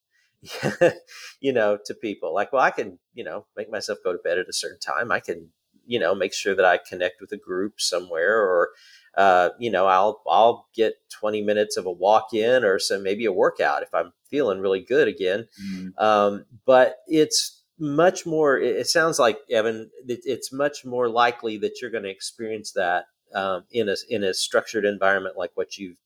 you 1.40 1.52
know, 1.52 1.78
to 1.84 1.94
people. 1.94 2.34
Like, 2.34 2.52
well, 2.52 2.62
I 2.62 2.70
can, 2.70 2.98
you 3.14 3.24
know, 3.24 3.46
make 3.56 3.70
myself 3.70 3.98
go 4.04 4.12
to 4.12 4.18
bed 4.18 4.38
at 4.38 4.48
a 4.48 4.52
certain 4.52 4.80
time. 4.80 5.12
I 5.12 5.20
can, 5.20 5.48
you 5.86 5.98
know, 5.98 6.14
make 6.14 6.34
sure 6.34 6.54
that 6.54 6.64
I 6.64 6.78
connect 6.78 7.20
with 7.20 7.32
a 7.32 7.36
group 7.36 7.80
somewhere, 7.80 8.36
or 8.36 8.70
uh, 9.16 9.50
you 9.58 9.70
know, 9.70 9.86
I'll 9.86 10.22
I'll 10.28 10.68
get 10.74 10.94
20 11.10 11.42
minutes 11.42 11.76
of 11.76 11.86
a 11.86 11.90
walk 11.90 12.34
in 12.34 12.62
or 12.64 12.78
some 12.78 13.02
maybe 13.02 13.24
a 13.24 13.32
workout 13.32 13.82
if 13.82 13.94
I'm 13.94 14.12
feeling 14.30 14.60
really 14.60 14.80
good 14.80 15.08
again. 15.08 15.48
Mm-hmm. 15.62 16.04
Um, 16.04 16.44
but 16.66 16.98
it's 17.06 17.57
much 17.78 18.26
more. 18.26 18.58
It, 18.58 18.86
sounds 18.86 19.18
like 19.18 19.38
Evan. 19.50 19.90
It's 20.06 20.52
much 20.52 20.84
more 20.84 21.08
likely 21.08 21.58
that 21.58 21.80
you're 21.80 21.90
going 21.90 22.04
to 22.04 22.10
experience 22.10 22.72
that 22.72 23.06
um, 23.34 23.64
in 23.70 23.88
a 23.88 23.96
in 24.08 24.24
a 24.24 24.34
structured 24.34 24.84
environment 24.84 25.36
like 25.36 25.52
what 25.54 25.78
you've 25.78 25.98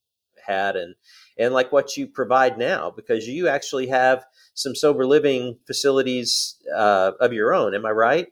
had 0.45 0.75
and 0.75 0.95
and 1.37 1.53
like 1.53 1.71
what 1.71 1.95
you 1.97 2.07
provide 2.07 2.57
now 2.57 2.91
because 2.91 3.27
you 3.27 3.47
actually 3.47 3.87
have 3.87 4.25
some 4.53 4.75
sober 4.75 5.05
living 5.05 5.57
facilities 5.65 6.55
uh, 6.75 7.11
of 7.19 7.33
your 7.33 7.53
own. 7.53 7.73
Am 7.73 7.85
I 7.85 7.91
right? 7.91 8.27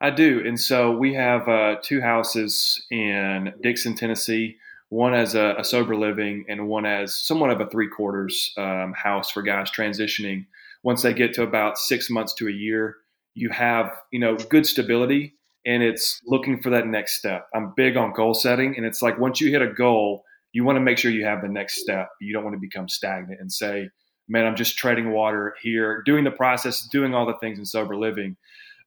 I 0.00 0.10
do. 0.10 0.42
And 0.44 0.60
so 0.60 0.96
we 0.96 1.14
have 1.14 1.48
uh, 1.48 1.76
two 1.82 2.00
houses 2.00 2.84
in 2.90 3.54
Dickson 3.62 3.94
Tennessee, 3.94 4.56
one 4.90 5.14
as 5.14 5.34
a, 5.34 5.54
a, 5.58 5.64
sober 5.64 5.96
living 5.96 6.44
and 6.48 6.68
one 6.68 6.84
as 6.84 7.14
somewhat 7.14 7.50
of 7.50 7.60
a 7.60 7.66
three 7.66 7.88
quarters 7.88 8.52
um, 8.58 8.92
house 8.92 9.30
for 9.30 9.42
guys 9.42 9.70
transitioning. 9.70 10.46
Once 10.82 11.02
they 11.02 11.12
get 11.12 11.34
to 11.34 11.42
about 11.42 11.78
six 11.78 12.10
months 12.10 12.34
to 12.34 12.48
a 12.48 12.52
year, 12.52 12.96
you 13.34 13.50
have, 13.50 13.92
you 14.12 14.18
know, 14.18 14.36
good 14.36 14.66
stability 14.66 15.34
and 15.66 15.82
it's 15.82 16.20
looking 16.24 16.62
for 16.62 16.70
that 16.70 16.86
next 16.86 17.18
step. 17.18 17.48
I'm 17.52 17.74
big 17.76 17.96
on 17.96 18.12
goal 18.12 18.34
setting. 18.34 18.76
And 18.76 18.86
it's 18.86 19.02
like 19.02 19.18
once 19.18 19.40
you 19.40 19.50
hit 19.50 19.62
a 19.62 19.72
goal, 19.72 20.22
you 20.52 20.64
want 20.64 20.76
to 20.76 20.80
make 20.80 20.96
sure 20.96 21.10
you 21.10 21.24
have 21.26 21.42
the 21.42 21.48
next 21.48 21.82
step. 21.82 22.08
You 22.20 22.32
don't 22.32 22.44
want 22.44 22.54
to 22.54 22.60
become 22.60 22.88
stagnant 22.88 23.40
and 23.40 23.52
say, 23.52 23.90
man, 24.28 24.46
I'm 24.46 24.54
just 24.54 24.78
treading 24.78 25.12
water 25.12 25.54
here, 25.60 26.02
doing 26.06 26.22
the 26.22 26.30
process, 26.30 26.86
doing 26.90 27.14
all 27.14 27.26
the 27.26 27.36
things 27.40 27.58
in 27.58 27.64
sober 27.64 27.96
living. 27.96 28.36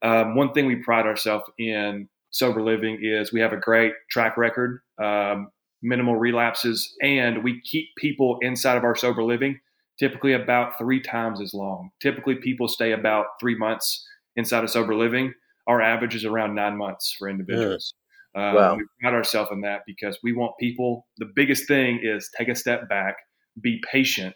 Um, 0.01 0.35
one 0.35 0.53
thing 0.53 0.65
we 0.65 0.77
pride 0.77 1.05
ourselves 1.05 1.43
in 1.57 2.07
sober 2.31 2.63
living 2.63 2.99
is 3.01 3.33
we 3.33 3.41
have 3.41 3.53
a 3.53 3.57
great 3.57 3.93
track 4.09 4.37
record, 4.37 4.79
um, 5.01 5.49
minimal 5.81 6.15
relapses, 6.15 6.95
and 7.01 7.43
we 7.43 7.61
keep 7.61 7.89
people 7.97 8.37
inside 8.41 8.77
of 8.77 8.85
our 8.85 8.95
sober 8.95 9.23
living 9.23 9.59
typically 9.99 10.33
about 10.33 10.77
three 10.77 11.01
times 11.01 11.41
as 11.41 11.53
long. 11.53 11.91
Typically, 12.01 12.35
people 12.35 12.67
stay 12.67 12.93
about 12.93 13.25
three 13.39 13.55
months 13.55 14.07
inside 14.35 14.63
of 14.63 14.69
sober 14.69 14.95
living. 14.95 15.33
Our 15.67 15.81
average 15.81 16.15
is 16.15 16.25
around 16.25 16.55
nine 16.55 16.77
months 16.77 17.15
for 17.17 17.29
individuals. 17.29 17.93
Um, 18.35 18.55
wow. 18.55 18.75
We 18.75 18.85
pride 19.01 19.13
ourselves 19.13 19.49
in 19.51 19.61
that 19.61 19.81
because 19.85 20.17
we 20.23 20.33
want 20.33 20.53
people. 20.59 21.07
The 21.17 21.29
biggest 21.35 21.67
thing 21.67 21.99
is 22.01 22.29
take 22.37 22.47
a 22.47 22.55
step 22.55 22.87
back, 22.87 23.17
be 23.61 23.81
patient, 23.91 24.35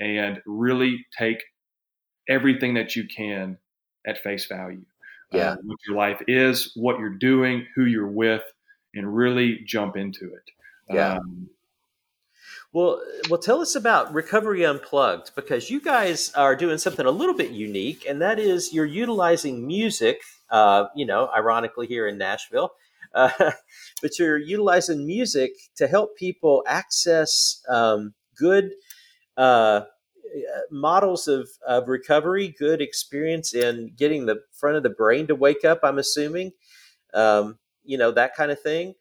and 0.00 0.40
really 0.46 1.06
take 1.16 1.42
everything 2.28 2.74
that 2.74 2.96
you 2.96 3.06
can 3.06 3.56
at 4.06 4.18
face 4.18 4.46
value. 4.46 4.84
Yeah. 5.32 5.52
Uh, 5.52 5.56
what 5.62 5.78
your 5.86 5.96
life 5.96 6.22
is, 6.26 6.72
what 6.74 6.98
you're 6.98 7.10
doing, 7.10 7.66
who 7.74 7.84
you're 7.84 8.08
with, 8.08 8.42
and 8.94 9.14
really 9.14 9.60
jump 9.66 9.96
into 9.96 10.24
it. 10.24 10.94
Yeah. 10.94 11.16
Um, 11.16 11.48
well, 12.72 13.00
well, 13.30 13.40
tell 13.40 13.60
us 13.60 13.74
about 13.74 14.12
Recovery 14.12 14.64
Unplugged 14.64 15.32
because 15.34 15.70
you 15.70 15.80
guys 15.80 16.32
are 16.34 16.54
doing 16.54 16.78
something 16.78 17.06
a 17.06 17.10
little 17.10 17.34
bit 17.34 17.50
unique, 17.50 18.04
and 18.08 18.20
that 18.20 18.38
is 18.38 18.72
you're 18.72 18.84
utilizing 18.84 19.66
music. 19.66 20.20
Uh, 20.50 20.86
you 20.94 21.04
know, 21.04 21.28
ironically 21.36 21.86
here 21.86 22.06
in 22.06 22.16
Nashville, 22.16 22.72
uh, 23.14 23.30
but 24.02 24.18
you're 24.18 24.38
utilizing 24.38 25.06
music 25.06 25.52
to 25.76 25.86
help 25.86 26.16
people 26.16 26.64
access 26.66 27.62
um, 27.68 28.14
good 28.36 28.70
uh, 29.36 29.40
uh, 30.28 30.60
models 30.70 31.28
of, 31.28 31.48
of 31.66 31.88
recovery, 31.88 32.54
good 32.58 32.80
experience 32.80 33.54
in 33.54 33.92
getting 33.96 34.26
the 34.26 34.40
front 34.52 34.76
of 34.76 34.82
the 34.82 34.90
brain 34.90 35.26
to 35.26 35.34
wake 35.34 35.64
up, 35.64 35.80
I'm 35.82 35.98
assuming, 35.98 36.52
um, 37.14 37.58
you 37.84 37.96
know, 37.96 38.10
that 38.10 38.34
kind 38.34 38.50
of 38.50 38.60
thing. 38.60 38.94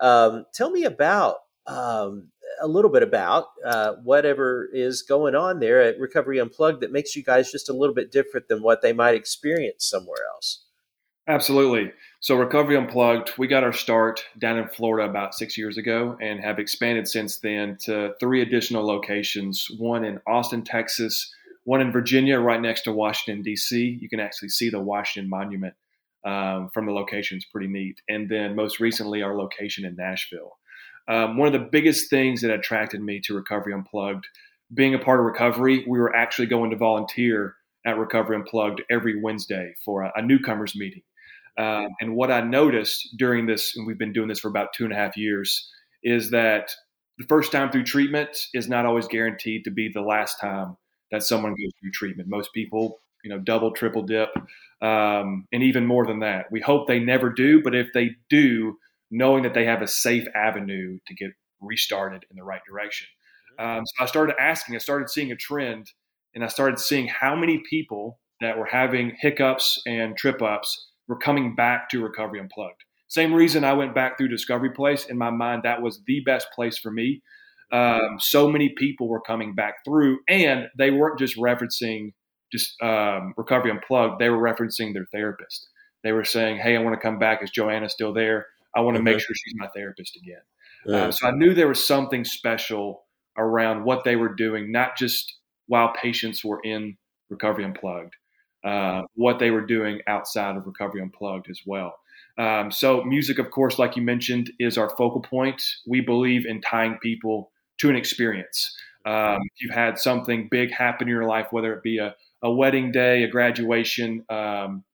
Um, 0.00 0.44
tell 0.52 0.70
me 0.70 0.84
about 0.84 1.36
um, 1.66 2.28
a 2.60 2.68
little 2.68 2.90
bit 2.90 3.02
about 3.02 3.46
uh, 3.64 3.94
whatever 4.02 4.68
is 4.72 5.02
going 5.02 5.34
on 5.34 5.60
there 5.60 5.80
at 5.80 5.98
Recovery 5.98 6.38
Unplugged 6.38 6.82
that 6.82 6.92
makes 6.92 7.14
you 7.14 7.22
guys 7.22 7.50
just 7.50 7.68
a 7.68 7.72
little 7.72 7.94
bit 7.94 8.12
different 8.12 8.48
than 8.48 8.62
what 8.62 8.82
they 8.82 8.92
might 8.92 9.14
experience 9.14 9.88
somewhere 9.88 10.24
else. 10.34 10.64
Absolutely. 11.26 11.90
So, 12.20 12.36
Recovery 12.36 12.76
Unplugged, 12.76 13.32
we 13.38 13.46
got 13.46 13.64
our 13.64 13.72
start 13.72 14.24
down 14.38 14.58
in 14.58 14.68
Florida 14.68 15.08
about 15.08 15.34
six 15.34 15.56
years 15.56 15.78
ago 15.78 16.18
and 16.20 16.40
have 16.40 16.58
expanded 16.58 17.08
since 17.08 17.38
then 17.38 17.78
to 17.84 18.12
three 18.20 18.42
additional 18.42 18.86
locations 18.86 19.66
one 19.78 20.04
in 20.04 20.20
Austin, 20.26 20.62
Texas, 20.62 21.34
one 21.64 21.80
in 21.80 21.92
Virginia, 21.92 22.38
right 22.38 22.60
next 22.60 22.82
to 22.82 22.92
Washington, 22.92 23.42
D.C. 23.42 23.98
You 24.00 24.08
can 24.08 24.20
actually 24.20 24.50
see 24.50 24.68
the 24.68 24.80
Washington 24.80 25.30
Monument 25.30 25.74
um, 26.24 26.70
from 26.72 26.86
the 26.86 26.92
location, 26.92 27.36
it's 27.36 27.46
pretty 27.46 27.68
neat. 27.68 28.00
And 28.08 28.28
then, 28.28 28.56
most 28.56 28.80
recently, 28.80 29.22
our 29.22 29.36
location 29.36 29.84
in 29.84 29.96
Nashville. 29.96 30.52
Um, 31.08 31.36
one 31.36 31.46
of 31.46 31.52
the 31.52 31.68
biggest 31.70 32.10
things 32.10 32.40
that 32.40 32.50
attracted 32.50 33.00
me 33.00 33.20
to 33.24 33.34
Recovery 33.34 33.74
Unplugged, 33.74 34.26
being 34.72 34.94
a 34.94 34.98
part 34.98 35.20
of 35.20 35.26
recovery, 35.26 35.84
we 35.86 35.98
were 35.98 36.14
actually 36.14 36.46
going 36.46 36.70
to 36.70 36.76
volunteer 36.76 37.56
at 37.86 37.98
Recovery 37.98 38.36
Unplugged 38.36 38.82
every 38.90 39.20
Wednesday 39.20 39.74
for 39.84 40.02
a, 40.02 40.12
a 40.16 40.22
newcomers 40.22 40.74
meeting. 40.74 41.02
Um, 41.58 41.88
and 42.00 42.16
what 42.16 42.32
I 42.32 42.40
noticed 42.40 43.14
during 43.16 43.46
this, 43.46 43.76
and 43.76 43.86
we've 43.86 43.98
been 43.98 44.12
doing 44.12 44.28
this 44.28 44.40
for 44.40 44.48
about 44.48 44.72
two 44.72 44.84
and 44.84 44.92
a 44.92 44.96
half 44.96 45.16
years, 45.16 45.70
is 46.02 46.30
that 46.30 46.70
the 47.18 47.26
first 47.26 47.52
time 47.52 47.70
through 47.70 47.84
treatment 47.84 48.36
is 48.54 48.68
not 48.68 48.86
always 48.86 49.06
guaranteed 49.06 49.64
to 49.64 49.70
be 49.70 49.88
the 49.88 50.00
last 50.00 50.40
time 50.40 50.76
that 51.12 51.22
someone 51.22 51.52
goes 51.52 51.70
through 51.80 51.92
treatment. 51.92 52.28
Most 52.28 52.52
people, 52.52 52.98
you 53.22 53.30
know, 53.30 53.38
double, 53.38 53.70
triple 53.70 54.02
dip, 54.02 54.30
um, 54.82 55.46
and 55.52 55.62
even 55.62 55.86
more 55.86 56.06
than 56.06 56.20
that. 56.20 56.50
We 56.50 56.60
hope 56.60 56.88
they 56.88 56.98
never 56.98 57.30
do, 57.30 57.62
but 57.62 57.74
if 57.74 57.88
they 57.94 58.16
do, 58.28 58.78
knowing 59.14 59.44
that 59.44 59.54
they 59.54 59.64
have 59.64 59.80
a 59.80 59.86
safe 59.86 60.26
avenue 60.34 60.98
to 61.06 61.14
get 61.14 61.30
restarted 61.60 62.24
in 62.30 62.36
the 62.36 62.42
right 62.42 62.60
direction. 62.68 63.06
Mm-hmm. 63.58 63.78
Um, 63.78 63.84
so 63.86 64.04
I 64.04 64.06
started 64.06 64.34
asking, 64.40 64.74
I 64.74 64.78
started 64.78 65.08
seeing 65.08 65.30
a 65.30 65.36
trend, 65.36 65.86
and 66.34 66.44
I 66.44 66.48
started 66.48 66.80
seeing 66.80 67.06
how 67.06 67.36
many 67.36 67.62
people 67.70 68.18
that 68.40 68.58
were 68.58 68.66
having 68.66 69.16
hiccups 69.20 69.80
and 69.86 70.16
trip 70.16 70.42
ups 70.42 70.90
we're 71.06 71.18
coming 71.18 71.54
back 71.54 71.90
to 71.90 72.02
Recovery 72.02 72.40
Unplugged. 72.40 72.82
Same 73.08 73.32
reason 73.32 73.62
I 73.62 73.74
went 73.74 73.94
back 73.94 74.16
through 74.16 74.28
Discovery 74.28 74.70
Place. 74.70 75.04
In 75.04 75.18
my 75.18 75.30
mind, 75.30 75.62
that 75.62 75.82
was 75.82 76.00
the 76.06 76.20
best 76.24 76.48
place 76.54 76.78
for 76.78 76.90
me. 76.90 77.22
Um, 77.70 78.16
so 78.18 78.50
many 78.50 78.70
people 78.70 79.08
were 79.08 79.20
coming 79.20 79.54
back 79.54 79.74
through, 79.84 80.18
and 80.28 80.66
they 80.76 80.90
weren't 80.90 81.18
just 81.18 81.36
referencing 81.36 82.12
just 82.50 82.74
um, 82.82 83.34
Recovery 83.36 83.70
Unplugged. 83.70 84.18
They 84.18 84.30
were 84.30 84.38
referencing 84.38 84.94
their 84.94 85.06
therapist. 85.12 85.68
They 86.02 86.12
were 86.12 86.24
saying, 86.24 86.58
"Hey, 86.58 86.76
I 86.76 86.82
want 86.82 86.94
to 86.94 87.00
come 87.00 87.18
back. 87.18 87.42
Is 87.42 87.50
Joanna 87.50 87.88
still 87.88 88.12
there? 88.12 88.46
I 88.76 88.80
want 88.80 88.96
to 88.96 89.02
make 89.02 89.20
sure 89.20 89.34
she's 89.34 89.54
my 89.56 89.68
therapist 89.74 90.16
again." 90.16 90.42
Mm-hmm. 90.86 91.04
Um, 91.06 91.12
so 91.12 91.28
I 91.28 91.30
knew 91.32 91.54
there 91.54 91.68
was 91.68 91.84
something 91.84 92.24
special 92.24 93.04
around 93.36 93.84
what 93.84 94.04
they 94.04 94.16
were 94.16 94.34
doing, 94.34 94.70
not 94.70 94.96
just 94.96 95.38
while 95.66 95.92
patients 96.00 96.44
were 96.44 96.60
in 96.62 96.96
Recovery 97.30 97.64
Unplugged, 97.64 98.14
uh, 98.64 99.02
what 99.14 99.38
they 99.38 99.50
were 99.50 99.64
doing 99.64 100.00
outside 100.06 100.56
of 100.56 100.66
Recovery 100.66 101.02
Unplugged 101.02 101.48
as 101.50 101.60
well. 101.66 101.94
Um, 102.36 102.70
so, 102.70 103.02
music, 103.04 103.38
of 103.38 103.50
course, 103.50 103.78
like 103.78 103.96
you 103.96 104.02
mentioned, 104.02 104.50
is 104.58 104.76
our 104.76 104.90
focal 104.90 105.20
point. 105.20 105.62
We 105.86 106.00
believe 106.00 106.46
in 106.46 106.60
tying 106.60 106.98
people 107.02 107.50
to 107.78 107.90
an 107.90 107.96
experience. 107.96 108.74
Um, 109.06 109.40
if 109.42 109.60
you've 109.60 109.74
had 109.74 109.98
something 109.98 110.48
big 110.50 110.72
happen 110.72 111.08
in 111.08 111.12
your 111.12 111.26
life, 111.26 111.48
whether 111.50 111.72
it 111.74 111.82
be 111.82 111.98
a, 111.98 112.14
a 112.42 112.50
wedding 112.50 112.90
day, 112.90 113.22
a 113.22 113.28
graduation, 113.28 114.24
um, 114.30 114.84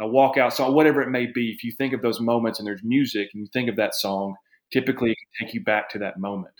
a 0.00 0.04
walkout 0.04 0.52
song, 0.52 0.74
whatever 0.74 1.02
it 1.02 1.10
may 1.10 1.26
be, 1.26 1.50
if 1.50 1.64
you 1.64 1.72
think 1.72 1.92
of 1.92 2.02
those 2.02 2.20
moments 2.20 2.58
and 2.58 2.66
there's 2.66 2.82
music 2.84 3.30
and 3.32 3.42
you 3.42 3.48
think 3.52 3.68
of 3.68 3.76
that 3.76 3.94
song, 3.94 4.34
typically 4.72 5.12
it 5.12 5.16
can 5.16 5.46
take 5.46 5.54
you 5.54 5.62
back 5.62 5.88
to 5.90 5.98
that 5.98 6.18
moment. 6.18 6.54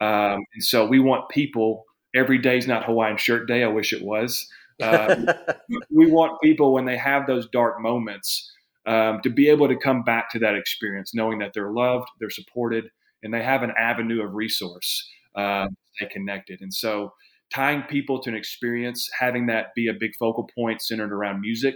Um, 0.00 0.44
and 0.54 0.62
so 0.62 0.86
we 0.86 0.98
want 0.98 1.28
people. 1.28 1.84
Every 2.14 2.38
day 2.38 2.58
is 2.58 2.66
not 2.66 2.84
Hawaiian 2.84 3.16
Shirt 3.16 3.48
Day. 3.48 3.64
I 3.64 3.68
wish 3.68 3.92
it 3.92 4.02
was. 4.02 4.46
Um, 4.82 5.26
we 5.90 6.10
want 6.10 6.40
people 6.42 6.72
when 6.72 6.84
they 6.84 6.96
have 6.96 7.26
those 7.26 7.48
dark 7.48 7.80
moments 7.80 8.52
um, 8.86 9.20
to 9.22 9.30
be 9.30 9.48
able 9.48 9.68
to 9.68 9.76
come 9.76 10.02
back 10.02 10.30
to 10.30 10.38
that 10.40 10.54
experience, 10.54 11.14
knowing 11.14 11.38
that 11.38 11.52
they're 11.54 11.70
loved, 11.70 12.08
they're 12.20 12.30
supported, 12.30 12.90
and 13.22 13.32
they 13.32 13.42
have 13.42 13.62
an 13.62 13.72
avenue 13.78 14.22
of 14.22 14.34
resource 14.34 15.08
uh, 15.36 15.68
stay 15.94 16.08
connected. 16.08 16.60
And 16.60 16.74
so, 16.74 17.12
tying 17.54 17.82
people 17.82 18.20
to 18.22 18.30
an 18.30 18.36
experience, 18.36 19.08
having 19.18 19.46
that 19.46 19.66
be 19.76 19.88
a 19.88 19.92
big 19.92 20.12
focal 20.18 20.48
point 20.54 20.82
centered 20.82 21.12
around 21.12 21.40
music, 21.40 21.74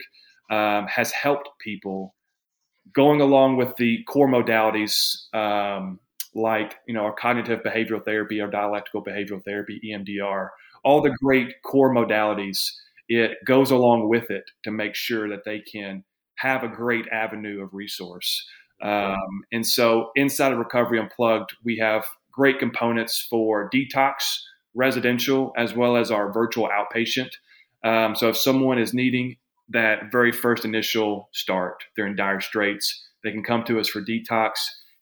um, 0.50 0.86
has 0.86 1.12
helped 1.12 1.48
people. 1.60 2.14
Going 2.94 3.20
along 3.20 3.56
with 3.56 3.76
the 3.76 4.02
core 4.04 4.28
modalities 4.28 5.32
um, 5.34 5.98
like 6.36 6.76
you 6.86 6.94
know 6.94 7.00
our 7.00 7.14
cognitive 7.14 7.60
behavioral 7.62 8.04
therapy, 8.04 8.40
our 8.40 8.50
dialectical 8.50 9.02
behavioral 9.02 9.42
therapy, 9.44 9.80
EMDR, 9.84 10.48
all 10.84 11.00
the 11.00 11.16
great 11.22 11.62
core 11.62 11.92
modalities, 11.92 12.70
it 13.08 13.38
goes 13.44 13.70
along 13.70 14.08
with 14.08 14.30
it 14.30 14.44
to 14.64 14.70
make 14.70 14.94
sure 14.94 15.28
that 15.28 15.44
they 15.44 15.60
can 15.60 16.04
have 16.36 16.62
a 16.62 16.68
great 16.68 17.08
avenue 17.08 17.62
of 17.62 17.72
resource. 17.72 18.46
Um, 18.82 19.42
and 19.52 19.66
so 19.66 20.10
inside 20.16 20.52
of 20.52 20.58
Recovery 20.58 21.00
Unplugged, 21.00 21.54
we 21.64 21.78
have 21.78 22.04
great 22.30 22.58
components 22.58 23.26
for 23.28 23.70
detox, 23.70 24.38
residential, 24.74 25.52
as 25.56 25.74
well 25.74 25.96
as 25.96 26.10
our 26.10 26.30
virtual 26.30 26.68
outpatient. 26.68 27.30
Um, 27.82 28.14
so 28.14 28.28
if 28.28 28.36
someone 28.36 28.78
is 28.78 28.92
needing 28.92 29.36
that 29.68 30.12
very 30.12 30.32
first 30.32 30.64
initial 30.64 31.28
start, 31.32 31.82
they're 31.96 32.06
in 32.06 32.16
dire 32.16 32.40
straits, 32.40 33.04
they 33.24 33.32
can 33.32 33.42
come 33.42 33.64
to 33.64 33.80
us 33.80 33.88
for 33.88 34.00
detox, 34.00 34.52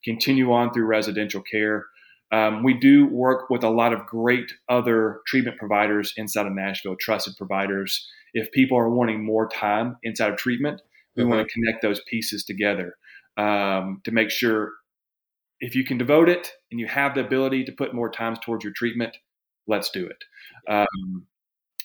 continue 0.04 0.52
on 0.52 0.72
through 0.72 0.86
residential 0.86 1.42
care. 1.42 1.86
Um, 2.32 2.62
we 2.62 2.74
do 2.74 3.06
work 3.06 3.50
with 3.50 3.62
a 3.62 3.70
lot 3.70 3.92
of 3.92 4.06
great 4.06 4.52
other 4.68 5.20
treatment 5.26 5.58
providers 5.58 6.12
inside 6.16 6.46
of 6.46 6.52
Nashville, 6.52 6.96
trusted 6.98 7.36
providers. 7.36 8.08
If 8.32 8.50
people 8.52 8.78
are 8.78 8.90
wanting 8.90 9.24
more 9.24 9.48
time 9.48 9.96
inside 10.02 10.32
of 10.32 10.38
treatment, 10.38 10.80
we 11.16 11.22
mm-hmm. 11.22 11.30
want 11.30 11.46
to 11.46 11.52
connect 11.52 11.82
those 11.82 12.00
pieces 12.08 12.44
together 12.44 12.96
um, 13.36 14.00
to 14.04 14.10
make 14.10 14.30
sure 14.30 14.72
if 15.60 15.74
you 15.74 15.84
can 15.84 15.98
devote 15.98 16.28
it 16.28 16.52
and 16.70 16.80
you 16.80 16.86
have 16.86 17.14
the 17.14 17.24
ability 17.24 17.64
to 17.64 17.72
put 17.72 17.94
more 17.94 18.10
times 18.10 18.38
towards 18.40 18.64
your 18.64 18.72
treatment, 18.72 19.16
let's 19.66 19.90
do 19.90 20.06
it. 20.06 20.24
Um, 20.68 21.26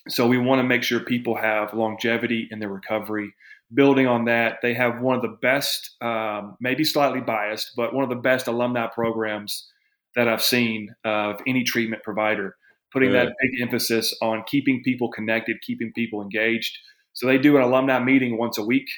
so 0.08 0.26
we 0.26 0.38
want 0.38 0.60
to 0.60 0.64
make 0.64 0.82
sure 0.82 1.00
people 1.00 1.36
have 1.36 1.74
longevity 1.74 2.48
in 2.50 2.58
their 2.58 2.68
recovery. 2.68 3.32
Building 3.72 4.06
on 4.06 4.24
that, 4.24 4.58
they 4.62 4.74
have 4.74 5.00
one 5.00 5.16
of 5.16 5.22
the 5.22 5.36
best, 5.40 5.96
um, 6.00 6.56
maybe 6.60 6.82
slightly 6.82 7.20
biased, 7.20 7.72
but 7.76 7.94
one 7.94 8.02
of 8.02 8.10
the 8.10 8.16
best 8.16 8.46
alumni 8.46 8.86
programs 8.86 9.68
that 10.16 10.28
I've 10.28 10.42
seen 10.42 10.94
of 11.04 11.40
any 11.46 11.62
treatment 11.62 12.02
provider. 12.02 12.56
Putting 12.92 13.12
that 13.12 13.32
big 13.40 13.60
emphasis 13.62 14.12
on 14.20 14.42
keeping 14.48 14.82
people 14.82 15.12
connected, 15.12 15.58
keeping 15.64 15.92
people 15.94 16.22
engaged. 16.22 16.76
So 17.12 17.28
they 17.28 17.38
do 17.38 17.56
an 17.56 17.62
alumni 17.62 18.00
meeting 18.00 18.36
once 18.36 18.58
a 18.58 18.64
week 18.64 18.88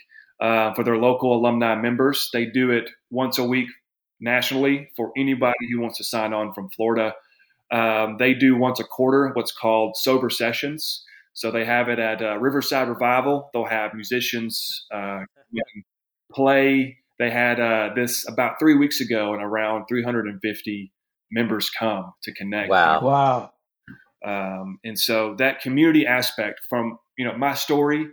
uh, 0.40 0.72
for 0.72 0.82
their 0.82 0.96
local 0.96 1.36
alumni 1.36 1.74
members. 1.74 2.30
They 2.32 2.46
do 2.46 2.70
it 2.70 2.88
once 3.10 3.36
a 3.36 3.44
week 3.44 3.68
nationally 4.18 4.88
for 4.96 5.12
anybody 5.16 5.68
who 5.70 5.80
wants 5.80 5.98
to 5.98 6.04
sign 6.04 6.32
on 6.32 6.54
from 6.54 6.70
Florida. 6.70 7.12
Um, 7.72 8.16
they 8.18 8.34
do 8.34 8.56
once 8.56 8.78
a 8.78 8.84
quarter 8.84 9.30
what's 9.32 9.52
called 9.52 9.96
sober 9.96 10.28
sessions. 10.28 11.04
So 11.32 11.50
they 11.50 11.64
have 11.64 11.88
it 11.88 11.98
at 11.98 12.20
uh, 12.20 12.36
Riverside 12.38 12.88
Revival. 12.88 13.48
They'll 13.52 13.64
have 13.64 13.94
musicians 13.94 14.86
uh, 14.92 15.20
play. 16.30 16.98
They 17.18 17.30
had 17.30 17.58
uh, 17.58 17.90
this 17.94 18.28
about 18.28 18.58
three 18.58 18.76
weeks 18.76 19.00
ago, 19.00 19.32
and 19.32 19.42
around 19.42 19.86
350 19.88 20.92
members 21.30 21.70
come 21.70 22.12
to 22.22 22.34
connect. 22.34 22.68
Wow! 22.68 23.00
Wow! 23.02 23.52
Um, 24.24 24.78
and 24.84 24.98
so 24.98 25.34
that 25.38 25.60
community 25.60 26.06
aspect, 26.06 26.60
from 26.68 26.98
you 27.16 27.24
know 27.24 27.36
my 27.36 27.54
story 27.54 28.06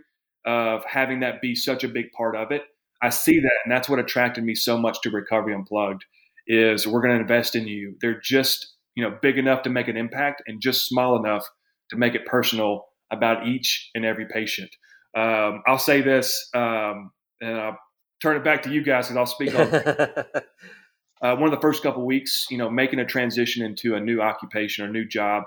of 0.46 0.84
having 0.86 1.20
that 1.20 1.42
be 1.42 1.54
such 1.54 1.84
a 1.84 1.88
big 1.88 2.12
part 2.12 2.36
of 2.36 2.50
it, 2.50 2.62
I 3.02 3.10
see 3.10 3.40
that, 3.40 3.58
and 3.64 3.72
that's 3.72 3.88
what 3.88 3.98
attracted 3.98 4.44
me 4.44 4.54
so 4.54 4.78
much 4.78 5.00
to 5.02 5.10
Recovery 5.10 5.54
Unplugged. 5.54 6.04
Is 6.46 6.86
we're 6.86 7.02
going 7.02 7.14
to 7.14 7.20
invest 7.20 7.54
in 7.54 7.68
you. 7.68 7.96
They're 8.00 8.20
just 8.20 8.74
you 8.94 9.04
know 9.04 9.18
big 9.22 9.38
enough 9.38 9.62
to 9.62 9.70
make 9.70 9.88
an 9.88 9.96
impact, 9.96 10.42
and 10.46 10.60
just 10.60 10.86
small 10.86 11.16
enough 11.16 11.46
to 11.90 11.96
make 11.96 12.14
it 12.14 12.26
personal 12.26 12.86
about 13.10 13.46
each 13.46 13.90
and 13.94 14.04
every 14.04 14.26
patient. 14.26 14.70
Um, 15.16 15.62
I'll 15.66 15.78
say 15.78 16.00
this, 16.00 16.48
um, 16.54 17.10
and 17.40 17.58
I'll 17.58 17.78
turn 18.22 18.36
it 18.36 18.44
back 18.44 18.62
to 18.62 18.70
you 18.70 18.82
guys, 18.82 19.08
because 19.08 19.16
I'll 19.16 19.26
speak 19.26 19.54
on. 19.54 19.66
uh, 21.22 21.36
one 21.36 21.44
of 21.44 21.50
the 21.50 21.60
first 21.60 21.82
couple 21.82 22.06
weeks, 22.06 22.46
you 22.50 22.58
know, 22.58 22.70
making 22.70 23.00
a 23.00 23.04
transition 23.04 23.64
into 23.64 23.94
a 23.94 24.00
new 24.00 24.20
occupation 24.20 24.84
or 24.84 24.88
new 24.88 25.06
job, 25.06 25.44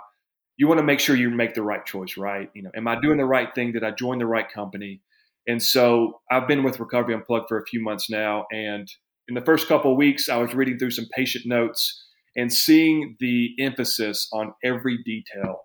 you 0.58 0.68
want 0.68 0.80
to 0.80 0.84
make 0.84 1.00
sure 1.00 1.16
you 1.16 1.30
make 1.30 1.54
the 1.54 1.64
right 1.64 1.86
choice, 1.86 2.18
right? 2.18 2.50
You 2.54 2.64
know, 2.64 2.72
am 2.76 2.88
I 2.88 3.00
doing 3.00 3.18
the 3.18 3.26
right 3.26 3.54
thing? 3.56 3.72
Did 3.72 3.84
I 3.84 3.92
join 3.92 4.20
the 4.20 4.26
right 4.26 4.50
company? 4.52 5.02
And 5.48 5.62
so 5.62 6.22
I've 6.32 6.48
been 6.48 6.64
with 6.64 6.80
Recovery 6.80 7.14
Unplugged 7.14 7.48
for 7.50 7.60
a 7.60 7.66
few 7.66 7.82
months 7.82 8.10
now. 8.10 8.46
And 8.52 8.88
in 9.28 9.36
the 9.36 9.42
first 9.42 9.68
couple 9.68 9.92
of 9.92 9.98
weeks, 9.98 10.30
I 10.30 10.38
was 10.38 10.54
reading 10.54 10.78
through 10.78 10.92
some 10.92 11.08
patient 11.14 11.46
notes 11.46 12.03
and 12.36 12.52
seeing 12.52 13.16
the 13.20 13.54
emphasis 13.60 14.28
on 14.34 14.54
every 14.64 15.02
detail 15.04 15.62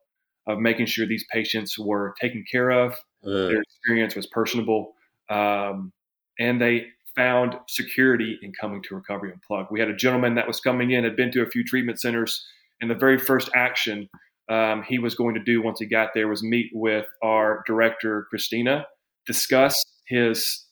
of 0.47 0.59
making 0.59 0.87
sure 0.87 1.07
these 1.07 1.25
patients 1.33 1.79
were 1.79 2.15
taken 2.21 2.45
care 2.51 2.71
of, 2.71 2.93
uh. 3.27 3.49
their 3.49 3.63
experience 3.63 4.15
was 4.15 4.27
personable, 4.27 4.93
um, 5.31 5.93
and 6.39 6.61
they 6.61 6.87
found 7.17 7.55
security 7.69 8.39
in 8.43 8.53
coming 8.59 8.83
to 8.83 8.95
Recovery 8.95 9.33
Unplugged. 9.33 9.71
We 9.71 9.81
had 9.81 9.89
a 9.89 9.97
gentleman 9.97 10.35
that 10.37 10.47
was 10.47 10.61
coming 10.61 10.93
in, 10.93 11.05
had 11.05 11.17
been 11.17 11.33
to 11.33 11.43
a 11.43 11.51
few 11.51 11.65
treatment 11.65 12.01
centers, 12.01 12.47
and 12.81 12.91
the 12.91 12.95
very 12.95 13.19
first 13.19 13.51
action 13.55 14.09
um, 14.49 14.83
he 14.83 14.99
was 14.99 15.15
going 15.15 15.35
to 15.35 15.43
do 15.43 15.63
once 15.63 15.81
he 15.81 15.87
got 15.87 16.11
there 16.15 16.29
was 16.29 16.43
meet 16.43 16.71
with 16.73 17.07
our 17.23 17.63
director, 17.67 18.27
Christina, 18.31 18.87
discuss 19.27 19.75
his 20.07 20.65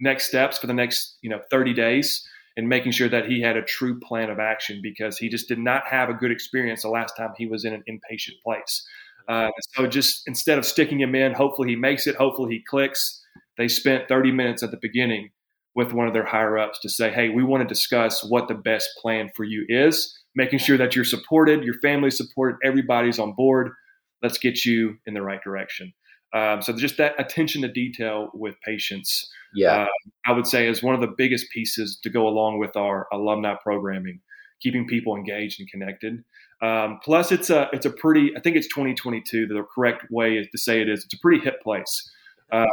next 0.00 0.26
steps 0.26 0.58
for 0.58 0.66
the 0.66 0.74
next 0.74 1.18
you 1.22 1.30
know 1.30 1.40
30 1.50 1.74
days 1.74 2.28
and 2.56 2.68
making 2.68 2.92
sure 2.92 3.08
that 3.08 3.26
he 3.26 3.40
had 3.40 3.56
a 3.56 3.62
true 3.62 3.98
plan 3.98 4.30
of 4.30 4.38
action 4.38 4.80
because 4.82 5.18
he 5.18 5.28
just 5.28 5.48
did 5.48 5.58
not 5.58 5.86
have 5.86 6.08
a 6.08 6.14
good 6.14 6.30
experience 6.30 6.82
the 6.82 6.88
last 6.88 7.16
time 7.16 7.32
he 7.36 7.46
was 7.46 7.64
in 7.64 7.72
an 7.72 7.82
inpatient 7.88 8.40
place. 8.44 8.86
Uh, 9.28 9.50
so 9.74 9.86
just 9.86 10.22
instead 10.26 10.58
of 10.58 10.66
sticking 10.66 11.00
him 11.00 11.14
in, 11.14 11.32
hopefully 11.32 11.70
he 11.70 11.76
makes 11.76 12.06
it, 12.06 12.16
hopefully 12.16 12.54
he 12.56 12.64
clicks. 12.68 13.22
They 13.56 13.68
spent 13.68 14.08
30 14.08 14.32
minutes 14.32 14.62
at 14.62 14.70
the 14.70 14.78
beginning 14.80 15.30
with 15.74 15.92
one 15.92 16.06
of 16.06 16.12
their 16.12 16.24
higher 16.24 16.58
ups 16.58 16.78
to 16.80 16.88
say, 16.88 17.10
hey, 17.10 17.30
we 17.30 17.42
want 17.42 17.62
to 17.62 17.68
discuss 17.68 18.24
what 18.24 18.48
the 18.48 18.54
best 18.54 18.90
plan 19.00 19.30
for 19.34 19.44
you 19.44 19.64
is, 19.68 20.14
making 20.34 20.58
sure 20.58 20.76
that 20.76 20.94
you're 20.94 21.04
supported, 21.04 21.64
your 21.64 21.78
family's 21.80 22.16
supported, 22.16 22.58
everybody's 22.64 23.18
on 23.18 23.32
board. 23.32 23.72
Let's 24.22 24.38
get 24.38 24.64
you 24.64 24.98
in 25.06 25.14
the 25.14 25.22
right 25.22 25.42
direction. 25.42 25.92
Um, 26.34 26.62
so 26.62 26.72
just 26.72 26.96
that 26.96 27.14
attention 27.18 27.62
to 27.62 27.68
detail 27.68 28.30
with 28.32 28.60
patients, 28.62 29.30
yeah, 29.54 29.82
uh, 29.82 29.86
I 30.26 30.32
would 30.32 30.46
say 30.46 30.66
is 30.68 30.82
one 30.82 30.94
of 30.94 31.00
the 31.00 31.14
biggest 31.16 31.50
pieces 31.50 31.98
to 32.02 32.10
go 32.10 32.26
along 32.26 32.58
with 32.58 32.76
our 32.76 33.06
alumni 33.12 33.54
programming, 33.62 34.20
keeping 34.60 34.86
people 34.86 35.14
engaged 35.14 35.60
and 35.60 35.68
connected. 35.68 36.24
Um, 36.62 37.00
plus, 37.04 37.32
it's 37.32 37.50
a 37.50 37.68
it's 37.72 37.84
a 37.84 37.90
pretty. 37.90 38.34
I 38.36 38.40
think 38.40 38.56
it's 38.56 38.68
2022. 38.68 39.46
The 39.46 39.62
correct 39.74 40.06
way 40.10 40.36
is 40.36 40.48
to 40.52 40.58
say 40.58 40.80
it 40.80 40.88
is. 40.88 41.04
It's 41.04 41.14
a 41.14 41.18
pretty 41.18 41.44
hip 41.44 41.62
place. 41.62 42.10
Uh, 42.50 42.66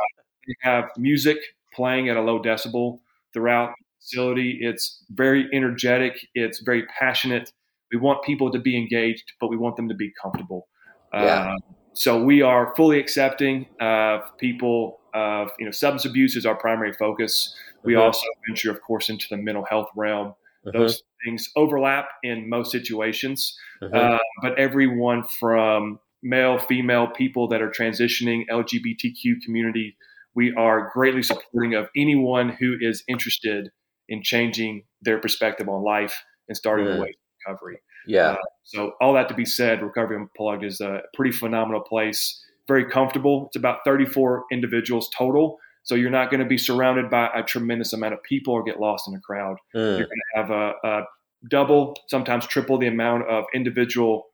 we 0.48 0.56
have 0.62 0.86
music 0.98 1.38
playing 1.74 2.10
at 2.10 2.16
a 2.16 2.22
low 2.22 2.42
decibel 2.42 3.00
throughout 3.34 3.70
the 3.78 3.86
facility. 4.02 4.60
It's 4.62 5.04
very 5.12 5.50
energetic. 5.54 6.28
It's 6.34 6.60
very 6.60 6.86
passionate. 7.00 7.52
We 7.92 8.00
want 8.00 8.24
people 8.24 8.52
to 8.52 8.60
be 8.60 8.78
engaged, 8.78 9.34
but 9.42 9.48
we 9.48 9.58
want 9.58 9.76
them 9.76 9.90
to 9.90 9.96
be 9.96 10.12
comfortable. 10.22 10.68
Yeah. 11.14 11.56
Uh, 11.56 11.74
so 12.00 12.24
we 12.24 12.42
are 12.42 12.74
fully 12.78 12.98
accepting 12.98 13.66
of 13.82 14.22
people 14.38 15.02
of 15.14 15.52
you 15.60 15.66
know 15.66 15.72
substance 15.72 16.06
abuse 16.06 16.38
is 16.38 16.46
our 16.46 16.56
primary 16.56 16.94
focus. 16.94 17.54
We 17.84 17.94
mm-hmm. 17.94 18.04
also 18.04 18.26
venture, 18.48 18.72
of 18.72 18.82
course, 18.82 19.10
into 19.10 19.26
the 19.30 19.36
mental 19.36 19.66
health 19.66 19.90
realm. 19.98 20.34
Mm-hmm. 20.66 20.78
Those 20.78 21.04
things 21.26 21.50
overlap 21.58 22.08
in 22.24 22.48
most 22.48 22.72
situations, 22.72 23.58
mm-hmm. 23.84 23.94
uh, 23.94 24.18
but 24.42 24.58
everyone 24.58 25.24
from 25.24 26.00
male, 26.24 26.58
female, 26.58 27.08
people 27.08 27.50
that 27.50 27.62
are 27.62 27.70
transitioning, 27.70 28.44
LGBTQ 28.50 29.42
community, 29.44 29.98
we 30.36 30.54
are 30.56 30.92
greatly 30.94 31.24
supporting 31.24 31.76
of 31.76 31.90
anyone 31.98 32.48
who 32.48 32.78
is 32.80 33.04
interested 33.10 33.72
in 34.08 34.24
changing 34.24 34.84
their 35.02 35.18
perspective 35.18 35.68
on 35.68 35.84
life 35.84 36.24
and 36.48 36.56
starting 36.56 36.86
the 36.86 37.02
way 37.02 37.12
to 37.12 37.18
recovery. 37.46 37.82
Yeah. 38.08 38.32
Uh, 38.32 38.38
so 38.64 38.94
all 39.02 39.14
that 39.14 39.28
to 39.30 39.34
be 39.34 39.46
said, 39.46 39.82
Recovery 39.82 40.18
Unplugged 40.18 40.64
is 40.64 40.82
a 40.82 41.02
pretty 41.14 41.32
phenomenal 41.32 41.82
place. 41.82 42.44
Very 42.68 42.86
comfortable. 42.86 43.48
It's 43.48 43.56
about 43.56 43.80
34 43.86 44.46
individuals 44.52 45.10
total. 45.18 45.60
So 45.84 45.96
you're 45.96 46.12
not 46.12 46.30
going 46.30 46.42
to 46.42 46.46
be 46.46 46.58
surrounded 46.58 47.10
by 47.10 47.30
a 47.34 47.42
tremendous 47.42 47.94
amount 47.94 48.14
of 48.14 48.22
people 48.24 48.54
or 48.54 48.64
get 48.64 48.80
lost 48.80 49.08
in 49.08 49.16
a 49.16 49.20
crowd. 49.20 49.58
Mm. 49.76 49.98
You're 49.98 50.08
going 50.08 50.08
to 50.08 50.42
have 50.42 50.52
a, 50.52 50.74
a, 50.84 51.02
double, 51.50 51.96
sometimes 52.10 52.46
triple 52.46 52.78
the 52.78 52.88
amount 52.88 53.24
of 53.30 53.46
individual 53.54 54.26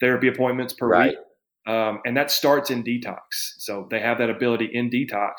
therapy 0.00 0.26
appointments 0.26 0.72
per 0.72 0.88
right. 0.88 1.10
week. 1.10 1.18
Um, 1.66 2.00
and 2.06 2.16
that 2.16 2.30
starts 2.30 2.70
in 2.70 2.82
detox. 2.82 3.18
So 3.58 3.86
they 3.90 4.00
have 4.00 4.16
that 4.18 4.30
ability 4.30 4.70
in 4.72 4.88
detox 4.88 5.32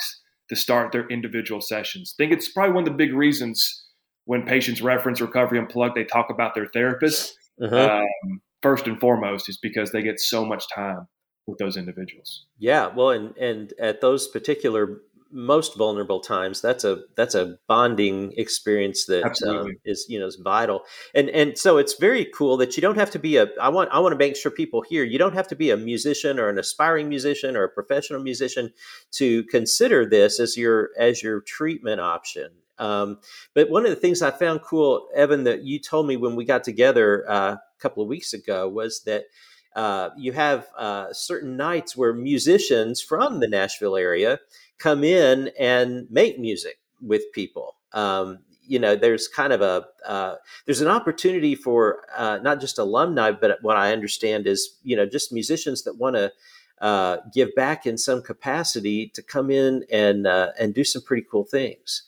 to 0.49 0.55
start 0.55 0.91
their 0.91 1.07
individual 1.07 1.59
sessions. 1.59 2.13
I 2.15 2.23
think 2.23 2.33
it's 2.33 2.49
probably 2.49 2.73
one 2.73 2.83
of 2.83 2.89
the 2.89 2.95
big 2.95 3.13
reasons 3.13 3.83
when 4.25 4.43
patients 4.43 4.81
reference 4.81 5.19
Recovery 5.19 5.57
Unplugged, 5.57 5.95
they 5.95 6.03
talk 6.03 6.29
about 6.29 6.53
their 6.53 6.67
therapist. 6.67 7.35
Uh-huh. 7.61 8.01
Um, 8.25 8.41
first 8.61 8.87
and 8.87 8.99
foremost 8.99 9.49
is 9.49 9.57
because 9.61 9.91
they 9.91 10.01
get 10.01 10.19
so 10.19 10.45
much 10.45 10.65
time 10.73 11.07
with 11.47 11.57
those 11.57 11.77
individuals. 11.77 12.45
Yeah, 12.57 12.87
well, 12.87 13.09
and 13.09 13.35
and 13.37 13.73
at 13.79 14.01
those 14.01 14.27
particular 14.27 15.01
most 15.33 15.77
vulnerable 15.77 16.19
times 16.19 16.61
that's 16.61 16.83
a 16.83 16.99
that's 17.15 17.35
a 17.35 17.57
bonding 17.67 18.33
experience 18.35 19.05
that 19.05 19.41
um, 19.47 19.71
is 19.85 20.05
you 20.09 20.19
know 20.19 20.27
is 20.27 20.35
vital 20.43 20.81
and 21.15 21.29
and 21.29 21.57
so 21.57 21.77
it's 21.77 21.93
very 21.95 22.25
cool 22.35 22.57
that 22.57 22.75
you 22.75 22.81
don't 22.81 22.97
have 22.97 23.09
to 23.09 23.19
be 23.19 23.37
a 23.37 23.47
i 23.61 23.69
want 23.69 23.89
i 23.91 23.99
want 23.99 24.11
to 24.11 24.17
make 24.17 24.35
sure 24.35 24.51
people 24.51 24.81
hear 24.81 25.03
you 25.03 25.17
don't 25.17 25.33
have 25.33 25.47
to 25.47 25.55
be 25.55 25.69
a 25.69 25.77
musician 25.77 26.39
or 26.39 26.49
an 26.49 26.59
aspiring 26.59 27.07
musician 27.07 27.55
or 27.55 27.63
a 27.63 27.69
professional 27.69 28.21
musician 28.21 28.71
to 29.11 29.43
consider 29.45 30.05
this 30.05 30.39
as 30.39 30.57
your 30.57 30.89
as 30.97 31.23
your 31.23 31.41
treatment 31.41 32.01
option 32.01 32.51
um, 32.81 33.17
but 33.53 33.69
one 33.69 33.85
of 33.85 33.89
the 33.89 33.95
things 33.95 34.21
i 34.21 34.31
found 34.31 34.61
cool 34.61 35.07
evan 35.15 35.43
that 35.43 35.63
you 35.63 35.79
told 35.79 36.07
me 36.07 36.17
when 36.17 36.35
we 36.35 36.43
got 36.43 36.63
together 36.63 37.29
uh, 37.29 37.53
a 37.53 37.61
couple 37.79 38.03
of 38.03 38.09
weeks 38.09 38.33
ago 38.33 38.67
was 38.67 39.01
that 39.03 39.25
uh, 39.75 40.09
you 40.17 40.33
have 40.33 40.67
uh, 40.77 41.13
certain 41.13 41.55
nights 41.55 41.95
where 41.95 42.13
musicians 42.13 43.01
from 43.01 43.39
the 43.39 43.47
Nashville 43.47 43.95
area 43.95 44.39
come 44.79 45.03
in 45.03 45.49
and 45.59 46.07
make 46.09 46.39
music 46.39 46.79
with 47.01 47.21
people. 47.33 47.75
Um, 47.93 48.39
you 48.63 48.79
know, 48.79 48.95
there's 48.95 49.27
kind 49.27 49.53
of 49.53 49.61
a 49.61 49.85
uh, 50.05 50.35
there's 50.65 50.81
an 50.81 50.87
opportunity 50.87 51.55
for 51.55 52.03
uh, 52.15 52.39
not 52.41 52.59
just 52.59 52.79
alumni, 52.79 53.31
but 53.31 53.59
what 53.61 53.77
I 53.77 53.91
understand 53.91 54.47
is 54.47 54.77
you 54.83 54.95
know 54.95 55.05
just 55.05 55.33
musicians 55.33 55.83
that 55.83 55.97
want 55.97 56.15
to 56.15 56.31
uh, 56.79 57.17
give 57.33 57.53
back 57.55 57.85
in 57.85 57.97
some 57.97 58.21
capacity 58.21 59.07
to 59.09 59.21
come 59.21 59.49
in 59.51 59.85
and 59.91 60.27
uh, 60.27 60.51
and 60.59 60.73
do 60.73 60.83
some 60.83 61.01
pretty 61.01 61.25
cool 61.29 61.43
things. 61.43 62.03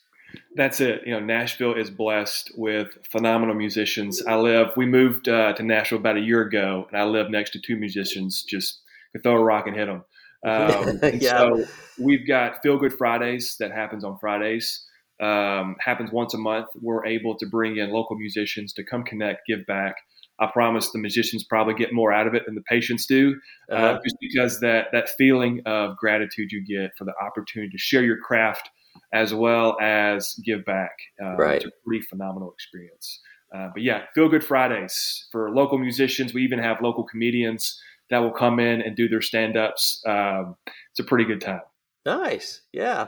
That's 0.56 0.82
it. 0.82 1.02
You 1.06 1.14
know, 1.14 1.20
Nashville 1.20 1.74
is 1.74 1.90
blessed 1.90 2.52
with 2.56 2.90
phenomenal 3.12 3.56
musicians. 3.56 4.24
I 4.26 4.36
live. 4.36 4.72
We 4.76 4.86
moved 4.86 5.28
uh, 5.28 5.54
to 5.54 5.64
Nashville 5.64 6.00
about 6.00 6.18
a 6.18 6.22
year 6.22 6.42
ago, 6.42 6.88
and 6.92 7.00
I 7.00 7.06
live 7.06 7.30
next 7.30 7.52
to 7.52 7.60
two 7.60 7.76
musicians. 7.76 8.44
Just 8.44 8.82
could 9.12 9.24
throw 9.24 9.36
a 9.36 9.44
rock 9.44 9.68
and 9.68 9.76
hit 9.76 9.88
them. 9.88 10.04
Um, 10.46 11.00
yeah. 11.20 11.38
So 11.38 11.66
we've 12.00 12.28
got 12.28 12.62
Feel 12.62 12.78
Good 12.78 12.94
Fridays 12.94 13.56
that 13.60 13.72
happens 13.72 14.04
on 14.04 14.18
Fridays. 14.20 14.86
Um, 15.22 15.76
happens 15.80 16.12
once 16.12 16.34
a 16.34 16.38
month. 16.38 16.68
We're 16.82 17.06
able 17.06 17.38
to 17.38 17.46
bring 17.46 17.78
in 17.78 17.92
local 17.92 18.18
musicians 18.18 18.74
to 18.74 18.84
come 18.84 19.04
connect, 19.04 19.42
give 19.48 19.66
back. 19.66 19.96
I 20.40 20.48
promise 20.48 20.92
the 20.92 21.00
musicians 21.00 21.44
probably 21.44 21.76
get 21.76 21.94
more 21.94 22.12
out 22.12 22.28
of 22.28 22.34
it 22.34 22.46
than 22.46 22.56
the 22.56 22.64
patients 22.64 23.06
do, 23.06 23.36
uh, 23.72 23.76
uh-huh. 23.76 24.00
just 24.04 24.18
because 24.20 24.60
that 24.62 24.88
that 24.92 25.10
feeling 25.10 25.62
of 25.66 25.96
gratitude 25.98 26.52
you 26.52 26.66
get 26.66 26.92
for 26.98 27.06
the 27.06 27.14
opportunity 27.22 27.72
to 27.72 27.78
share 27.78 28.04
your 28.04 28.18
craft 28.18 28.70
as 29.14 29.34
well 29.34 29.78
as 29.82 30.36
give 30.46 30.66
back. 30.66 30.92
Uh, 31.24 31.36
right. 31.36 31.56
It's 31.58 31.66
a 31.66 31.72
pretty 31.86 32.06
phenomenal 32.10 32.52
experience. 32.52 33.20
Uh, 33.56 33.70
but 33.74 33.84
yeah, 33.84 34.04
Feel 34.16 34.30
Good 34.30 34.44
Fridays 34.44 35.28
for 35.32 35.52
local 35.52 35.78
musicians. 35.78 36.34
We 36.34 36.44
even 36.44 36.60
have 36.60 36.82
local 36.82 37.04
comedians 37.04 37.80
that 38.10 38.20
will 38.20 38.32
come 38.32 38.60
in 38.60 38.82
and 38.82 38.96
do 38.96 39.08
their 39.08 39.22
stand 39.22 39.58
ups. 39.58 40.02
Um, 40.08 40.56
it's 40.92 41.00
a 41.00 41.04
pretty 41.04 41.26
good 41.26 41.42
time. 41.42 41.62
Nice. 42.06 42.62
Yeah. 42.72 43.08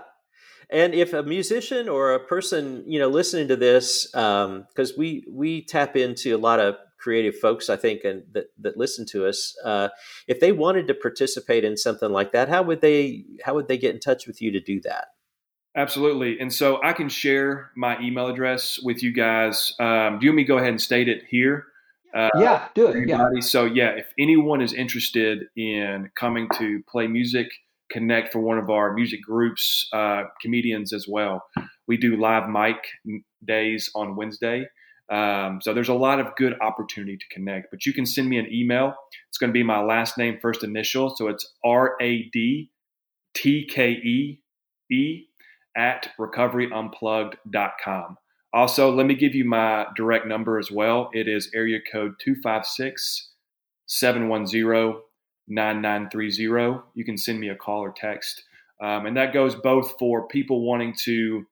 And 0.69 0.93
if 0.93 1.13
a 1.13 1.23
musician 1.23 1.89
or 1.89 2.13
a 2.13 2.25
person, 2.25 2.83
you 2.87 2.99
know, 2.99 3.07
listening 3.07 3.47
to 3.49 3.55
this, 3.55 4.07
because 4.07 4.91
um, 4.91 4.97
we 4.97 5.23
we 5.29 5.63
tap 5.63 5.95
into 5.95 6.35
a 6.35 6.39
lot 6.39 6.59
of 6.59 6.75
creative 6.99 7.37
folks, 7.37 7.69
I 7.69 7.75
think, 7.75 8.03
and 8.03 8.23
that 8.33 8.45
that 8.59 8.77
listen 8.77 9.05
to 9.11 9.27
us, 9.27 9.55
uh, 9.63 9.89
if 10.27 10.39
they 10.39 10.51
wanted 10.51 10.87
to 10.87 10.95
participate 10.95 11.63
in 11.63 11.77
something 11.77 12.09
like 12.09 12.31
that, 12.31 12.49
how 12.49 12.63
would 12.63 12.81
they 12.81 13.25
how 13.43 13.53
would 13.53 13.67
they 13.67 13.77
get 13.77 13.93
in 13.93 13.99
touch 13.99 14.25
with 14.25 14.41
you 14.41 14.51
to 14.51 14.59
do 14.59 14.81
that? 14.81 15.09
Absolutely. 15.77 16.39
And 16.39 16.53
so 16.53 16.81
I 16.83 16.93
can 16.93 17.09
share 17.09 17.71
my 17.75 17.99
email 17.99 18.27
address 18.27 18.79
with 18.81 19.03
you 19.03 19.11
guys. 19.11 19.73
Um, 19.79 20.19
do 20.19 20.25
you 20.25 20.31
want 20.31 20.37
me 20.37 20.43
to 20.43 20.47
go 20.47 20.57
ahead 20.57 20.69
and 20.69 20.81
state 20.81 21.09
it 21.09 21.23
here? 21.29 21.65
Uh, 22.15 22.29
yeah, 22.39 22.67
do 22.73 22.87
it. 22.87 23.09
Yeah. 23.09 23.27
So, 23.41 23.65
yeah, 23.65 23.89
if 23.89 24.07
anyone 24.17 24.61
is 24.61 24.71
interested 24.71 25.47
in 25.57 26.09
coming 26.17 26.47
to 26.57 26.81
play 26.89 27.07
music, 27.07 27.47
connect 27.91 28.31
for 28.31 28.39
one 28.39 28.57
of 28.57 28.69
our 28.69 28.93
music 28.93 29.21
groups, 29.21 29.89
uh, 29.91 30.23
comedians 30.41 30.93
as 30.93 31.07
well, 31.09 31.43
we 31.87 31.97
do 31.97 32.15
live 32.15 32.47
mic 32.47 32.77
days 33.45 33.89
on 33.95 34.15
Wednesday. 34.15 34.65
Um, 35.11 35.59
so 35.61 35.73
there's 35.73 35.89
a 35.89 35.93
lot 35.93 36.21
of 36.21 36.27
good 36.37 36.55
opportunity 36.61 37.17
to 37.17 37.25
connect, 37.31 37.67
but 37.69 37.85
you 37.85 37.93
can 37.93 38.05
send 38.05 38.29
me 38.29 38.39
an 38.39 38.47
email. 38.51 38.93
It's 39.29 39.37
going 39.37 39.49
to 39.49 39.53
be 39.53 39.61
my 39.61 39.81
last 39.81 40.17
name, 40.17 40.39
first 40.41 40.63
initial. 40.63 41.13
So 41.15 41.27
it's 41.27 41.45
R 41.65 41.95
A 42.01 42.29
D 42.31 42.71
T 43.35 43.67
K 43.69 43.89
E 43.91 44.39
E 44.89 45.25
at 45.75 46.11
recoveryunplugged.com. 46.19 48.17
Also, 48.53 48.89
let 48.91 49.05
me 49.05 49.15
give 49.15 49.35
you 49.35 49.43
my 49.43 49.85
direct 49.95 50.25
number 50.25 50.57
as 50.57 50.71
well. 50.71 51.09
It 51.13 51.27
is 51.27 51.51
area 51.53 51.79
code 51.91 52.13
256 52.23 53.31
710 53.85 55.01
9930. 55.47 56.81
You 56.95 57.05
can 57.05 57.17
send 57.17 57.39
me 57.39 57.49
a 57.49 57.55
call 57.55 57.81
or 57.81 57.93
text. 57.95 58.43
Um, 58.81 59.05
and 59.05 59.17
that 59.17 59.33
goes 59.33 59.55
both 59.55 59.95
for 59.99 60.27
people 60.27 60.65
wanting 60.65 60.95
to 61.03 61.45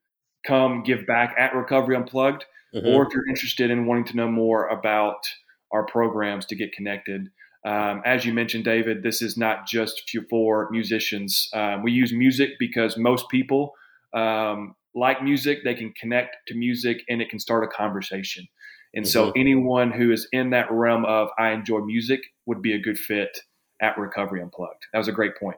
come 0.45 0.83
give 0.83 1.05
back 1.05 1.35
at 1.37 1.55
Recovery 1.55 1.95
Unplugged, 1.95 2.45
mm-hmm. 2.73 2.87
or 2.87 3.05
if 3.05 3.13
you're 3.13 3.27
interested 3.29 3.71
in 3.71 3.85
wanting 3.85 4.05
to 4.05 4.15
know 4.15 4.27
more 4.27 4.67
about 4.67 5.25
our 5.71 5.85
programs 5.85 6.45
to 6.47 6.55
get 6.55 6.73
connected. 6.73 7.29
Um, 7.65 8.01
as 8.05 8.25
you 8.25 8.33
mentioned, 8.33 8.65
David, 8.65 9.03
this 9.03 9.21
is 9.21 9.37
not 9.37 9.65
just 9.65 10.09
for 10.29 10.69
musicians. 10.69 11.49
Um, 11.53 11.81
we 11.81 11.91
use 11.91 12.11
music 12.11 12.51
because 12.59 12.97
most 12.97 13.29
people 13.29 13.73
um, 14.13 14.75
like 14.95 15.23
music, 15.23 15.59
they 15.63 15.73
can 15.73 15.93
connect 15.99 16.35
to 16.47 16.55
music 16.55 17.03
and 17.09 17.21
it 17.21 17.29
can 17.29 17.39
start 17.39 17.63
a 17.63 17.67
conversation. 17.67 18.47
And 18.93 19.05
mm-hmm. 19.05 19.11
so 19.11 19.31
anyone 19.35 19.91
who 19.91 20.11
is 20.11 20.27
in 20.31 20.51
that 20.51 20.71
realm 20.71 21.05
of 21.05 21.29
I 21.37 21.51
enjoy 21.51 21.79
music 21.79 22.21
would 22.45 22.61
be 22.61 22.73
a 22.73 22.79
good 22.79 22.97
fit 22.97 23.37
at 23.81 23.97
Recovery 23.97 24.41
Unplugged. 24.41 24.85
That 24.91 24.99
was 24.99 25.07
a 25.07 25.11
great 25.11 25.35
point. 25.37 25.57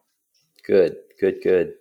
Good, 0.66 0.96
good, 1.20 1.42
good. 1.44 1.74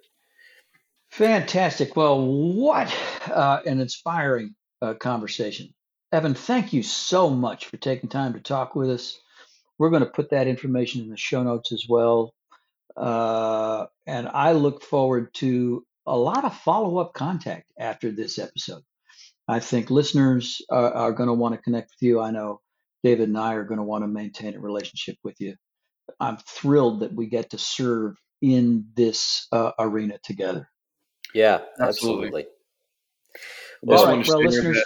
Fantastic. 1.10 1.94
Well, 1.94 2.26
what 2.26 2.94
uh, 3.26 3.60
an 3.64 3.80
inspiring 3.80 4.54
uh, 4.82 4.94
conversation. 4.94 5.72
Evan, 6.12 6.34
thank 6.34 6.72
you 6.72 6.82
so 6.82 7.30
much 7.30 7.66
for 7.66 7.76
taking 7.76 8.08
time 8.08 8.34
to 8.34 8.40
talk 8.40 8.74
with 8.74 8.90
us. 8.90 9.18
We're 9.78 9.90
going 9.90 10.04
to 10.04 10.10
put 10.10 10.30
that 10.30 10.46
information 10.46 11.02
in 11.02 11.10
the 11.10 11.16
show 11.16 11.42
notes 11.42 11.72
as 11.72 11.86
well. 11.88 12.34
Uh, 12.96 13.86
and 14.06 14.28
I 14.28 14.52
look 14.52 14.82
forward 14.82 15.34
to 15.34 15.84
a 16.06 16.16
lot 16.16 16.44
of 16.44 16.56
follow 16.56 16.98
up 16.98 17.14
contact 17.14 17.72
after 17.78 18.10
this 18.10 18.38
episode. 18.38 18.82
I 19.48 19.60
think 19.60 19.90
listeners 19.90 20.60
are, 20.70 20.92
are 20.92 21.12
going 21.12 21.28
to 21.28 21.34
want 21.34 21.54
to 21.54 21.60
connect 21.60 21.90
with 21.90 22.06
you. 22.06 22.20
I 22.20 22.30
know 22.30 22.60
David 23.02 23.28
and 23.28 23.38
I 23.38 23.54
are 23.54 23.64
going 23.64 23.78
to 23.78 23.84
want 23.84 24.04
to 24.04 24.08
maintain 24.08 24.54
a 24.54 24.60
relationship 24.60 25.16
with 25.22 25.40
you. 25.40 25.54
I'm 26.20 26.38
thrilled 26.48 27.00
that 27.00 27.14
we 27.14 27.26
get 27.26 27.50
to 27.50 27.58
serve 27.58 28.16
in 28.40 28.86
this 28.94 29.46
uh, 29.52 29.72
arena 29.78 30.18
together. 30.22 30.68
Yeah, 31.34 31.60
absolutely. 31.80 32.26
absolutely. 32.26 32.46
All 33.88 34.06
right, 34.06 34.26
well, 34.26 34.42
listeners. 34.42 34.82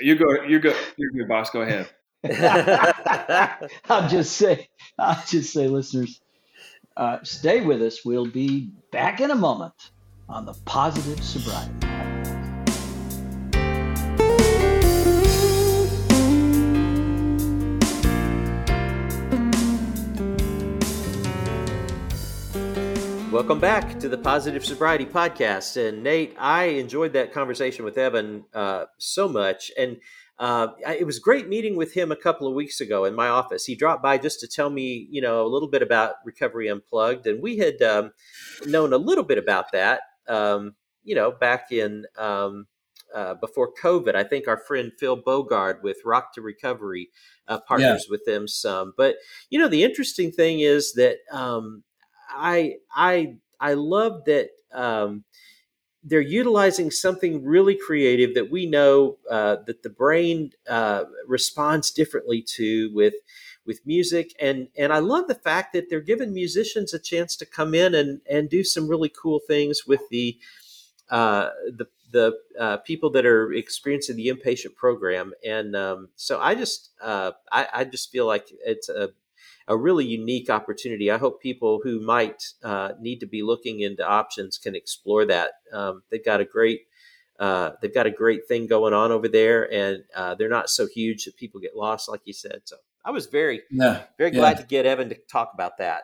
You 0.00 0.14
go, 0.14 0.42
you 0.44 0.60
go, 0.60 0.74
you 0.96 1.10
go, 1.18 1.26
boss. 1.26 1.50
Go 1.50 1.62
ahead. 1.62 1.88
I'll 3.88 4.08
just 4.08 4.36
say, 4.36 4.68
I'll 4.98 5.22
just 5.26 5.52
say, 5.52 5.66
listeners, 5.66 6.20
uh, 6.98 7.22
stay 7.22 7.60
with 7.60 7.80
us. 7.80 8.04
We'll 8.04 8.26
be 8.26 8.72
back 8.90 9.20
in 9.20 9.30
a 9.30 9.34
moment 9.34 9.92
on 10.28 10.44
the 10.44 10.54
Positive 10.64 11.22
Sobriety. 11.22 11.72
Welcome 23.30 23.60
back 23.60 24.00
to 24.00 24.08
the 24.08 24.18
Positive 24.18 24.64
Sobriety 24.64 25.06
Podcast. 25.06 25.76
And 25.76 26.02
Nate, 26.02 26.34
I 26.36 26.64
enjoyed 26.64 27.12
that 27.12 27.32
conversation 27.32 27.84
with 27.84 27.96
Evan 27.96 28.44
uh, 28.52 28.86
so 28.96 29.28
much. 29.28 29.70
And 29.78 29.98
uh, 30.38 30.68
it 30.86 31.04
was 31.04 31.18
great 31.18 31.48
meeting 31.48 31.74
with 31.74 31.94
him 31.94 32.12
a 32.12 32.16
couple 32.16 32.46
of 32.46 32.54
weeks 32.54 32.80
ago 32.80 33.04
in 33.04 33.14
my 33.14 33.28
office. 33.28 33.64
He 33.64 33.74
dropped 33.74 34.02
by 34.02 34.18
just 34.18 34.38
to 34.40 34.48
tell 34.48 34.70
me, 34.70 35.08
you 35.10 35.20
know, 35.20 35.44
a 35.44 35.48
little 35.48 35.68
bit 35.68 35.82
about 35.82 36.14
Recovery 36.24 36.68
Unplugged, 36.68 37.26
and 37.26 37.42
we 37.42 37.56
had 37.58 37.82
um, 37.82 38.12
known 38.64 38.92
a 38.92 38.98
little 38.98 39.24
bit 39.24 39.38
about 39.38 39.72
that, 39.72 40.02
um, 40.28 40.74
you 41.02 41.16
know, 41.16 41.32
back 41.32 41.72
in 41.72 42.06
um, 42.16 42.66
uh, 43.14 43.34
before 43.34 43.72
COVID. 43.82 44.14
I 44.14 44.22
think 44.22 44.46
our 44.46 44.58
friend 44.58 44.92
Phil 44.98 45.20
Bogard 45.20 45.82
with 45.82 45.98
Rock 46.04 46.32
to 46.34 46.40
Recovery 46.40 47.08
uh, 47.48 47.58
partners 47.58 48.06
yeah. 48.06 48.10
with 48.10 48.24
them 48.24 48.46
some. 48.46 48.94
But 48.96 49.16
you 49.50 49.58
know, 49.58 49.68
the 49.68 49.82
interesting 49.82 50.30
thing 50.30 50.60
is 50.60 50.92
that 50.92 51.18
um, 51.32 51.82
I 52.30 52.74
I 52.94 53.38
I 53.58 53.74
love 53.74 54.24
that 54.26 54.50
um, 54.72 55.24
they're 56.04 56.20
utilizing 56.20 56.90
something 56.90 57.44
really 57.44 57.76
creative 57.76 58.34
that 58.34 58.50
we 58.50 58.66
know 58.66 59.18
uh, 59.30 59.56
that 59.66 59.82
the 59.82 59.90
brain 59.90 60.52
uh, 60.68 61.04
responds 61.26 61.90
differently 61.90 62.42
to 62.42 62.90
with 62.94 63.14
with 63.66 63.84
music 63.84 64.34
and 64.40 64.68
and 64.78 64.92
I 64.92 64.98
love 64.98 65.28
the 65.28 65.34
fact 65.34 65.72
that 65.74 65.90
they're 65.90 66.00
giving 66.00 66.32
musicians 66.32 66.94
a 66.94 66.98
chance 66.98 67.36
to 67.36 67.46
come 67.46 67.74
in 67.74 67.94
and 67.94 68.20
and 68.30 68.48
do 68.48 68.64
some 68.64 68.88
really 68.88 69.10
cool 69.10 69.40
things 69.46 69.86
with 69.86 70.00
the 70.10 70.38
uh, 71.10 71.50
the 71.76 71.86
the 72.10 72.38
uh, 72.58 72.76
people 72.78 73.10
that 73.10 73.26
are 73.26 73.52
experiencing 73.52 74.16
the 74.16 74.28
inpatient 74.28 74.74
program. 74.74 75.32
And 75.46 75.76
um, 75.76 76.08
so 76.16 76.40
I 76.40 76.54
just 76.54 76.90
uh, 77.02 77.32
I, 77.52 77.66
I, 77.72 77.84
just 77.84 78.10
feel 78.10 78.26
like 78.26 78.48
it's 78.64 78.88
a 78.88 79.10
a 79.68 79.76
really 79.76 80.04
unique 80.04 80.50
opportunity. 80.50 81.10
I 81.10 81.18
hope 81.18 81.42
people 81.42 81.80
who 81.84 82.00
might 82.00 82.42
uh, 82.64 82.92
need 82.98 83.20
to 83.20 83.26
be 83.26 83.42
looking 83.42 83.80
into 83.80 84.06
options 84.06 84.58
can 84.58 84.74
explore 84.74 85.26
that. 85.26 85.52
Um, 85.72 86.02
they've 86.10 86.24
got 86.24 86.40
a 86.40 86.44
great 86.44 86.80
uh, 87.38 87.70
they've 87.80 87.94
got 87.94 88.06
a 88.06 88.10
great 88.10 88.48
thing 88.48 88.66
going 88.66 88.92
on 88.92 89.12
over 89.12 89.28
there, 89.28 89.72
and 89.72 90.02
uh, 90.16 90.34
they're 90.34 90.48
not 90.48 90.68
so 90.68 90.88
huge 90.92 91.24
that 91.24 91.36
people 91.36 91.60
get 91.60 91.76
lost, 91.76 92.08
like 92.08 92.22
you 92.24 92.32
said. 92.32 92.62
So 92.64 92.76
I 93.04 93.12
was 93.12 93.26
very 93.26 93.62
yeah, 93.70 94.02
very 94.16 94.32
glad 94.32 94.56
yeah. 94.56 94.62
to 94.62 94.66
get 94.66 94.86
Evan 94.86 95.08
to 95.10 95.16
talk 95.30 95.52
about 95.54 95.78
that. 95.78 96.02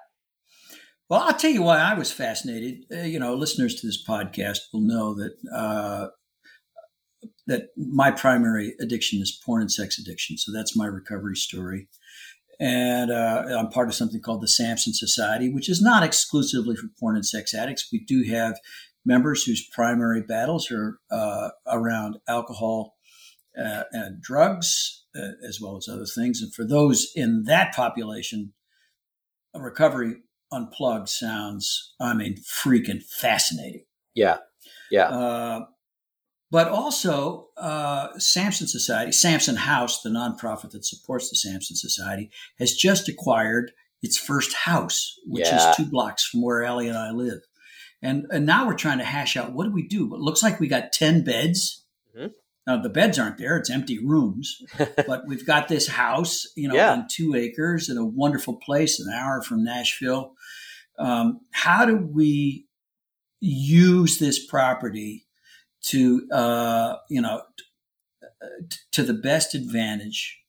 Well, 1.08 1.20
I'll 1.20 1.34
tell 1.34 1.50
you 1.50 1.62
why 1.62 1.78
I 1.78 1.94
was 1.94 2.12
fascinated. 2.12 2.84
Uh, 2.90 3.02
you 3.02 3.18
know, 3.18 3.34
listeners 3.34 3.74
to 3.76 3.86
this 3.86 4.02
podcast 4.06 4.58
will 4.72 4.80
know 4.80 5.14
that 5.14 5.34
uh, 5.52 6.08
that 7.46 7.68
my 7.76 8.10
primary 8.10 8.74
addiction 8.80 9.20
is 9.20 9.40
porn 9.44 9.62
and 9.62 9.72
sex 9.72 9.98
addiction. 9.98 10.38
So 10.38 10.52
that's 10.52 10.76
my 10.76 10.86
recovery 10.86 11.36
story. 11.36 11.88
And 12.60 13.10
uh, 13.10 13.44
I'm 13.58 13.68
part 13.68 13.88
of 13.88 13.94
something 13.94 14.20
called 14.20 14.42
the 14.42 14.48
Samson 14.48 14.92
Society, 14.94 15.48
which 15.48 15.68
is 15.68 15.82
not 15.82 16.02
exclusively 16.02 16.76
for 16.76 16.88
porn 16.98 17.16
and 17.16 17.26
sex 17.26 17.54
addicts. 17.54 17.88
We 17.92 18.04
do 18.04 18.24
have 18.30 18.58
members 19.04 19.44
whose 19.44 19.68
primary 19.72 20.22
battles 20.22 20.70
are 20.70 20.98
uh, 21.10 21.50
around 21.66 22.18
alcohol 22.28 22.96
uh, 23.58 23.84
and 23.92 24.22
drugs, 24.22 25.04
uh, 25.16 25.32
as 25.46 25.60
well 25.60 25.76
as 25.76 25.88
other 25.88 26.06
things. 26.06 26.40
And 26.40 26.52
for 26.54 26.66
those 26.66 27.10
in 27.14 27.44
that 27.44 27.74
population, 27.74 28.52
recovery 29.54 30.16
unplugged 30.52 31.08
sounds, 31.08 31.94
I 32.00 32.14
mean, 32.14 32.36
freaking 32.36 33.02
fascinating. 33.02 33.84
Yeah. 34.14 34.38
Yeah. 34.90 35.60
But 36.54 36.68
also, 36.68 37.48
uh, 37.56 38.16
Samson 38.16 38.68
Society, 38.68 39.10
Samson 39.10 39.56
House, 39.56 40.02
the 40.02 40.08
nonprofit 40.08 40.70
that 40.70 40.84
supports 40.84 41.28
the 41.28 41.34
Samson 41.34 41.74
Society, 41.74 42.30
has 42.60 42.76
just 42.76 43.08
acquired 43.08 43.72
its 44.04 44.16
first 44.16 44.54
house, 44.54 45.18
which 45.26 45.46
yeah. 45.46 45.70
is 45.70 45.76
two 45.76 45.84
blocks 45.84 46.24
from 46.24 46.42
where 46.42 46.62
Ellie 46.62 46.86
and 46.86 46.96
I 46.96 47.10
live. 47.10 47.40
And, 48.00 48.26
and 48.30 48.46
now 48.46 48.68
we're 48.68 48.76
trying 48.76 48.98
to 48.98 49.04
hash 49.04 49.36
out 49.36 49.52
what 49.52 49.64
do 49.64 49.72
we 49.72 49.82
do? 49.82 50.14
It 50.14 50.20
looks 50.20 50.44
like 50.44 50.60
we 50.60 50.68
got 50.68 50.92
10 50.92 51.24
beds. 51.24 51.84
Now 52.68 52.80
the 52.80 52.88
beds 52.88 53.18
aren't 53.18 53.38
there; 53.38 53.56
it's 53.56 53.68
empty 53.68 53.98
rooms. 53.98 54.62
but 55.08 55.26
we've 55.26 55.44
got 55.44 55.66
this 55.66 55.88
house, 55.88 56.46
you 56.54 56.68
know, 56.68 56.76
yeah. 56.76 56.92
on 56.92 57.08
two 57.10 57.34
acres 57.34 57.88
in 57.88 57.98
a 57.98 58.06
wonderful 58.06 58.54
place, 58.54 59.00
an 59.00 59.12
hour 59.12 59.42
from 59.42 59.64
Nashville. 59.64 60.34
Um, 61.00 61.40
how 61.50 61.84
do 61.84 61.96
we 61.96 62.68
use 63.40 64.18
this 64.18 64.46
property 64.46 65.23
to, 65.86 66.26
uh, 66.32 66.96
you 67.08 67.20
know, 67.20 67.42
t- 68.68 68.78
to 68.92 69.02
the 69.02 69.14
best 69.14 69.54
advantage 69.54 70.40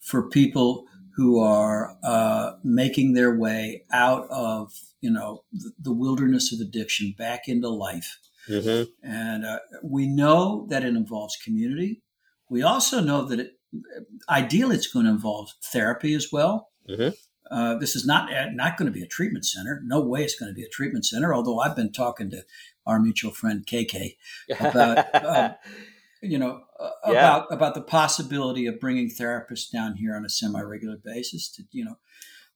for 0.00 0.28
people 0.28 0.86
who 1.16 1.38
are 1.38 1.96
uh, 2.02 2.52
making 2.64 3.14
their 3.14 3.36
way 3.36 3.84
out 3.92 4.26
of, 4.30 4.72
you 5.00 5.10
know, 5.10 5.44
the, 5.52 5.72
the 5.80 5.92
wilderness 5.92 6.52
of 6.52 6.60
addiction 6.60 7.14
back 7.16 7.46
into 7.46 7.68
life? 7.68 8.18
Mm-hmm. 8.48 8.90
And 9.08 9.44
uh, 9.44 9.60
we 9.82 10.06
know 10.06 10.66
that 10.70 10.84
it 10.84 10.94
involves 10.96 11.36
community. 11.36 12.02
We 12.50 12.62
also 12.62 13.00
know 13.00 13.24
that 13.26 13.40
it, 13.40 13.52
ideally 14.28 14.76
it's 14.76 14.86
going 14.86 15.06
to 15.06 15.12
involve 15.12 15.50
therapy 15.72 16.14
as 16.14 16.28
well. 16.32 16.68
Mm-hmm. 16.88 17.10
Uh, 17.50 17.76
this 17.78 17.94
is 17.94 18.06
not 18.06 18.30
not 18.54 18.76
going 18.76 18.86
to 18.86 18.92
be 18.92 19.02
a 19.02 19.06
treatment 19.06 19.44
center. 19.44 19.82
No 19.84 20.00
way 20.00 20.24
it's 20.24 20.38
going 20.38 20.50
to 20.50 20.54
be 20.54 20.64
a 20.64 20.68
treatment 20.68 21.04
center. 21.04 21.34
Although 21.34 21.60
I've 21.60 21.76
been 21.76 21.92
talking 21.92 22.30
to 22.30 22.42
our 22.86 23.00
mutual 23.00 23.32
friend 23.32 23.66
KK 23.66 24.16
about 24.60 25.14
uh, 25.14 25.54
you 26.22 26.38
know 26.38 26.62
uh, 26.78 26.90
yeah. 27.06 27.12
about 27.12 27.52
about 27.52 27.74
the 27.74 27.82
possibility 27.82 28.66
of 28.66 28.80
bringing 28.80 29.10
therapists 29.10 29.70
down 29.70 29.96
here 29.96 30.14
on 30.14 30.24
a 30.24 30.28
semi 30.28 30.60
regular 30.60 30.96
basis. 30.96 31.50
To 31.52 31.62
you 31.70 31.84
know, 31.84 31.98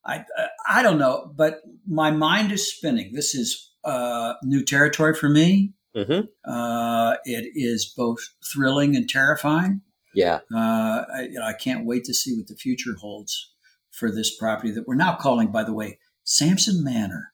I 0.04 0.24
uh, 0.38 0.46
I 0.68 0.82
don't 0.82 0.98
know, 0.98 1.32
but 1.34 1.60
my 1.86 2.10
mind 2.10 2.52
is 2.52 2.72
spinning. 2.72 3.12
This 3.12 3.34
is 3.34 3.72
uh, 3.84 4.34
new 4.42 4.64
territory 4.64 5.14
for 5.14 5.28
me. 5.28 5.74
Mm-hmm. 5.96 6.26
Uh, 6.50 7.16
it 7.24 7.50
is 7.54 7.92
both 7.96 8.20
thrilling 8.52 8.94
and 8.94 9.08
terrifying. 9.08 9.82
Yeah. 10.14 10.40
Uh, 10.54 11.04
I, 11.14 11.28
you 11.30 11.38
know, 11.38 11.44
I 11.44 11.52
can't 11.52 11.86
wait 11.86 12.04
to 12.04 12.14
see 12.14 12.36
what 12.36 12.48
the 12.48 12.56
future 12.56 12.94
holds 13.00 13.52
for 13.90 14.10
this 14.10 14.34
property 14.36 14.70
that 14.72 14.86
we're 14.86 14.94
now 14.94 15.16
calling, 15.16 15.50
by 15.50 15.64
the 15.64 15.72
way, 15.72 15.98
Samson 16.24 16.84
Manor. 16.84 17.32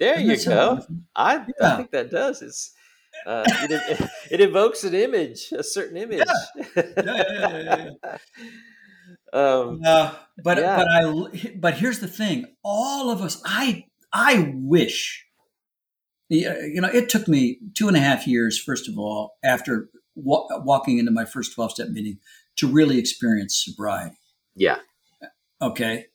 There 0.00 0.16
Doesn't 0.16 0.28
you 0.28 0.44
go. 0.44 0.80
I, 1.14 1.36
yeah. 1.36 1.44
I 1.60 1.76
think 1.76 1.90
that 1.92 2.10
does. 2.10 2.42
It's 2.42 2.72
uh, 3.26 3.44
it, 3.46 4.10
it, 4.30 4.40
evokes 4.40 4.82
an 4.82 4.94
image, 4.94 5.52
a 5.52 5.62
certain 5.62 5.96
image. 5.96 6.24
Yeah. 6.26 6.82
yeah, 7.04 7.90
yeah 8.02 8.16
um, 9.32 9.80
uh, 9.84 10.14
but 10.42 10.56
but 10.56 10.88
I 10.88 11.52
but 11.56 11.74
here's 11.74 12.00
the 12.00 12.08
thing: 12.08 12.46
all 12.64 13.10
of 13.10 13.20
us, 13.20 13.40
I 13.44 13.84
I 14.12 14.52
wish 14.54 15.26
you 16.30 16.80
know, 16.80 16.88
it 16.88 17.08
took 17.08 17.26
me 17.26 17.58
two 17.74 17.88
and 17.88 17.96
a 17.96 18.00
half 18.00 18.26
years, 18.26 18.58
first 18.58 18.88
of 18.88 18.96
all, 18.96 19.34
after 19.44 19.90
wa- 20.14 20.46
walking 20.62 20.98
into 20.98 21.10
my 21.10 21.24
first 21.24 21.54
12 21.54 21.72
step 21.72 21.88
meeting 21.88 22.18
to 22.56 22.68
really 22.68 22.98
experience 22.98 23.60
sobriety. 23.64 24.16
Yeah. 24.54 24.78
Okay. 25.60 26.06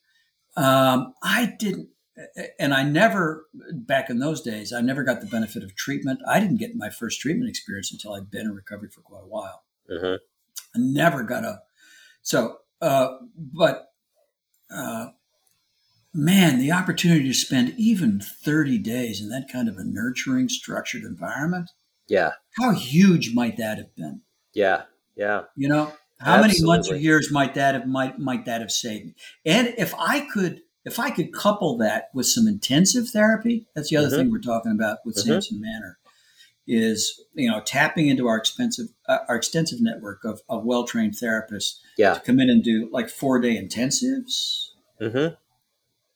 Um, 0.56 1.14
I 1.22 1.54
didn't, 1.60 1.90
and 2.60 2.74
I 2.74 2.84
never, 2.84 3.48
back 3.72 4.10
in 4.10 4.20
those 4.20 4.42
days, 4.42 4.72
I 4.72 4.82
never 4.82 5.04
got 5.04 5.22
the 5.22 5.28
benefit 5.28 5.64
of 5.64 5.76
treatment. 5.76 6.20
I 6.28 6.40
didn't 6.40 6.58
get 6.58 6.76
my 6.76 6.90
first 6.90 7.20
treatment 7.20 7.50
experience 7.50 7.92
until 7.92 8.14
I'd 8.14 8.32
been 8.32 8.48
in 8.48 8.56
recovery 8.56 8.90
for 8.90 9.02
quite 9.02 9.24
a 9.24 9.28
while. 9.28 9.64
Mm-hmm. 9.90 10.16
I 10.76 10.78
never 10.78 11.24
got 11.24 11.44
a, 11.44 11.62
so, 12.22 12.58
uh, 12.82 13.10
but, 13.38 13.90
uh, 14.70 15.08
man, 16.14 16.60
the 16.60 16.72
opportunity 16.72 17.28
to 17.28 17.34
spend 17.34 17.74
even 17.78 18.20
30 18.20 18.78
days 18.80 19.22
in 19.22 19.30
that 19.30 19.48
kind 19.52 19.68
of 19.68 19.78
a 19.78 19.84
nurturing, 19.84 20.50
structured 20.50 21.04
environment. 21.04 21.72
Yeah. 22.08 22.32
How 22.60 22.72
huge 22.72 23.34
might 23.34 23.58
that 23.58 23.78
have 23.78 23.96
been? 23.96 24.22
Yeah. 24.54 24.84
Yeah. 25.16 25.44
You 25.56 25.70
know, 25.70 25.94
how 26.20 26.36
Absolutely. 26.36 26.48
many 26.48 26.66
months 26.66 26.92
or 26.92 26.96
years 26.96 27.32
might 27.32 27.56
that 27.56 27.76
have 27.76 27.88
might 27.88 28.20
might 28.20 28.46
that 28.46 28.62
have 28.62 28.72
saved 28.72 29.06
me? 29.08 29.16
And 29.46 29.74
if 29.78 29.94
I 29.98 30.22
could 30.22 30.62
if 30.86 31.00
I 31.00 31.10
could 31.10 31.34
couple 31.34 31.78
that 31.78 32.10
with 32.14 32.28
some 32.28 32.48
intensive 32.48 33.10
therapy, 33.10 33.68
that's 33.74 33.90
the 33.90 33.98
other 33.98 34.08
mm-hmm. 34.08 34.18
thing 34.18 34.32
we're 34.32 34.40
talking 34.40 34.72
about 34.72 35.00
with 35.04 35.16
mm-hmm. 35.18 35.30
Samson 35.30 35.60
Manor, 35.60 35.98
is 36.68 37.22
you 37.34 37.50
know 37.50 37.60
tapping 37.62 38.08
into 38.08 38.28
our 38.28 38.38
expensive 38.38 38.88
uh, 39.08 39.20
our 39.28 39.36
extensive 39.36 39.82
network 39.82 40.24
of, 40.24 40.42
of 40.48 40.64
well 40.64 40.86
trained 40.86 41.14
therapists 41.14 41.80
yeah. 41.98 42.14
to 42.14 42.20
come 42.22 42.40
in 42.40 42.50
and 42.50 42.64
do 42.64 42.90
like 42.92 43.10
four 43.10 43.40
day 43.40 43.56
intensives. 43.62 44.70
Mm-hmm. 45.02 45.34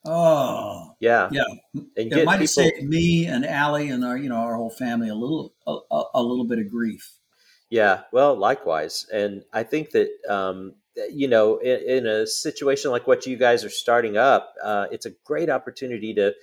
Oh, 0.05 0.95
yeah, 0.99 1.27
yeah. 1.31 1.43
And 1.73 1.91
it 1.97 2.25
might 2.25 2.39
have 2.39 2.49
saved 2.49 2.83
me 2.83 3.25
and 3.25 3.45
Allie 3.45 3.89
and 3.89 4.05
our, 4.05 4.17
you 4.17 4.29
know, 4.29 4.37
our 4.37 4.55
whole 4.55 4.69
family 4.69 5.09
a 5.09 5.13
little, 5.13 5.53
a, 5.67 6.03
a, 6.13 6.23
little 6.23 6.45
bit 6.45 6.57
of 6.57 6.69
grief. 6.69 7.15
Yeah, 7.69 8.03
well, 8.13 8.33
likewise, 8.35 9.05
and 9.11 9.43
I 9.51 9.63
think 9.63 9.91
that 9.91 10.09
um, 10.27 10.75
you 11.11 11.27
know, 11.27 11.57
in, 11.57 11.79
in, 11.79 12.07
a 12.07 12.27
situation 12.27 12.91
like 12.91 13.07
what 13.07 13.25
you 13.25 13.37
guys 13.37 13.63
are 13.63 13.69
starting 13.69 14.17
up, 14.17 14.53
uh, 14.63 14.87
it's 14.91 15.05
a 15.05 15.11
great 15.25 15.49
opportunity 15.49 16.13
to 16.13 16.33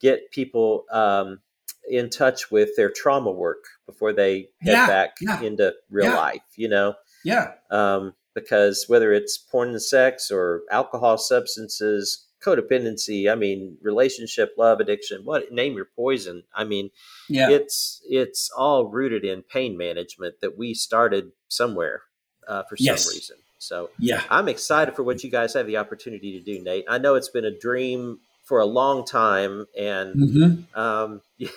get 0.00 0.30
people 0.30 0.84
um, 0.90 1.40
in 1.88 2.10
touch 2.10 2.50
with 2.50 2.70
their 2.76 2.90
trauma 2.90 3.30
work 3.30 3.64
before 3.86 4.12
they 4.12 4.48
head 4.60 4.72
yeah, 4.72 4.86
back 4.86 5.16
yeah, 5.20 5.40
into 5.40 5.74
real 5.90 6.10
yeah. 6.10 6.16
life. 6.16 6.42
You 6.56 6.68
know, 6.68 6.94
yeah. 7.24 7.52
Um, 7.70 8.14
because 8.34 8.84
whether 8.88 9.12
it's 9.12 9.38
porn 9.38 9.70
and 9.70 9.82
sex 9.82 10.30
or 10.30 10.62
alcohol, 10.70 11.16
substances, 11.16 12.26
codependency 12.44 13.30
i 13.30 13.34
mean 13.34 13.76
relationship 13.82 14.54
love 14.58 14.78
addiction 14.78 15.22
what 15.24 15.50
name 15.50 15.74
your 15.74 15.88
poison 15.96 16.42
i 16.54 16.62
mean 16.62 16.90
yeah 17.28 17.48
it's 17.50 18.02
it's 18.08 18.50
all 18.56 18.86
rooted 18.86 19.24
in 19.24 19.42
pain 19.42 19.76
management 19.76 20.34
that 20.40 20.56
we 20.56 20.74
started 20.74 21.32
somewhere 21.48 22.02
uh, 22.46 22.62
for 22.68 22.76
yes. 22.78 23.04
some 23.04 23.14
reason 23.14 23.36
so 23.58 23.90
yeah 23.98 24.22
i'm 24.30 24.48
excited 24.48 24.94
for 24.94 25.02
what 25.02 25.22
you 25.22 25.30
guys 25.30 25.54
have 25.54 25.66
the 25.66 25.76
opportunity 25.76 26.38
to 26.38 26.44
do 26.44 26.62
nate 26.62 26.84
i 26.88 26.98
know 26.98 27.14
it's 27.14 27.30
been 27.30 27.44
a 27.44 27.58
dream 27.58 28.18
for 28.44 28.60
a 28.60 28.66
long 28.66 29.04
time 29.04 29.66
and 29.76 30.14
mm-hmm. 30.14 30.80
um, 30.80 31.20
yeah, 31.36 31.48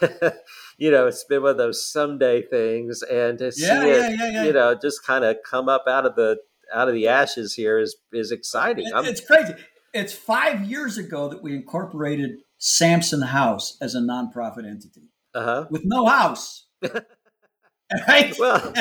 you 0.77 0.89
know 0.89 1.07
it's 1.07 1.23
been 1.23 1.41
one 1.41 1.51
of 1.51 1.57
those 1.57 1.85
someday 1.85 2.41
things 2.41 3.03
and 3.03 3.37
to 3.37 3.51
see 3.51 3.65
yeah, 3.65 3.83
it 3.83 4.19
yeah, 4.19 4.43
you 4.43 4.53
know 4.53 4.73
just 4.73 5.05
kind 5.05 5.23
of 5.23 5.37
come 5.47 5.69
up 5.69 5.83
out 5.87 6.05
of 6.05 6.15
the 6.15 6.37
out 6.73 6.87
of 6.87 6.93
the 6.93 7.07
ashes 7.07 7.53
here 7.53 7.79
is 7.79 7.95
is 8.11 8.31
exciting. 8.31 8.85
It's 8.93 9.21
crazy 9.21 9.53
it's 9.93 10.13
five 10.13 10.63
years 10.65 10.97
ago 10.97 11.29
that 11.29 11.41
we 11.41 11.55
incorporated 11.55 12.39
Samson 12.57 13.21
House 13.21 13.77
as 13.81 13.95
a 13.95 13.99
nonprofit 13.99 14.67
entity 14.67 15.09
uh-huh. 15.33 15.67
with 15.69 15.83
no 15.85 16.05
house. 16.05 16.65
right? 18.07 18.37
Well, 18.37 18.73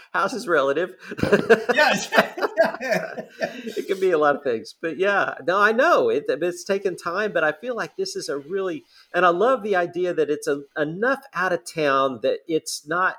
house 0.12 0.32
is 0.32 0.48
relative. 0.48 0.94
yes. 1.74 2.08
it 2.80 3.86
can 3.86 4.00
be 4.00 4.10
a 4.10 4.18
lot 4.18 4.36
of 4.36 4.42
things. 4.42 4.74
But 4.80 4.98
yeah, 4.98 5.34
no, 5.46 5.60
I 5.60 5.72
know 5.72 6.08
it, 6.08 6.24
it's 6.28 6.64
taken 6.64 6.96
time, 6.96 7.32
but 7.32 7.44
I 7.44 7.52
feel 7.52 7.76
like 7.76 7.96
this 7.96 8.16
is 8.16 8.28
a 8.28 8.38
really, 8.38 8.84
and 9.14 9.24
I 9.26 9.30
love 9.30 9.62
the 9.62 9.76
idea 9.76 10.14
that 10.14 10.30
it's 10.30 10.46
a, 10.46 10.62
enough 10.76 11.20
out 11.34 11.52
of 11.52 11.60
town 11.64 12.20
that 12.22 12.38
it's 12.46 12.86
not 12.86 13.16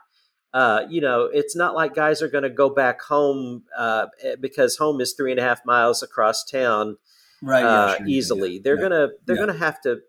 uh, 0.54 0.86
you 0.90 1.02
know, 1.02 1.30
it's 1.32 1.56
not 1.56 1.76
like 1.76 1.94
guys 1.94 2.22
are 2.22 2.28
going 2.28 2.44
to 2.44 2.50
go 2.50 2.70
back 2.70 3.02
home 3.02 3.64
uh, 3.78 4.08
eh, 4.24 4.36
because 4.40 4.78
home 4.78 5.02
is 5.02 5.14
three 5.14 5.32
and 5.32 5.40
a 5.40 5.44
half 5.44 5.64
miles 5.66 6.02
across 6.02 6.44
town, 6.44 6.98
right? 7.42 7.62
Yeah, 7.62 7.68
uh, 7.68 7.98
sure, 7.98 8.08
easily. 8.08 8.54
Yeah, 8.54 8.60
they're 8.64 8.76
yeah, 8.76 8.82
gonna 8.82 9.08
they're 9.26 9.36
gonna 9.36 9.58
have 9.58 9.82
to 9.82 10.00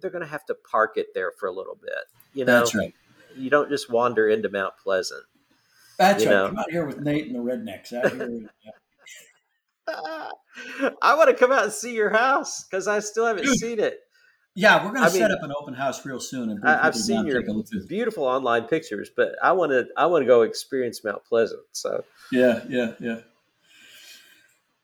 they're 0.00 0.10
gonna 0.10 0.26
have 0.26 0.44
to 0.46 0.54
park 0.54 0.92
it 0.96 1.08
there 1.14 1.32
for 1.32 1.48
a 1.48 1.52
little 1.52 1.76
bit. 1.80 1.92
You 2.34 2.44
know, 2.44 2.58
that's 2.58 2.74
right. 2.74 2.94
You 3.36 3.48
don't 3.48 3.70
just 3.70 3.90
wander 3.90 4.28
into 4.28 4.48
Mount 4.48 4.74
Pleasant. 4.82 5.24
That's 6.00 6.24
right. 6.24 6.32
Know? 6.32 6.48
Come 6.48 6.58
out 6.58 6.70
here 6.70 6.86
with 6.86 7.00
Nate 7.00 7.26
and 7.26 7.34
the 7.34 7.40
rednecks. 7.40 7.92
Out 7.92 8.10
here. 8.10 8.50
I 11.02 11.14
want 11.14 11.28
to 11.28 11.34
come 11.34 11.52
out 11.52 11.64
and 11.64 11.72
see 11.72 11.94
your 11.94 12.10
house 12.10 12.64
because 12.64 12.88
I 12.88 13.00
still 13.00 13.26
haven't 13.26 13.44
Dude, 13.44 13.58
seen 13.58 13.78
it. 13.78 14.00
Yeah, 14.54 14.84
we're 14.84 14.92
going 14.92 15.04
to 15.04 15.10
set 15.10 15.30
mean, 15.30 15.38
up 15.38 15.42
an 15.42 15.52
open 15.60 15.74
house 15.74 16.04
real 16.06 16.18
soon. 16.18 16.50
And 16.50 16.64
I, 16.64 16.84
have 16.84 16.96
seen 16.96 17.26
your 17.26 17.42
beautiful 17.86 18.24
online 18.24 18.64
pictures, 18.64 19.10
but 19.14 19.32
I 19.42 19.52
want 19.52 19.72
to 19.72 19.86
I 19.96 20.06
want 20.06 20.22
to 20.22 20.26
go 20.26 20.42
experience 20.42 21.04
Mount 21.04 21.24
Pleasant. 21.24 21.62
So 21.72 22.04
yeah, 22.32 22.62
yeah, 22.68 22.94
yeah. 22.98 23.20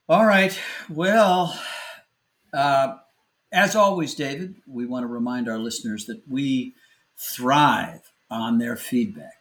All 0.09 0.25
right. 0.25 0.57
Well, 0.89 1.59
uh, 2.53 2.97
as 3.51 3.75
always, 3.75 4.15
David, 4.15 4.57
we 4.67 4.87
want 4.87 5.03
to 5.03 5.09
remind 5.09 5.49
our 5.49 5.59
listeners 5.59 6.07
that 6.07 6.23
we 6.29 6.75
thrive 7.19 8.13
on 8.31 8.59
their 8.59 8.77
feedback, 8.77 9.36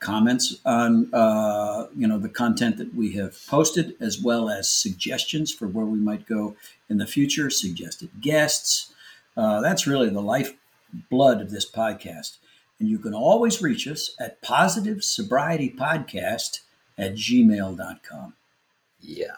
comments 0.00 0.58
on 0.64 1.12
uh, 1.14 1.86
you 1.96 2.08
know 2.08 2.18
the 2.18 2.28
content 2.28 2.78
that 2.78 2.94
we 2.94 3.12
have 3.12 3.36
posted, 3.46 3.96
as 4.00 4.20
well 4.20 4.48
as 4.48 4.68
suggestions 4.68 5.52
for 5.52 5.68
where 5.68 5.86
we 5.86 5.98
might 5.98 6.26
go 6.26 6.56
in 6.88 6.98
the 6.98 7.06
future, 7.06 7.50
suggested 7.50 8.10
guests 8.20 8.92
uh, 9.36 9.60
that's 9.60 9.86
really 9.86 10.10
the 10.10 10.20
lifeblood 10.20 11.40
of 11.40 11.50
this 11.50 11.70
podcast. 11.70 12.38
And 12.78 12.88
you 12.88 12.98
can 12.98 13.14
always 13.14 13.62
reach 13.62 13.86
us 13.86 14.14
at 14.18 14.42
positive 14.42 15.04
sobriety 15.04 15.74
podcast 15.76 16.60
at 16.98 17.14
gmail.com. 17.14 18.34
Yeah. 19.00 19.36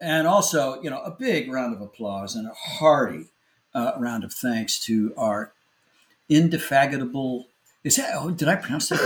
And 0.00 0.26
also, 0.26 0.80
you 0.82 0.90
know, 0.90 1.00
a 1.02 1.10
big 1.10 1.50
round 1.50 1.74
of 1.74 1.80
applause 1.80 2.36
and 2.36 2.46
a 2.46 2.54
hearty 2.54 3.26
uh, 3.74 3.92
round 3.98 4.24
of 4.24 4.32
thanks 4.32 4.78
to 4.80 5.14
our 5.16 5.52
indefatigable. 6.28 7.48
Is 7.86 7.94
that? 7.96 8.10
Oh, 8.14 8.30
did 8.30 8.48
I 8.48 8.56
pronounce 8.56 8.88
that? 8.88 9.00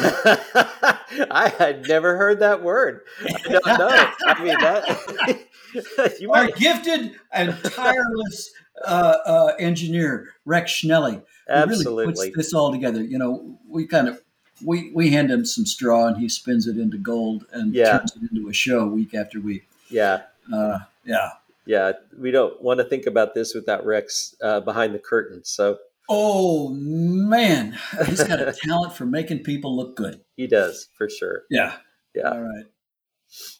Right? 1.13 1.27
I 1.31 1.51
had 1.51 1.87
never 1.87 2.17
heard 2.17 2.41
that 2.41 2.63
word. 2.63 3.03
I 3.23 3.49
don't 3.53 3.67
know. 3.67 4.11
I 4.27 4.43
mean, 4.43 4.55
that 4.59 6.17
you 6.21 6.33
our 6.33 6.45
might... 6.45 6.57
gifted 6.57 7.13
and 7.31 7.55
tireless 7.63 8.51
uh, 8.87 9.17
uh, 9.27 9.53
engineer 9.59 10.31
Rex 10.47 10.73
Schnelly. 10.73 11.23
Absolutely 11.47 12.07
really 12.07 12.31
puts 12.31 12.37
this 12.37 12.55
all 12.55 12.73
together. 12.73 13.05
You 13.05 13.19
know, 13.19 13.59
we 13.69 13.87
kind 13.87 14.09
of 14.09 14.23
we 14.65 14.91
we 14.95 15.11
hand 15.11 15.31
him 15.31 15.45
some 15.45 15.67
straw 15.67 16.07
and 16.07 16.17
he 16.17 16.31
spins 16.31 16.67
it 16.67 16.79
into 16.79 16.97
gold 16.97 17.45
and 17.53 17.75
yeah. 17.75 17.99
turns 17.99 18.17
it 18.17 18.31
into 18.33 18.49
a 18.49 18.55
show 18.55 18.87
week 18.87 19.13
after 19.13 19.41
week. 19.41 19.69
Yeah. 19.91 20.23
Uh, 20.51 20.79
yeah. 21.05 21.33
Yeah. 21.67 21.93
We 22.19 22.31
don't 22.31 22.59
want 22.63 22.81
to 22.81 22.85
think 22.85 23.05
about 23.05 23.35
this 23.35 23.55
without 23.55 23.85
Rex 23.85 24.37
uh, 24.41 24.61
behind 24.61 24.95
the 24.95 24.99
curtain. 24.99 25.45
So. 25.45 25.81
Oh 26.13 26.71
man, 26.71 27.79
he's 28.07 28.25
got 28.25 28.41
a 28.41 28.53
talent 28.65 28.95
for 28.95 29.07
making 29.07 29.45
people 29.45 29.77
look 29.77 29.97
good. 29.97 30.21
He 30.37 30.49
does 30.49 30.89
for 30.99 31.09
sure. 31.09 31.43
Yeah. 31.49 31.77
Yeah. 32.15 32.31
All 32.31 32.41
right. 32.41 32.65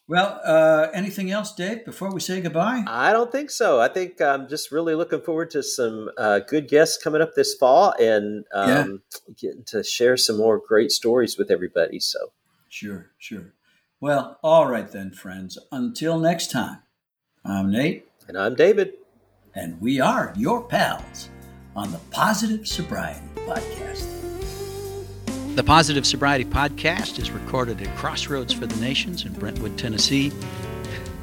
Well, 0.05 0.41
uh, 0.43 0.87
anything 0.93 1.31
else, 1.31 1.55
Dave, 1.55 1.85
before 1.85 2.13
we 2.13 2.19
say 2.19 2.41
goodbye? 2.41 2.83
I 2.85 3.13
don't 3.13 3.31
think 3.31 3.49
so. 3.49 3.79
I 3.79 3.87
think 3.87 4.19
I'm 4.19 4.49
just 4.49 4.69
really 4.69 4.95
looking 4.95 5.21
forward 5.21 5.49
to 5.51 5.63
some 5.63 6.09
uh, 6.17 6.39
good 6.39 6.67
guests 6.67 7.01
coming 7.01 7.21
up 7.21 7.35
this 7.35 7.55
fall 7.55 7.93
and 7.97 8.43
um, 8.53 9.01
yeah. 9.29 9.33
getting 9.39 9.63
to 9.67 9.81
share 9.81 10.17
some 10.17 10.37
more 10.37 10.61
great 10.67 10.91
stories 10.91 11.37
with 11.37 11.49
everybody. 11.49 12.01
So, 12.01 12.33
sure, 12.67 13.11
sure. 13.17 13.53
Well, 14.01 14.39
all 14.43 14.67
right 14.67 14.91
then, 14.91 15.11
friends. 15.11 15.57
Until 15.71 16.19
next 16.19 16.51
time, 16.51 16.79
I'm 17.45 17.71
Nate. 17.71 18.09
And 18.27 18.37
I'm 18.37 18.55
David. 18.55 18.95
And 19.55 19.79
we 19.79 20.01
are 20.01 20.33
your 20.35 20.63
pals 20.63 21.29
on 21.75 21.91
the 21.91 21.99
Positive 22.11 22.67
Sobriety 22.67 23.21
Podcast. 23.35 24.07
The 25.55 25.63
Positive 25.63 26.05
Sobriety 26.05 26.45
Podcast 26.45 27.19
is 27.19 27.31
recorded 27.31 27.81
at 27.81 27.95
Crossroads 27.97 28.53
for 28.53 28.65
the 28.65 28.79
Nations 28.81 29.25
in 29.25 29.33
Brentwood, 29.33 29.77
Tennessee. 29.77 30.31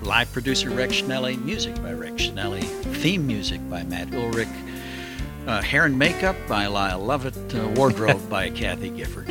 Live 0.02 0.32
producer 0.32 0.70
Rex 0.70 0.94
Schnelly, 0.94 1.42
music 1.44 1.74
by 1.76 1.92
Rex 1.92 2.22
Schnelly, 2.22 2.62
theme 2.96 3.26
music 3.26 3.60
by 3.68 3.82
Matt 3.82 4.14
Ulrich, 4.14 4.48
uh, 5.46 5.60
hair 5.60 5.84
and 5.84 5.98
makeup 5.98 6.36
by 6.48 6.66
Lyle 6.66 7.00
Lovett, 7.00 7.54
uh, 7.54 7.68
wardrobe 7.74 8.28
by 8.30 8.48
Kathy 8.50 8.90
Gifford. 8.90 9.28